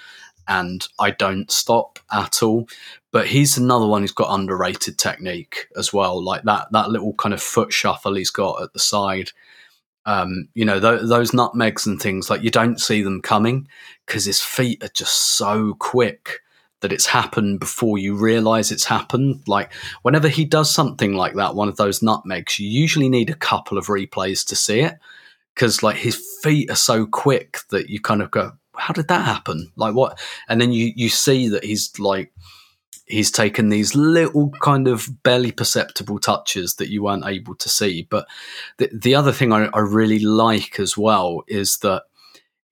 [0.48, 2.68] and I don't stop at all.
[3.12, 7.34] But he's another one who's got underrated technique as well, like that that little kind
[7.34, 9.32] of foot shuffle he's got at the side.
[10.06, 13.68] Um, you know th- those nutmegs and things like you don't see them coming
[14.08, 16.40] because his feet are just so quick
[16.82, 19.42] that it's happened before you realize it's happened.
[19.48, 23.36] Like whenever he does something like that, one of those nutmegs, you usually need a
[23.36, 24.96] couple of replays to see it
[25.54, 29.26] because like his feet are so quick that you kind of go, "How did that
[29.26, 30.20] happen?" Like what?
[30.48, 32.32] And then you you see that he's like
[33.10, 38.08] he's taken these little kind of barely perceptible touches that you weren't able to see.
[38.10, 38.28] But
[38.78, 42.04] the, the other thing I, I really like as well is that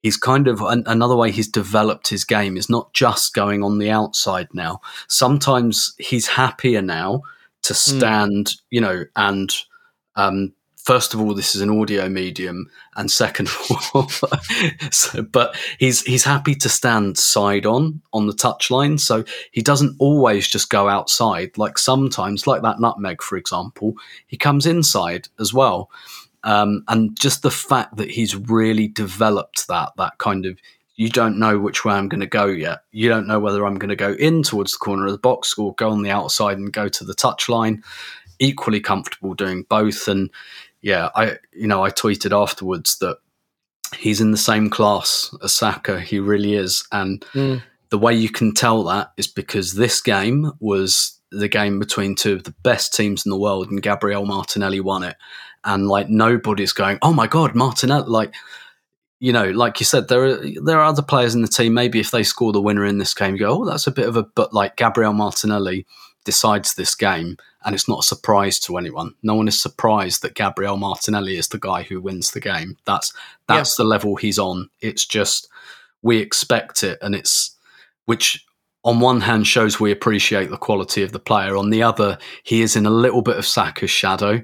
[0.03, 3.79] he's kind of an, another way he's developed his game is not just going on
[3.79, 4.79] the outside now.
[5.07, 7.21] Sometimes he's happier now
[7.63, 9.53] to stand, you know, and
[10.15, 10.53] um,
[10.87, 14.09] first of all, this is an audio medium, and second of all,
[14.91, 19.95] so, but he's he's happy to stand side on on the touchline, so he doesn't
[19.99, 21.57] always just go outside.
[21.57, 23.95] Like sometimes, like that nutmeg, for example,
[24.27, 25.91] he comes inside as well.
[26.47, 30.57] Um, and just the fact that he's really developed that that kind of
[30.95, 32.79] you don't know which way I'm going to go yet.
[32.91, 35.55] You don't know whether I'm going to go in towards the corner of the box
[35.57, 37.83] or go on the outside and go to the touchline.
[38.39, 40.29] Equally comfortable doing both, and
[40.81, 43.17] yeah, I you know I tweeted afterwards that
[43.97, 45.99] he's in the same class as Saka.
[45.99, 47.61] He really is, and Mm.
[47.89, 52.33] the way you can tell that is because this game was the game between two
[52.33, 55.15] of the best teams in the world, and Gabriel Martinelli won it.
[55.67, 58.07] And like nobody's going, oh my god, Martinelli!
[58.07, 58.33] Like
[59.19, 61.73] you know, like you said, there are there are other players in the team.
[61.73, 64.07] Maybe if they score the winner in this game, you go, oh, that's a bit
[64.07, 64.23] of a.
[64.23, 65.85] But like Gabriel Martinelli
[66.23, 69.15] decides this game, and it's not a surprise to anyone.
[69.23, 72.77] No one is surprised that Gabriel Martinelli is the guy who wins the game.
[72.85, 73.11] That's
[73.47, 74.69] that's the level he's on.
[74.81, 75.49] It's just
[76.01, 77.57] we expect it, and it's
[78.05, 78.45] which
[78.87, 81.57] on one hand shows we appreciate the quality of the player.
[81.57, 84.41] On the other, he is in a little bit of Saka's shadow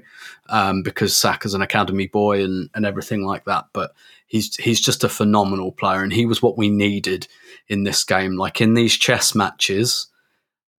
[0.50, 3.64] um, because Saka's an academy boy and, and everything like that.
[3.72, 3.92] But
[4.26, 7.26] he's he's just a phenomenal player, and he was what we needed
[7.68, 8.36] in this game.
[8.36, 10.08] Like in these chess matches,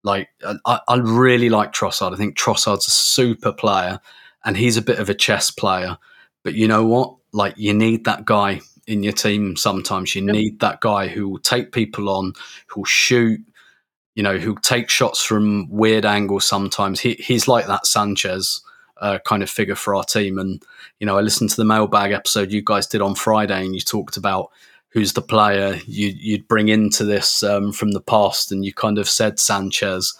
[0.04, 0.30] like
[0.64, 2.14] I, I really like Trossard.
[2.14, 4.00] I think Trossard's a super player,
[4.46, 5.98] and he's a bit of a chess player.
[6.44, 7.16] But you know what?
[7.34, 9.56] Like you need that guy in your team.
[9.56, 10.34] Sometimes you yep.
[10.36, 12.34] need that guy who will take people on,
[12.68, 13.42] who'll shoot.
[14.16, 16.46] You know, who take shots from weird angles.
[16.46, 18.62] Sometimes he, he's like that Sanchez
[18.98, 20.38] uh, kind of figure for our team.
[20.40, 20.64] And
[21.00, 23.82] you know, I listened to the mailbag episode you guys did on Friday, and you
[23.82, 24.52] talked about
[24.90, 28.98] who's the player you, would bring into this um, from the past, and you kind
[28.98, 30.14] of said Sanchez.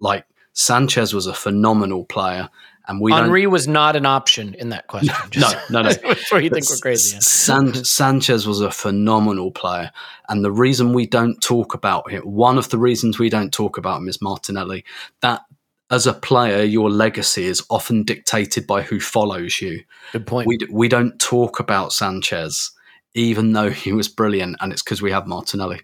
[0.00, 2.50] Like Sanchez was a phenomenal player,
[2.88, 5.14] and we Henry was not an option in that question.
[5.36, 5.94] no, no, no.
[5.94, 7.20] Before you think we're crazy.
[7.20, 9.92] San- Sanchez was a phenomenal player,
[10.28, 13.76] and the reason we don't talk about him, one of the reasons we don't talk
[13.76, 14.84] about him is Martinelli.
[15.20, 15.42] That
[15.90, 19.82] as a player, your legacy is often dictated by who follows you.
[20.12, 20.46] Good point.
[20.46, 22.70] We, we don't talk about Sanchez,
[23.14, 25.80] even though he was brilliant, and it's because we have Martinelli.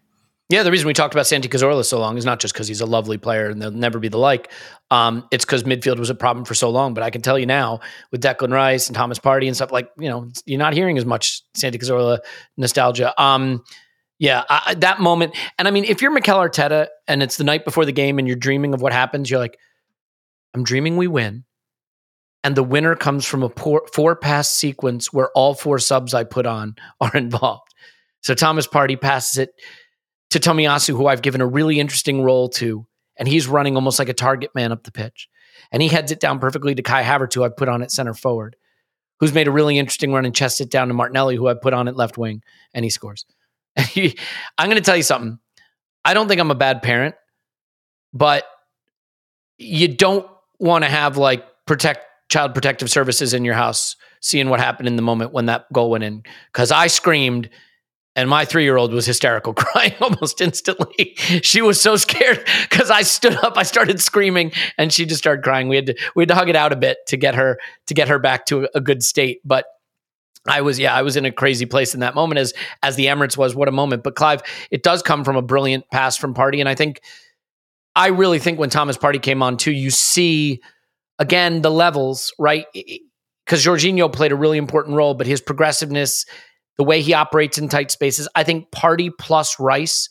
[0.50, 2.82] Yeah, the reason we talked about Santi Cazorla so long is not just because he's
[2.82, 4.50] a lovely player and there'll never be the like.
[4.90, 6.92] Um, it's because midfield was a problem for so long.
[6.92, 7.80] But I can tell you now,
[8.12, 11.06] with Declan Rice and Thomas Partey and stuff like, you know, you're not hearing as
[11.06, 12.18] much Santi Cazorla
[12.58, 13.18] nostalgia.
[13.20, 13.64] Um,
[14.18, 15.34] yeah, I, that moment.
[15.58, 18.28] And I mean, if you're Mikel Arteta and it's the night before the game and
[18.28, 19.58] you're dreaming of what happens, you're like,
[20.52, 21.44] I'm dreaming we win.
[22.44, 26.44] And the winner comes from a four pass sequence where all four subs I put
[26.44, 27.72] on are involved.
[28.20, 29.50] So Thomas Partey passes it
[30.30, 32.86] to Tomiyasu, who I've given a really interesting role to,
[33.16, 35.28] and he's running almost like a target man up the pitch.
[35.70, 38.14] And he heads it down perfectly to Kai Havertz, who I've put on at center
[38.14, 38.56] forward,
[39.20, 41.74] who's made a really interesting run and chests it down to Martinelli, who I put
[41.74, 42.42] on at left wing,
[42.72, 43.24] and he scores.
[43.76, 44.14] I'm
[44.58, 45.38] going to tell you something.
[46.04, 47.14] I don't think I'm a bad parent,
[48.12, 48.44] but
[49.58, 50.26] you don't
[50.58, 54.96] want to have like protect child protective services in your house seeing what happened in
[54.96, 56.22] the moment when that goal went in
[56.52, 57.48] because i screamed
[58.16, 63.34] and my three-year-old was hysterical crying almost instantly she was so scared because i stood
[63.44, 66.34] up i started screaming and she just started crying we had to we had to
[66.34, 69.02] hug it out a bit to get her to get her back to a good
[69.02, 69.66] state but
[70.46, 73.06] I was, yeah, I was in a crazy place in that moment as as the
[73.06, 73.54] Emirates was.
[73.54, 74.02] What a moment!
[74.02, 76.60] But Clive, it does come from a brilliant pass from Partey.
[76.60, 77.00] and I think
[77.96, 80.60] I really think when Thomas Partey came on too, you see
[81.18, 82.66] again the levels, right?
[82.72, 86.26] Because Jorginho played a really important role, but his progressiveness,
[86.76, 90.08] the way he operates in tight spaces, I think Partey plus Rice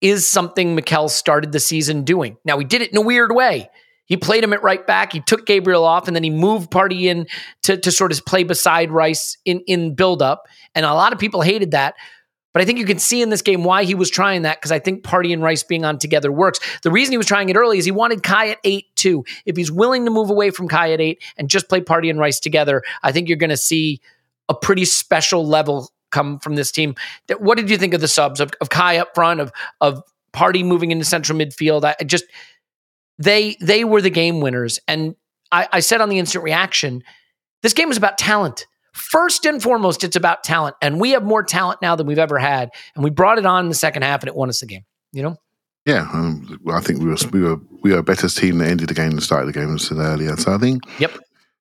[0.00, 2.36] is something Mikel started the season doing.
[2.44, 3.70] Now he did it in a weird way.
[4.06, 5.12] He played him at right back.
[5.12, 7.26] He took Gabriel off, and then he moved Partey in
[7.62, 10.46] to, to sort of play beside Rice in in build up.
[10.74, 11.94] And a lot of people hated that.
[12.52, 14.70] But I think you can see in this game why he was trying that because
[14.70, 16.60] I think Partey and Rice being on together works.
[16.82, 19.24] The reason he was trying it early is he wanted Kai at eight too.
[19.44, 22.18] If he's willing to move away from Kai at eight and just play Partey and
[22.18, 24.00] Rice together, I think you're going to see
[24.48, 26.94] a pretty special level come from this team.
[27.38, 30.64] What did you think of the subs of, of Kai up front of of Partey
[30.64, 31.84] moving into central midfield?
[31.84, 32.24] I just
[33.18, 35.14] they they were the game winners, and
[35.52, 37.04] I, I said on the instant reaction,
[37.62, 38.66] this game was about talent.
[38.92, 40.76] First and foremost, it's about talent.
[40.80, 42.70] And we have more talent now than we've ever had.
[42.94, 44.84] And we brought it on in the second half and it won us the game,
[45.12, 45.36] you know?
[45.84, 48.88] Yeah, um, I think we were we were we were a better team that ended
[48.88, 50.36] the game than started the game, as I said earlier.
[50.36, 51.12] So I think, yep.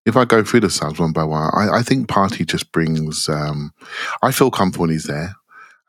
[0.05, 3.29] If I go through the subs one by one, I, I think Partey just brings.
[3.29, 3.73] Um,
[4.21, 5.35] I feel comfortable when he's there,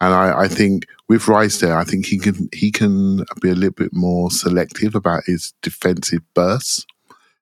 [0.00, 3.54] and I, I think with Rice there, I think he can he can be a
[3.54, 6.86] little bit more selective about his defensive bursts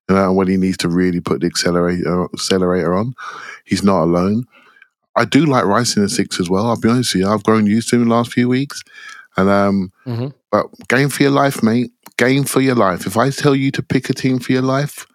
[0.09, 3.15] uh, when he needs to really put the accelerator accelerator on.
[3.65, 4.45] He's not alone.
[5.15, 6.67] I do like Rice in the six as well.
[6.67, 7.29] I'll be honest with you.
[7.29, 8.83] I've grown used to him in the last few weeks.
[9.37, 10.29] And um, mm-hmm.
[10.51, 11.93] but game for your life, mate.
[12.17, 13.07] Game for your life.
[13.07, 15.07] If I tell you to pick a team for your life,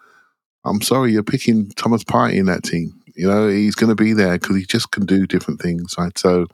[0.67, 2.93] I'm sorry, you're picking Thomas Partey in that team.
[3.15, 6.15] You know, he's going to be there because he just can do different things, right?
[6.17, 6.47] So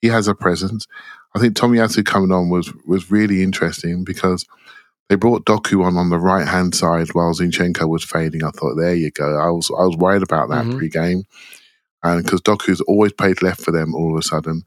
[0.00, 0.86] he has a presence.
[1.34, 4.46] I think Tomiyasu coming on was was really interesting because
[5.08, 8.44] they brought Doku on on the right hand side while Zinchenko was fading.
[8.44, 9.38] I thought, there you go.
[9.38, 10.78] I was I was worried about that mm-hmm.
[10.78, 11.24] pre-game,
[12.02, 14.62] and because Doku's always played left for them all of a sudden,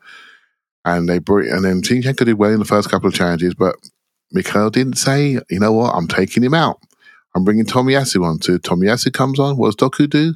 [0.86, 3.76] and they brought and then Zinchenko did well in the first couple of challenges, but
[4.32, 6.80] Mikel didn't say, you know what, I'm taking him out.
[7.40, 8.42] I'm bringing Tomiyasu on.
[8.42, 9.58] So Tomiyasu comes on.
[9.58, 10.34] What does Doku do?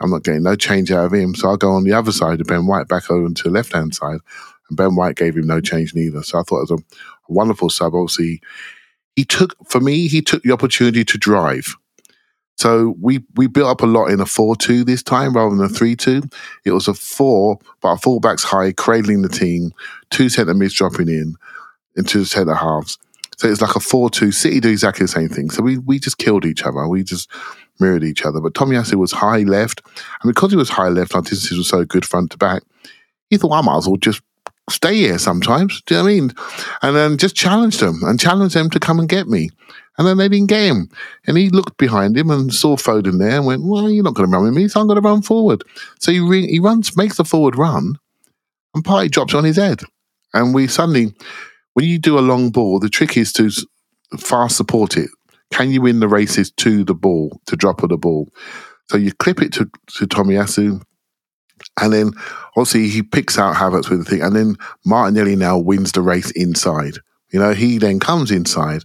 [0.00, 1.34] I'm not getting no change out of him.
[1.34, 3.72] So I'll go on the other side of Ben White back over to the left
[3.72, 4.20] hand side.
[4.68, 6.22] And Ben White gave him no change neither.
[6.22, 6.84] So I thought it was a,
[7.28, 7.92] wonderful sub.
[7.92, 8.40] Obviously,
[9.16, 11.74] he took, for me, he took the opportunity to drive.
[12.56, 15.68] So we we built up a lot in a four-two this time rather than a
[15.68, 16.22] three-two.
[16.64, 19.72] It was a four, but our fullbacks high, cradling the team,
[20.10, 21.34] two centre mids dropping in
[21.96, 22.96] into the centre halves.
[23.36, 24.32] So it's like a four-two.
[24.32, 25.50] City do exactly the same thing.
[25.50, 26.88] So we we just killed each other.
[26.88, 27.30] We just
[27.78, 28.40] mirrored each other.
[28.40, 29.82] But Tomiyasu was high left,
[30.22, 32.62] and because he was high left, our distances were so good front to back.
[33.28, 34.22] He thought I might as well just
[34.70, 35.82] stay here sometimes.
[35.82, 36.34] Do you know what I mean?
[36.82, 39.50] And then just challenged them and challenged them to come and get me.
[39.98, 40.90] And then they didn't get him.
[41.26, 44.28] And he looked behind him and saw Foden there and went, Well, you're not going
[44.28, 45.64] to run with me, so I'm going to run forward.
[45.98, 47.98] So he, re- he runs, makes the forward run,
[48.74, 49.80] and Partey drops on his head.
[50.34, 51.14] And we suddenly,
[51.76, 53.50] when you do a long ball, the trick is to
[54.18, 55.10] fast support it.
[55.52, 58.32] Can you win the races to the ball, to drop of the ball?
[58.88, 60.80] So you clip it to, to Tomiyasu,
[61.78, 62.12] and then
[62.56, 66.30] obviously he picks out Havertz with the thing, and then Martinelli now wins the race
[66.30, 66.94] inside.
[67.30, 68.84] You know, he then comes inside,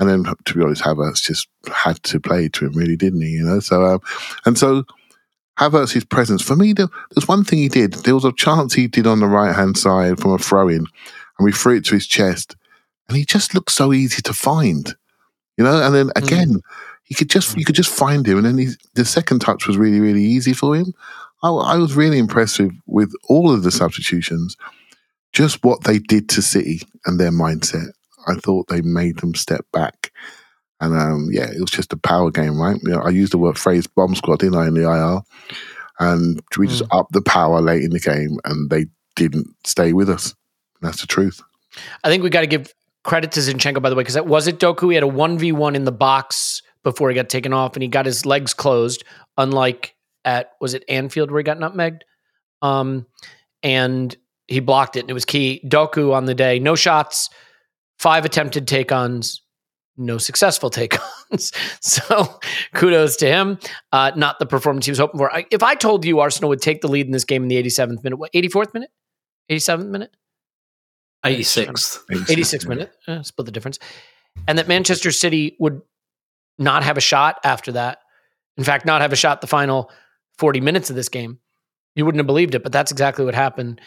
[0.00, 3.28] and then to be honest, Havertz just had to play to him, really, didn't he?
[3.28, 4.00] You know, so um,
[4.44, 4.82] and so
[5.60, 7.92] Havertz's presence for me, there, there's one thing he did.
[7.92, 10.88] There was a chance he did on the right hand side from a throw in,
[11.38, 12.56] and we threw it to his chest,
[13.08, 14.94] and he just looked so easy to find.
[15.56, 16.60] You know, and then again,
[17.04, 19.76] he could just you could just find him, and then he, the second touch was
[19.76, 20.94] really really easy for him.
[21.44, 24.56] I, I was really impressed with, with all of the substitutions,
[25.32, 27.88] just what they did to City and their mindset.
[28.26, 30.10] I thought they made them step back.
[30.80, 32.80] And um, yeah, it was just a power game, right?
[32.82, 35.20] You know, I used the word phrase bomb squad, didn't I, in the IR?
[36.00, 40.10] And we just upped the power late in the game and they didn't stay with
[40.10, 40.34] us.
[40.84, 41.40] That's the truth.
[42.04, 44.46] I think we got to give credit to Zinchenko, by the way, because that was
[44.46, 44.90] it Doku.
[44.90, 48.06] He had a 1v1 in the box before he got taken off and he got
[48.06, 49.02] his legs closed,
[49.38, 49.94] unlike
[50.24, 52.00] at, was it Anfield where he got nutmegged?
[52.62, 53.06] Um,
[53.62, 54.14] and
[54.46, 55.60] he blocked it and it was key.
[55.66, 57.30] Doku on the day, no shots,
[57.98, 59.42] five attempted take ons,
[59.96, 60.96] no successful take
[61.30, 61.50] ons.
[61.80, 62.38] so
[62.74, 63.58] kudos to him.
[63.90, 65.34] Uh, not the performance he was hoping for.
[65.34, 67.62] I, if I told you Arsenal would take the lead in this game in the
[67.62, 68.90] 87th minute, what, 84th minute?
[69.50, 70.14] 87th minute?
[71.24, 72.30] 86th.
[72.30, 73.78] 86 minute, uh, split the difference.
[74.46, 75.80] And that Manchester City would
[76.58, 77.98] not have a shot after that.
[78.56, 79.90] In fact, not have a shot the final
[80.38, 81.38] 40 minutes of this game.
[81.94, 83.80] You wouldn't have believed it, but that's exactly what happened.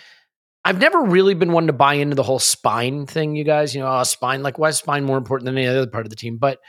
[0.64, 3.74] I've never really been one to buy into the whole spine thing, you guys.
[3.74, 6.10] You know, oh, spine, like, why is spine more important than any other part of
[6.10, 6.38] the team?
[6.38, 6.60] But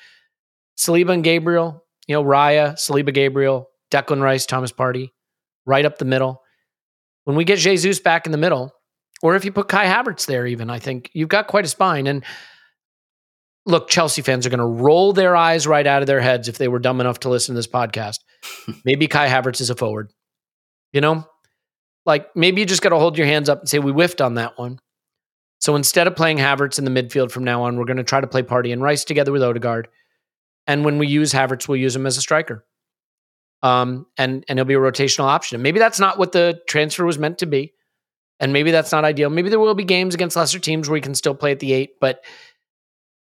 [0.78, 5.10] Saliba and Gabriel, you know, Raya, Saliba, Gabriel, Declan Rice, Thomas Partey,
[5.66, 6.42] right up the middle.
[7.24, 8.72] When we get Jesus back in the middle,
[9.22, 12.06] or if you put Kai Havertz there, even, I think you've got quite a spine.
[12.06, 12.24] And
[13.66, 16.58] look, Chelsea fans are going to roll their eyes right out of their heads if
[16.58, 18.18] they were dumb enough to listen to this podcast.
[18.84, 20.12] maybe Kai Havertz is a forward.
[20.92, 21.26] You know,
[22.06, 24.34] like maybe you just got to hold your hands up and say, we whiffed on
[24.34, 24.78] that one.
[25.60, 28.20] So instead of playing Havertz in the midfield from now on, we're going to try
[28.20, 29.88] to play Partey and Rice together with Odegaard.
[30.66, 32.64] And when we use Havertz, we'll use him as a striker.
[33.62, 35.56] Um, and and he'll be a rotational option.
[35.56, 37.72] And maybe that's not what the transfer was meant to be.
[38.40, 39.30] And maybe that's not ideal.
[39.30, 41.72] Maybe there will be games against lesser teams where he can still play at the
[41.72, 42.24] eight, but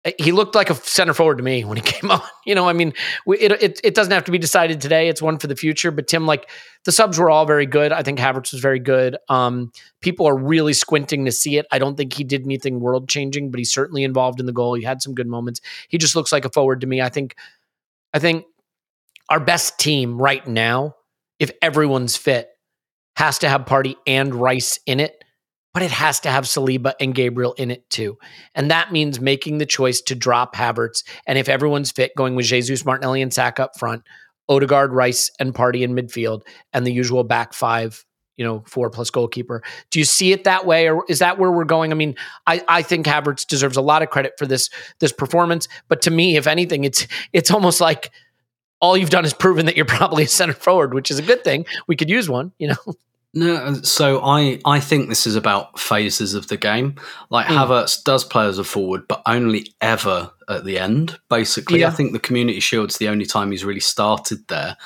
[0.05, 2.23] eh, he looked like a center forward to me when he came on.
[2.47, 2.93] You know, I mean,
[3.27, 5.09] it, it it doesn't have to be decided today.
[5.09, 5.91] It's one for the future.
[5.91, 6.49] But Tim, like
[6.85, 7.93] the subs were all very good.
[7.93, 9.16] I think Havertz was very good.
[9.28, 11.66] Um, people are really squinting to see it.
[11.73, 14.74] I don't think he did anything world changing, but he's certainly involved in the goal.
[14.74, 15.61] He had some good moments.
[15.89, 17.01] He just looks like a forward to me.
[17.01, 17.35] I think.
[18.12, 18.45] I think
[19.28, 20.97] our best team right now,
[21.39, 22.51] if everyone's fit,
[23.20, 25.22] has to have Partey and Rice in it,
[25.74, 28.16] but it has to have Saliba and Gabriel in it too.
[28.55, 31.05] And that means making the choice to drop Havertz.
[31.26, 34.05] And if everyone's fit, going with Jesus, Martinelli, and Saka up front,
[34.48, 36.42] Odegaard, Rice, and Partey in midfield,
[36.72, 38.06] and the usual back five,
[38.38, 39.62] you know, four plus goalkeeper.
[39.90, 41.92] Do you see it that way, or is that where we're going?
[41.92, 42.16] I mean,
[42.47, 46.10] I, I think Havertz deserves a lot of credit for this this performance, but to
[46.10, 48.10] me, if anything, it's it's almost like
[48.80, 51.44] all you've done is proven that you're probably a center forward, which is a good
[51.44, 51.66] thing.
[51.86, 52.94] We could use one, you know.
[53.32, 56.97] No, so I I think this is about phases of the game.
[57.31, 57.57] Like Mm.
[57.57, 61.19] Havertz does play as a forward, but only ever at the end.
[61.28, 61.89] Basically, Yeah.
[61.89, 64.77] I think the Community Shield's the only time he's really started there.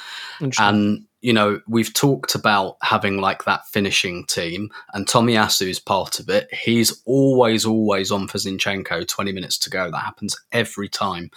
[0.58, 5.80] And you know, we've talked about having like that finishing team, and Tommy Tomiyasu is
[5.80, 6.52] part of it.
[6.52, 9.08] He's always, always on for Zinchenko.
[9.08, 9.90] Twenty minutes to go.
[9.90, 11.30] That happens every time.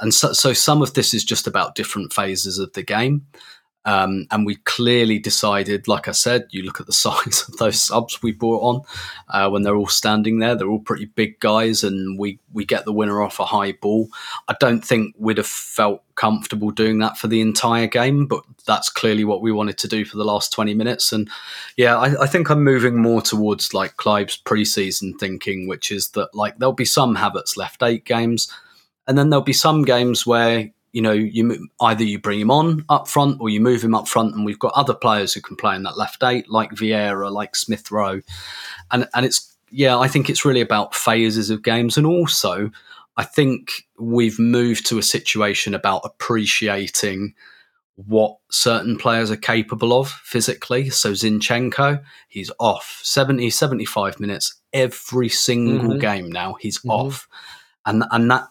[0.00, 3.26] And so, so some of this is just about different phases of the game.
[3.84, 7.80] Um, and we clearly decided, like I said, you look at the size of those
[7.80, 8.82] subs we brought on
[9.28, 10.54] uh, when they're all standing there.
[10.54, 14.08] They're all pretty big guys, and we we get the winner off a high ball.
[14.48, 18.90] I don't think we'd have felt comfortable doing that for the entire game, but that's
[18.90, 21.12] clearly what we wanted to do for the last twenty minutes.
[21.12, 21.30] And
[21.76, 26.34] yeah, I, I think I'm moving more towards like Clive's preseason thinking, which is that
[26.34, 28.52] like there'll be some Havertz left eight games,
[29.06, 32.84] and then there'll be some games where you know, you either you bring him on
[32.88, 35.56] up front or you move him up front, and we've got other players who can
[35.56, 38.20] play in that left eight, like Vieira, like Smith Rowe,
[38.90, 42.70] and and it's yeah, I think it's really about phases of games, and also
[43.16, 47.34] I think we've moved to a situation about appreciating
[48.06, 50.88] what certain players are capable of physically.
[50.88, 55.98] So Zinchenko, he's off 70, 75 minutes every single mm-hmm.
[55.98, 56.54] game now.
[56.60, 56.90] He's mm-hmm.
[56.90, 57.28] off.
[57.84, 58.48] And and that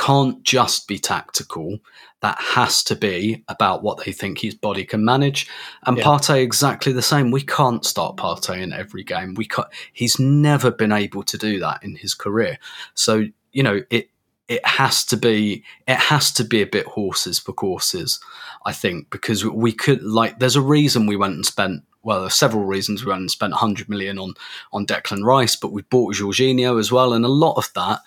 [0.00, 1.78] can't just be tactical.
[2.20, 5.46] That has to be about what they think his body can manage.
[5.86, 6.04] And yeah.
[6.04, 7.30] Partey exactly the same.
[7.30, 9.34] We can't start Partey in every game.
[9.34, 12.58] We can't, he's never been able to do that in his career.
[12.94, 14.08] So you know it
[14.48, 18.20] it has to be it has to be a bit horses for courses.
[18.64, 22.34] I think because we could like there's a reason we went and spent well, there's
[22.34, 24.32] several reasons we went and spent 100 million on
[24.72, 28.00] on Declan Rice, but we bought Jorginho as well, and a lot of that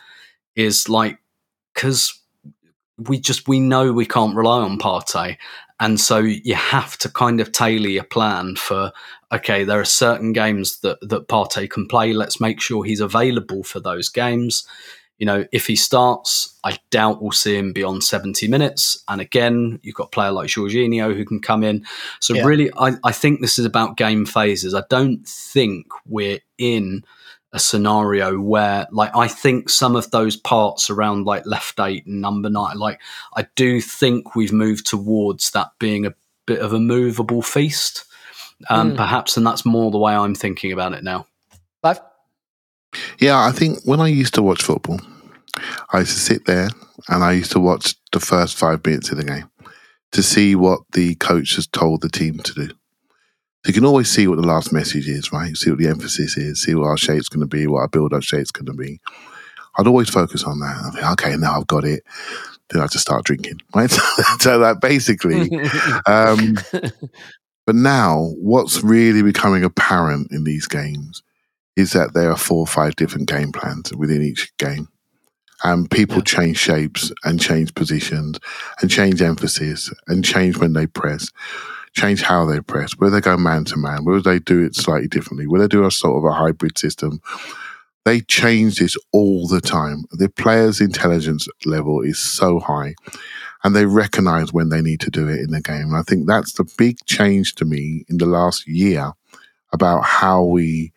[0.56, 1.20] is like
[1.74, 2.20] because
[2.98, 5.38] we just we know we can't rely on Partey,
[5.80, 8.91] and so you have to kind of tailor your plan for
[9.32, 12.14] okay, there are certain games that that Partey can play.
[12.14, 14.68] Let's make sure he's available for those games.
[15.20, 19.04] You know, if he starts, I doubt we'll see him beyond 70 minutes.
[19.08, 21.86] And again, you've got a player like Jorginho who can come in.
[22.20, 22.44] So, yeah.
[22.44, 24.74] really, I, I think this is about game phases.
[24.74, 27.06] I don't think we're in
[27.53, 32.19] a scenario where like I think some of those parts around like left eight and
[32.19, 32.99] number nine, like
[33.35, 36.15] I do think we've moved towards that being a
[36.45, 38.05] bit of a movable feast.
[38.69, 38.97] Um, mm.
[38.97, 41.27] perhaps and that's more the way I'm thinking about it now.
[41.81, 41.99] Clive?
[43.19, 44.99] Yeah, I think when I used to watch football,
[45.91, 46.69] I used to sit there
[47.09, 49.49] and I used to watch the first five minutes of the game
[50.13, 52.69] to see what the coach has told the team to do.
[53.64, 55.56] So you can always see what the last message is, right?
[55.56, 58.14] See what the emphasis is, see what our shape's going to be, what our build
[58.14, 58.99] up shape's going to be.
[59.77, 60.81] I'd always focus on that.
[60.85, 62.03] I think, okay, now I've got it.
[62.69, 63.90] Then I just start drinking, right?
[64.40, 65.49] so that basically,
[66.06, 66.57] um,
[67.65, 71.23] but now what's really becoming apparent in these games
[71.77, 74.90] is that there are four or five different game plans within each game.
[75.64, 76.23] And people yeah.
[76.23, 78.38] change shapes and change positions
[78.81, 81.30] and change emphasis and change when they press
[81.94, 85.07] change how they press, whether they go man to man, whether they do it slightly
[85.07, 87.22] differently, whether they do a sort of a hybrid system.
[88.06, 90.03] They change this all the time.
[90.11, 92.95] The players' intelligence level is so high
[93.64, 95.88] and they recognize when they need to do it in the game.
[95.88, 99.14] And I think that's the big change to me in the last year
[99.72, 100.91] about how we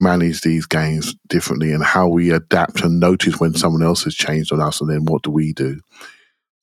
[0.00, 4.52] manage these games differently and how we adapt and notice when someone else has changed
[4.52, 5.80] on us and then what do we do.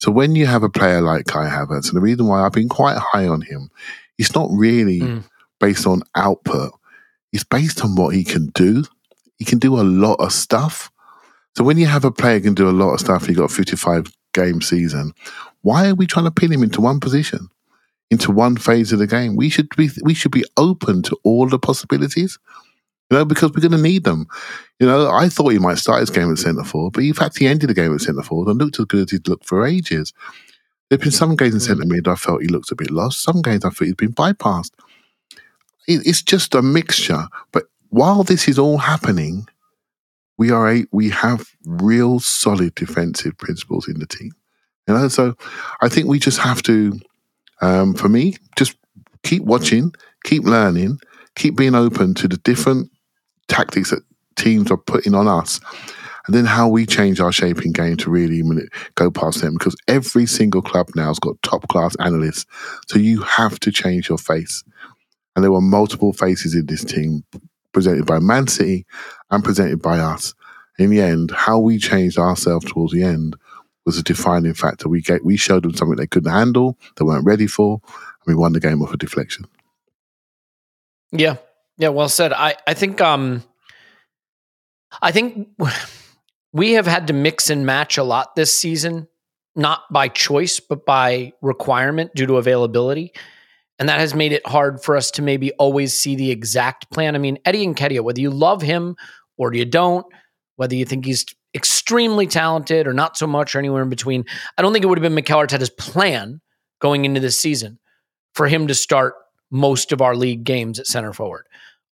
[0.00, 2.70] So when you have a player like Kai Havertz, and the reason why I've been
[2.70, 3.70] quite high on him,
[4.18, 5.24] it's not really mm.
[5.58, 6.72] based on output.
[7.32, 8.84] It's based on what he can do.
[9.38, 10.90] He can do a lot of stuff.
[11.56, 13.54] So when you have a player can do a lot of stuff, you got a
[13.54, 15.12] 55 game season.
[15.62, 17.48] Why are we trying to pin him into one position,
[18.10, 19.36] into one phase of the game?
[19.36, 22.38] We should be we should be open to all the possibilities
[23.10, 24.26] you know, because we're going to need them.
[24.78, 27.38] You know, I thought he might start his game at centre forward, but in fact,
[27.38, 29.66] he ended the game at centre forward and looked as good as he'd looked for
[29.66, 30.12] ages.
[30.88, 33.22] There've been some games in centre mid I felt he looked a bit lost.
[33.22, 34.70] Some games I thought he'd been bypassed.
[35.86, 37.26] It's just a mixture.
[37.52, 39.46] But while this is all happening,
[40.38, 44.32] we are a we have real solid defensive principles in the team.
[44.88, 45.36] You know, so
[45.80, 46.98] I think we just have to,
[47.60, 48.76] um, for me, just
[49.22, 49.92] keep watching,
[50.24, 50.98] keep learning,
[51.36, 52.90] keep being open to the different
[53.50, 54.02] tactics that
[54.36, 55.60] teams are putting on us.
[56.26, 58.42] And then how we change our shaping game to really
[58.94, 62.46] go past them because every single club now has got top class analysts.
[62.86, 64.62] So you have to change your face.
[65.34, 67.24] And there were multiple faces in this team
[67.72, 68.86] presented by Man City
[69.30, 70.34] and presented by us.
[70.78, 73.36] In the end, how we changed ourselves towards the end
[73.84, 74.88] was a defining factor.
[74.88, 78.52] We we showed them something they couldn't handle, they weren't ready for, and we won
[78.52, 79.46] the game off a deflection.
[81.12, 81.36] Yeah.
[81.80, 82.34] Yeah, well said.
[82.34, 83.42] I I think um
[85.00, 85.48] I think
[86.52, 89.08] we have had to mix and match a lot this season,
[89.56, 93.12] not by choice, but by requirement due to availability.
[93.78, 97.14] And that has made it hard for us to maybe always see the exact plan.
[97.14, 98.94] I mean, Eddie and Nketiah, whether you love him
[99.38, 100.04] or you don't,
[100.56, 101.24] whether you think he's
[101.54, 104.26] extremely talented or not so much or anywhere in between,
[104.58, 106.42] I don't think it would have been Mikel Arteta's plan
[106.78, 107.78] going into this season
[108.34, 109.14] for him to start
[109.50, 111.46] most of our league games at center forward.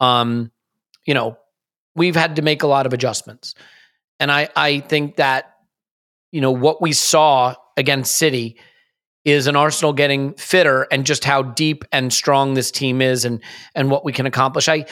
[0.01, 0.51] Um,
[1.05, 1.37] you know,
[1.95, 3.55] we've had to make a lot of adjustments.
[4.19, 5.53] And I, I think that,
[6.31, 8.57] you know, what we saw against City
[9.23, 13.41] is an Arsenal getting fitter and just how deep and strong this team is and
[13.75, 14.67] and what we can accomplish.
[14.67, 14.85] I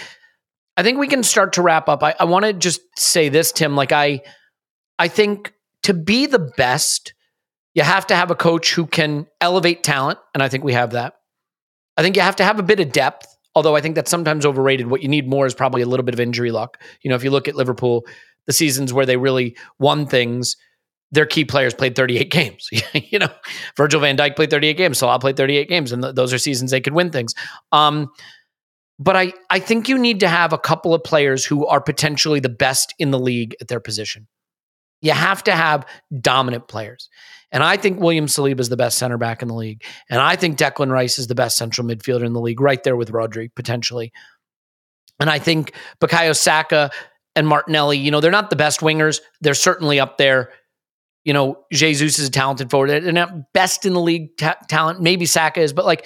[0.77, 2.03] I think we can start to wrap up.
[2.03, 3.75] I, I want to just say this, Tim.
[3.75, 4.21] Like I
[4.99, 5.53] I think
[5.83, 7.13] to be the best,
[7.73, 10.91] you have to have a coach who can elevate talent, and I think we have
[10.91, 11.15] that.
[11.97, 13.27] I think you have to have a bit of depth,
[13.59, 14.87] although I think that's sometimes overrated.
[14.87, 16.81] What you need more is probably a little bit of injury luck.
[17.01, 18.05] You know, if you look at Liverpool,
[18.45, 20.55] the seasons where they really won things,
[21.11, 22.69] their key players played 38 games.
[22.93, 23.27] you know,
[23.75, 26.71] Virgil van Dijk played 38 games, Salah played 38 games, and th- those are seasons
[26.71, 27.35] they could win things.
[27.73, 28.09] Um,
[28.97, 32.39] but I, I think you need to have a couple of players who are potentially
[32.39, 34.25] the best in the league at their position.
[35.01, 35.85] You have to have
[36.21, 37.09] dominant players.
[37.51, 39.83] And I think William Saliba is the best center back in the league.
[40.09, 42.95] And I think Declan Rice is the best central midfielder in the league, right there
[42.95, 44.11] with Rodri, potentially.
[45.19, 46.91] And I think Bukayo Saka
[47.35, 49.19] and Martinelli, you know, they're not the best wingers.
[49.41, 50.51] They're certainly up there.
[51.25, 52.89] You know, Jesus is a talented forward.
[52.89, 55.01] They're not best in the league ta- talent.
[55.01, 56.05] Maybe Saka is, but like,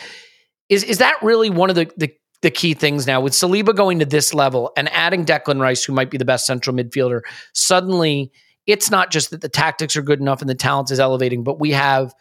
[0.69, 2.11] is is that really one of the, the
[2.41, 5.93] the key things now with Saliba going to this level and adding Declan Rice, who
[5.93, 7.21] might be the best central midfielder?
[7.53, 8.31] Suddenly,
[8.65, 11.59] it's not just that the tactics are good enough and the talent is elevating, but
[11.59, 12.13] we have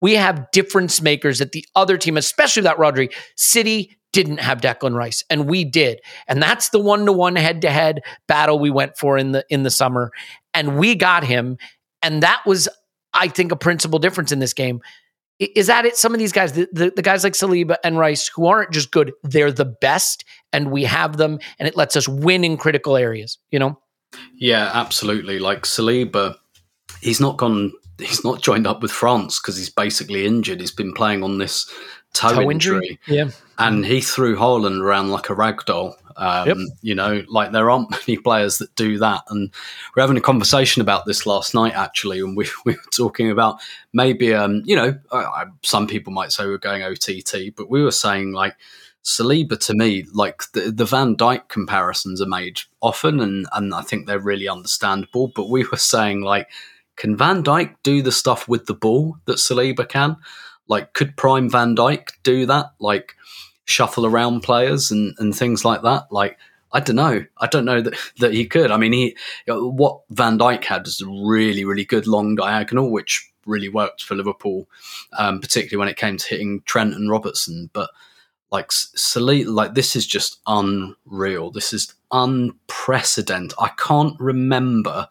[0.00, 4.94] we have difference makers that the other team, especially that Rodri, City didn't have Declan
[4.94, 8.70] Rice, and we did, and that's the one to one head to head battle we
[8.70, 10.10] went for in the in the summer,
[10.54, 11.56] and we got him,
[12.02, 12.68] and that was,
[13.14, 14.80] I think, a principal difference in this game.
[15.38, 15.96] Is that it?
[15.96, 18.92] Some of these guys, the, the, the guys like Saliba and Rice, who aren't just
[18.92, 22.96] good, they're the best, and we have them, and it lets us win in critical
[22.96, 23.38] areas.
[23.50, 23.78] You know.
[24.36, 25.38] Yeah, absolutely.
[25.38, 26.36] Like Saliba,
[27.00, 27.72] he's not gone.
[27.98, 30.60] He's not joined up with France because he's basically injured.
[30.60, 31.70] He's been playing on this
[32.14, 32.76] toe, Toe injury.
[32.88, 32.98] injury?
[33.06, 33.30] Yeah.
[33.58, 35.96] and he threw Haaland around like a rag doll.
[36.16, 36.56] Um, Yep.
[36.82, 39.22] You know, like there aren't many players that do that.
[39.28, 39.50] And
[39.94, 43.60] we're having a conversation about this last night, actually, and we, we were talking about
[43.92, 47.92] maybe, um, you know, uh, some people might say we're going OTT, but we were
[47.92, 48.56] saying like
[49.04, 53.82] Saliba to me, like the, the Van Dijk comparisons are made often, and, and I
[53.82, 55.28] think they're really understandable.
[55.34, 56.48] But we were saying like,
[56.96, 60.16] can Van Dijk do the stuff with the ball that Saliba can?
[60.68, 62.72] Like, could Prime Van Dijk do that?
[62.78, 63.16] Like,
[63.64, 66.10] shuffle around players and, and things like that.
[66.10, 66.38] Like,
[66.72, 67.24] I don't know.
[67.38, 68.70] I don't know that, that he could.
[68.70, 69.16] I mean, he
[69.46, 74.14] what Van Dijk had is a really, really good long diagonal, which really worked for
[74.14, 74.68] Liverpool,
[75.18, 77.68] um, particularly when it came to hitting Trent and Robertson.
[77.72, 77.90] But
[78.52, 81.50] like Salih, like this is just unreal.
[81.50, 83.56] This is unprecedented.
[83.58, 85.08] I can't remember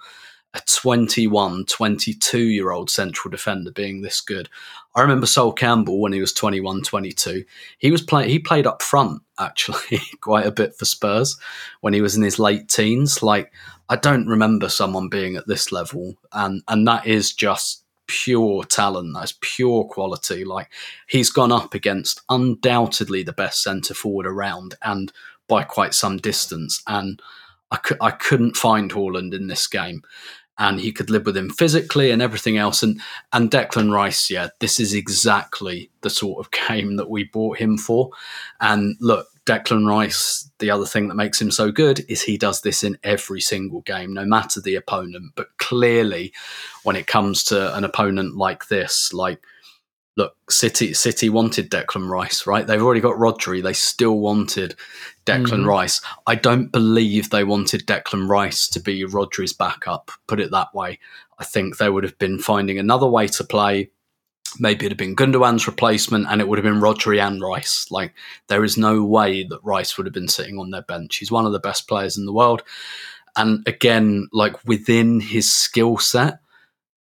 [0.54, 4.48] a 21, 22 year old central defender being this good.
[4.94, 7.44] I remember Sol Campbell when he was 21, 22.
[7.80, 11.38] He was playing, he played up front actually quite a bit for Spurs
[11.80, 13.24] when he was in his late teens.
[13.24, 13.52] Like,
[13.90, 16.16] I don't remember someone being at this level.
[16.32, 19.14] And, and that is just pure talent.
[19.14, 20.44] That's pure quality.
[20.44, 20.70] Like,
[21.08, 25.14] he's gone up against undoubtedly the best centre forward around and
[25.48, 26.84] by quite some distance.
[26.88, 27.22] And
[27.72, 30.04] I, cou- I couldn't find Haaland in this game
[30.58, 32.84] and he could live with him physically and everything else.
[32.84, 33.02] And
[33.32, 37.78] and Declan Rice, yeah, this is exactly the sort of game that we bought him
[37.78, 38.12] for.
[38.60, 42.62] And look, Declan Rice, the other thing that makes him so good is he does
[42.62, 45.34] this in every single game, no matter the opponent.
[45.36, 46.32] But clearly,
[46.84, 49.42] when it comes to an opponent like this, like
[50.18, 52.68] look, City City wanted Declan Rice, right?
[52.68, 53.64] They've already got Rodri.
[53.64, 54.76] They still wanted
[55.26, 55.66] Declan Mhm.
[55.66, 56.02] Rice.
[56.28, 60.12] I don't believe they wanted Declan Rice to be Rodri's backup.
[60.28, 61.00] Put it that way.
[61.40, 63.90] I think they would have been finding another way to play.
[64.60, 67.88] Maybe it'd have been Gundogan's replacement, and it would have been Rodri and Rice.
[67.90, 68.14] Like
[68.48, 71.18] there is no way that Rice would have been sitting on their bench.
[71.18, 72.64] He's one of the best players in the world,
[73.36, 76.40] and again, like within his skill set,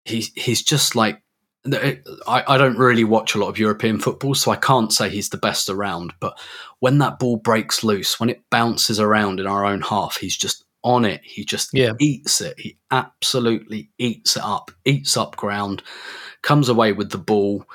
[0.06, 1.22] he he's just like
[1.68, 5.30] I, I don't really watch a lot of European football, so I can't say he's
[5.30, 6.14] the best around.
[6.20, 6.40] But
[6.80, 10.64] when that ball breaks loose, when it bounces around in our own half, he's just
[10.84, 11.22] on it.
[11.24, 11.94] He just Yeah.
[12.00, 12.60] eats it.
[12.60, 15.82] He absolutely eats it up, eats up ground,
[16.46, 17.66] comes away with the ball.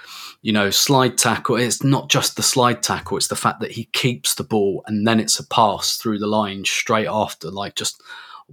[0.42, 1.56] You know, slide tackle.
[1.56, 5.06] It's not just the slide tackle, it's the fact that he keeps the ball and
[5.06, 7.50] then it's a pass through the line straight after.
[7.50, 8.00] Like, just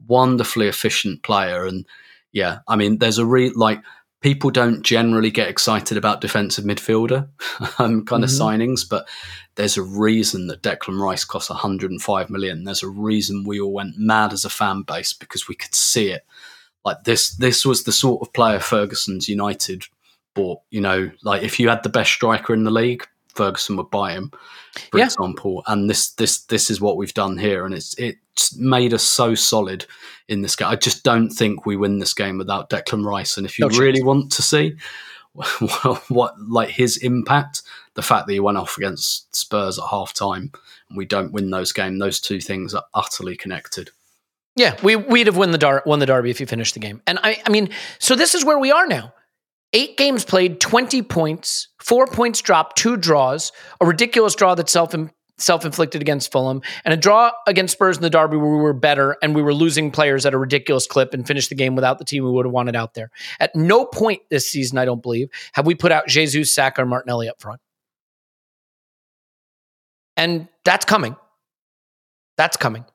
[0.07, 1.65] wonderfully efficient player.
[1.65, 1.85] And
[2.33, 3.81] yeah, I mean, there's a re like,
[4.19, 7.29] people don't generally get excited about defensive midfielder
[7.79, 8.41] um, kind of Mhm.
[8.41, 9.07] signings, but
[9.55, 12.63] there's a reason that Declan Rice cost 105 million.
[12.63, 16.09] There's a reason we all went mad as a fan base because we could see
[16.09, 16.25] it.
[16.83, 19.85] Like this, this was the sort of player Ferguson's United
[20.37, 20.61] bought.
[20.69, 23.05] You know, like if you had the best striker in the league,
[23.35, 24.31] Ferguson would buy him,
[24.91, 25.05] for Yeah.
[25.05, 25.63] example.
[25.67, 29.35] And this this this is what we've done here, and it's it's made us so
[29.35, 29.85] solid
[30.27, 30.67] in this game.
[30.69, 33.37] I just don't think we win this game without Declan Rice.
[33.37, 33.79] And if you No chance.
[33.79, 34.75] really want to see
[35.33, 35.47] what,
[36.09, 37.61] what like his impact,
[37.95, 40.51] the fact that he went off against Spurs at half time
[40.89, 43.89] and we don't win those games, those two things are utterly connected.
[44.55, 47.01] Yeah, we we'd have won the dar- won the derby if you finished the game.
[47.05, 47.69] And I I mean,
[47.99, 49.13] so this is where we are now.
[49.73, 54.93] Eight games played, 20 points, four points dropped, two draws, a ridiculous draw that self
[55.37, 58.73] self inflicted against Fulham, and a draw against Spurs in the derby where we were
[58.73, 61.99] better and we were losing players at a ridiculous clip and finished the game without
[61.99, 63.11] the team we would have wanted out there.
[63.39, 66.85] At no point this season, I don't believe, have we put out Jesus, Saka, or
[66.85, 67.61] Martinelli up front.
[70.15, 71.15] And that's coming.
[72.37, 72.85] That's coming.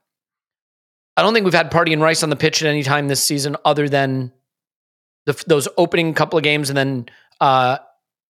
[1.17, 3.23] I don't think we've had Partey and Rice on the pitch at any time this
[3.23, 4.33] season, other than
[5.27, 7.07] the, those opening couple of games, and then
[7.41, 7.79] uh,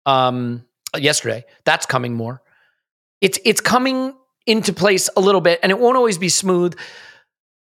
[0.05, 0.65] um,
[0.97, 1.45] yesterday.
[1.65, 2.41] That's coming more.
[3.21, 4.13] It's it's coming
[4.45, 6.77] into place a little bit, and it won't always be smooth.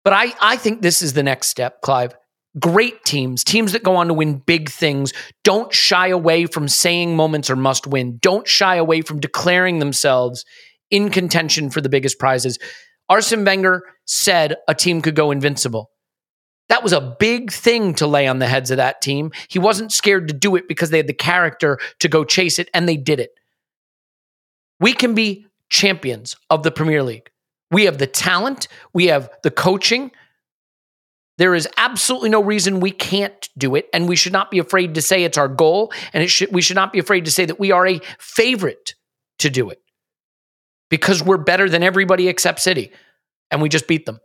[0.03, 2.15] But I I think this is the next step, Clive.
[2.57, 5.11] Great teams, teams that go on to win big things,
[5.43, 8.17] don't shy away from saying moments are must win.
[8.21, 10.45] Don't shy away from declaring themselves
[10.89, 12.57] in contention for the biggest prizes.
[13.09, 15.91] Arsene Wenger said a team could go invincible.
[16.69, 19.31] That was a big thing to lay on the heads of that team.
[19.47, 22.69] He wasn't scared to do it because they had the character to go chase it,
[22.73, 23.31] and they did it.
[24.79, 27.29] We can be champions of the Premier League.
[27.71, 30.11] We have the talent, we have the coaching.
[31.37, 34.95] There is absolutely no reason we can't do it, and we should not be afraid
[34.95, 37.45] to say it's our goal, and it should, we should not be afraid to say
[37.45, 38.95] that we are a favorite
[39.39, 39.81] to do it
[40.89, 42.91] because we're better than everybody except City,
[43.51, 44.19] and we just beat them.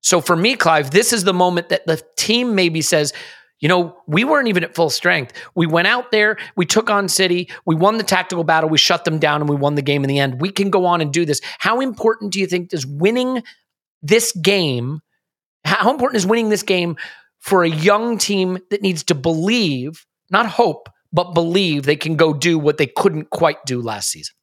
[0.00, 3.12] So for me, Clive, this is the moment that the team maybe says,
[3.60, 5.34] you know, we weren't even at full strength.
[5.54, 9.04] We went out there, we took on City, we won the tactical battle, we shut
[9.04, 10.40] them down, and we won the game in the end.
[10.40, 11.42] We can go on and do this.
[11.58, 13.42] How important do you think is winning
[14.02, 15.00] this game?
[15.64, 16.96] How important is winning this game
[17.38, 22.32] for a young team that needs to believe, not hope, but believe they can go
[22.32, 24.34] do what they couldn't quite do last season?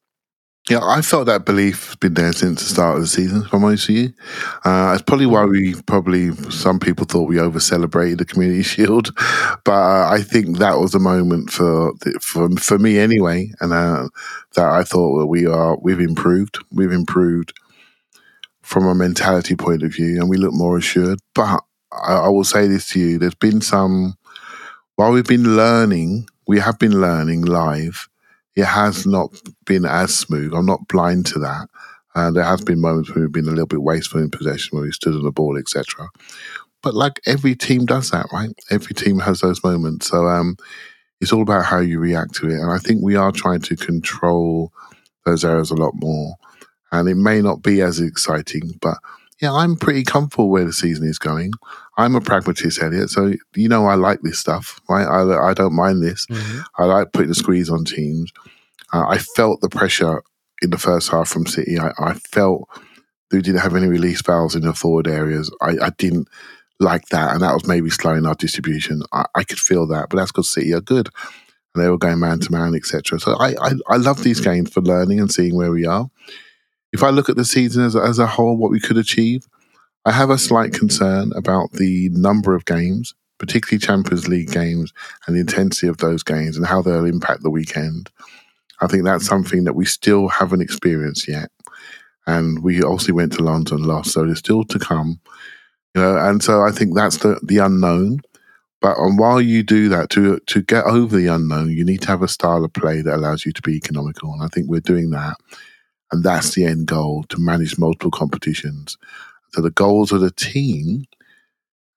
[0.70, 3.64] Yeah, I felt that belief has been there since the start of the season, I'm
[3.64, 4.14] honest with you.
[4.66, 9.16] Uh, it's probably why we probably, some people thought we over celebrated the Community Shield.
[9.64, 13.50] But uh, I think that was a moment for, for, for me anyway.
[13.62, 14.10] And uh,
[14.56, 16.58] that I thought that we are, we've improved.
[16.74, 17.54] We've improved
[18.62, 21.20] from a mentality point of view and we look more assured.
[21.34, 21.62] But
[21.94, 24.16] I, I will say this to you there's been some,
[24.96, 28.10] while we've been learning, we have been learning live
[28.58, 29.30] it has not
[29.66, 30.52] been as smooth.
[30.52, 31.68] I'm not blind to that.
[32.16, 34.84] Uh, there has been moments when we've been a little bit wasteful in possession, when
[34.84, 36.10] we stood on the ball, etc.
[36.82, 38.50] But like every team does that, right?
[38.72, 40.08] Every team has those moments.
[40.08, 40.58] So um,
[41.22, 42.60] it's all about how you react to it.
[42.60, 44.72] And I think we are trying to control
[45.24, 46.34] those areas a lot more.
[46.92, 48.98] And it may not be as exciting, but
[49.40, 51.52] yeah, I'm pretty comfortable where the season is going.
[51.98, 53.10] I'm a pragmatist, Elliot.
[53.10, 55.06] So you know I like this stuff, right?
[55.06, 56.28] I, I don't mind this.
[56.78, 58.32] I like putting the squeeze on teams.
[58.94, 60.22] Uh, I felt the pressure
[60.62, 61.80] in the first half from City.
[61.80, 62.70] I, I felt
[63.32, 65.52] they didn't have any release valves in the forward areas.
[65.62, 66.28] I, I didn't
[66.80, 69.02] like that, and that was maybe slowing our distribution.
[69.12, 71.10] I, I could feel that, but that's because City are good,
[71.74, 73.20] and they were going man to man, etc.
[73.20, 76.10] So I, I I love these games for learning and seeing where we are.
[76.94, 79.48] If I look at the season as as a whole, what we could achieve,
[80.08, 84.94] I have a slight concern about the number of games, particularly Champions League games,
[85.26, 88.10] and the intensity of those games and how they'll impact the weekend.
[88.80, 91.52] I think that's something that we still haven't experienced yet.
[92.26, 95.20] And we also went to London last, so there's still to come.
[95.94, 98.22] You know, and so I think that's the, the unknown.
[98.80, 102.08] But um, while you do that, to to get over the unknown, you need to
[102.08, 104.32] have a style of play that allows you to be economical.
[104.32, 105.36] And I think we're doing that.
[106.14, 108.98] And that's the end goal to manage multiple competitions.
[109.58, 111.06] So the goals of the team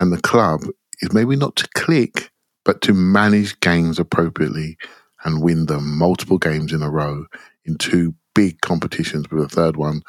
[0.00, 0.62] and the club
[1.02, 2.30] is maybe not to click,
[2.64, 4.78] but to manage games appropriately
[5.24, 7.26] and win them multiple games in a row
[7.66, 10.00] in two big competitions with a third one.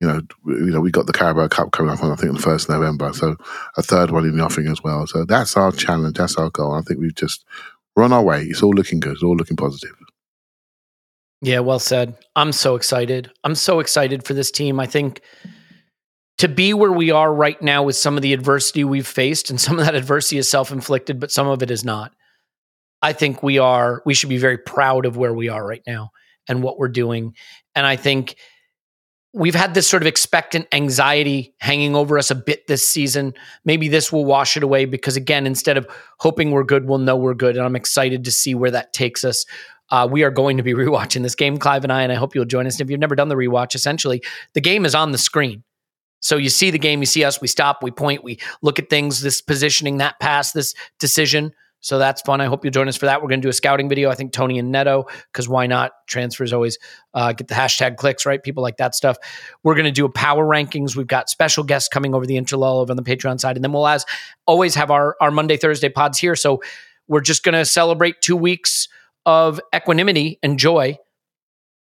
[0.00, 2.42] You know, you know, we got the Carabao Cup coming up on I think the
[2.42, 3.36] first November, so
[3.76, 5.06] a third one in the offing as well.
[5.06, 6.72] So that's our challenge, that's our goal.
[6.72, 7.44] I think we've just
[7.98, 8.44] on our way.
[8.44, 9.12] It's all looking good.
[9.12, 9.94] It's all looking positive.
[11.42, 12.16] Yeah, well said.
[12.34, 13.30] I'm so excited.
[13.44, 14.80] I'm so excited for this team.
[14.80, 15.20] I think
[16.38, 19.60] to be where we are right now with some of the adversity we've faced, and
[19.60, 22.12] some of that adversity is self inflicted, but some of it is not.
[23.02, 26.10] I think we are, we should be very proud of where we are right now
[26.48, 27.34] and what we're doing.
[27.74, 28.36] And I think
[29.32, 33.34] we've had this sort of expectant anxiety hanging over us a bit this season.
[33.64, 35.86] Maybe this will wash it away because, again, instead of
[36.18, 37.56] hoping we're good, we'll know we're good.
[37.56, 39.44] And I'm excited to see where that takes us.
[39.90, 42.34] uh, we are going to be rewatching this game, Clive and I, and I hope
[42.34, 42.74] you'll join us.
[42.74, 44.22] And if you've never done the rewatch, essentially
[44.54, 45.64] the game is on the screen.
[46.22, 48.88] So you see the game, you see us, we stop, we point, we look at
[48.88, 51.52] things, this positioning, that pass, this decision.
[51.80, 52.40] So that's fun.
[52.40, 53.20] I hope you'll join us for that.
[53.20, 54.08] We're going to do a scouting video.
[54.08, 55.90] I think Toney and Neto, because why not?
[56.06, 56.78] Transfers always
[57.12, 58.40] uh, get the hashtag clicks, right?
[58.40, 59.16] People like that stuff.
[59.64, 60.94] We're going to do a power rankings.
[60.94, 63.56] We've got special guests coming over the interlull over on the Patreon side.
[63.56, 64.06] And then we'll as
[64.46, 66.36] always have our, our Monday, Thursday pods here.
[66.36, 66.62] So
[67.08, 68.86] we're just going to celebrate two weeks
[69.26, 70.98] of equanimity and joy.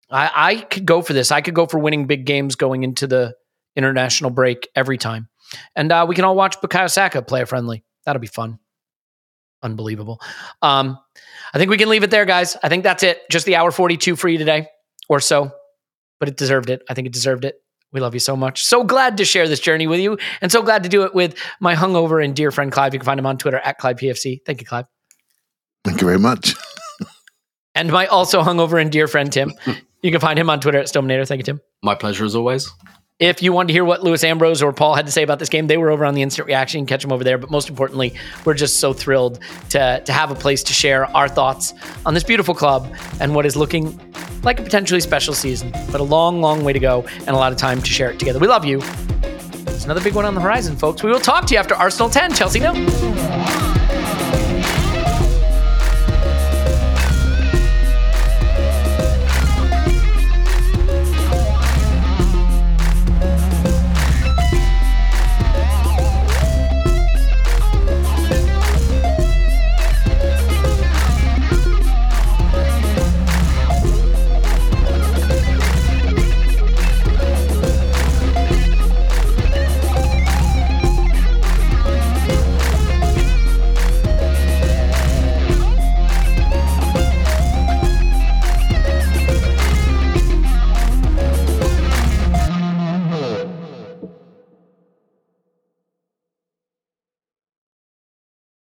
[0.09, 1.33] I, I could go for this.
[1.33, 3.35] I could go for winning big games going into the
[3.77, 5.29] international break every time.
[5.75, 7.85] And uh, we can all watch Bukayo Saka play a friendly.
[8.05, 8.59] That'll be fun
[9.63, 10.21] unbelievable.
[10.63, 10.99] Um,
[11.53, 12.57] I think we can leave it there, guys.
[12.63, 13.21] I think that's it.
[13.31, 14.67] Just the hour 42 for you today
[15.09, 15.51] or so,
[16.19, 16.83] but it deserved it.
[16.89, 17.57] I think it deserved it.
[17.93, 18.63] We love you so much.
[18.65, 21.37] So glad to share this journey with you and so glad to do it with
[21.59, 22.95] my hungover and dear friend Clive.
[22.95, 24.41] You can find him on Twitter at ClivePFC.
[24.47, 24.87] Thank you, Clive.
[25.85, 26.55] Thank you very much.
[27.75, 29.53] and my also hungover and dear friend Tim.
[30.03, 31.27] You can find him on Twitter at Stillmanator.
[31.27, 31.61] Thank you, Tim.
[31.83, 32.71] My pleasure as always.
[33.21, 35.51] If you want to hear what Lewis Ambrose or Paul had to say about this
[35.51, 36.87] game, they were over on the instant reaction.
[36.87, 37.37] Catch them over there.
[37.37, 38.15] But most importantly,
[38.47, 41.75] we're just so thrilled to, to have a place to share our thoughts
[42.07, 42.91] on this beautiful club
[43.21, 44.01] and what is looking
[44.43, 47.53] like a potentially special season, but a long, long way to go and a lot
[47.53, 48.39] of time to share it together.
[48.39, 48.81] We love you.
[49.67, 51.03] It's another big one on the horizon, folks.
[51.03, 52.73] We will talk to you after Arsenal 10, Chelsea no.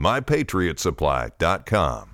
[0.00, 2.09] mypatriotsupply.com.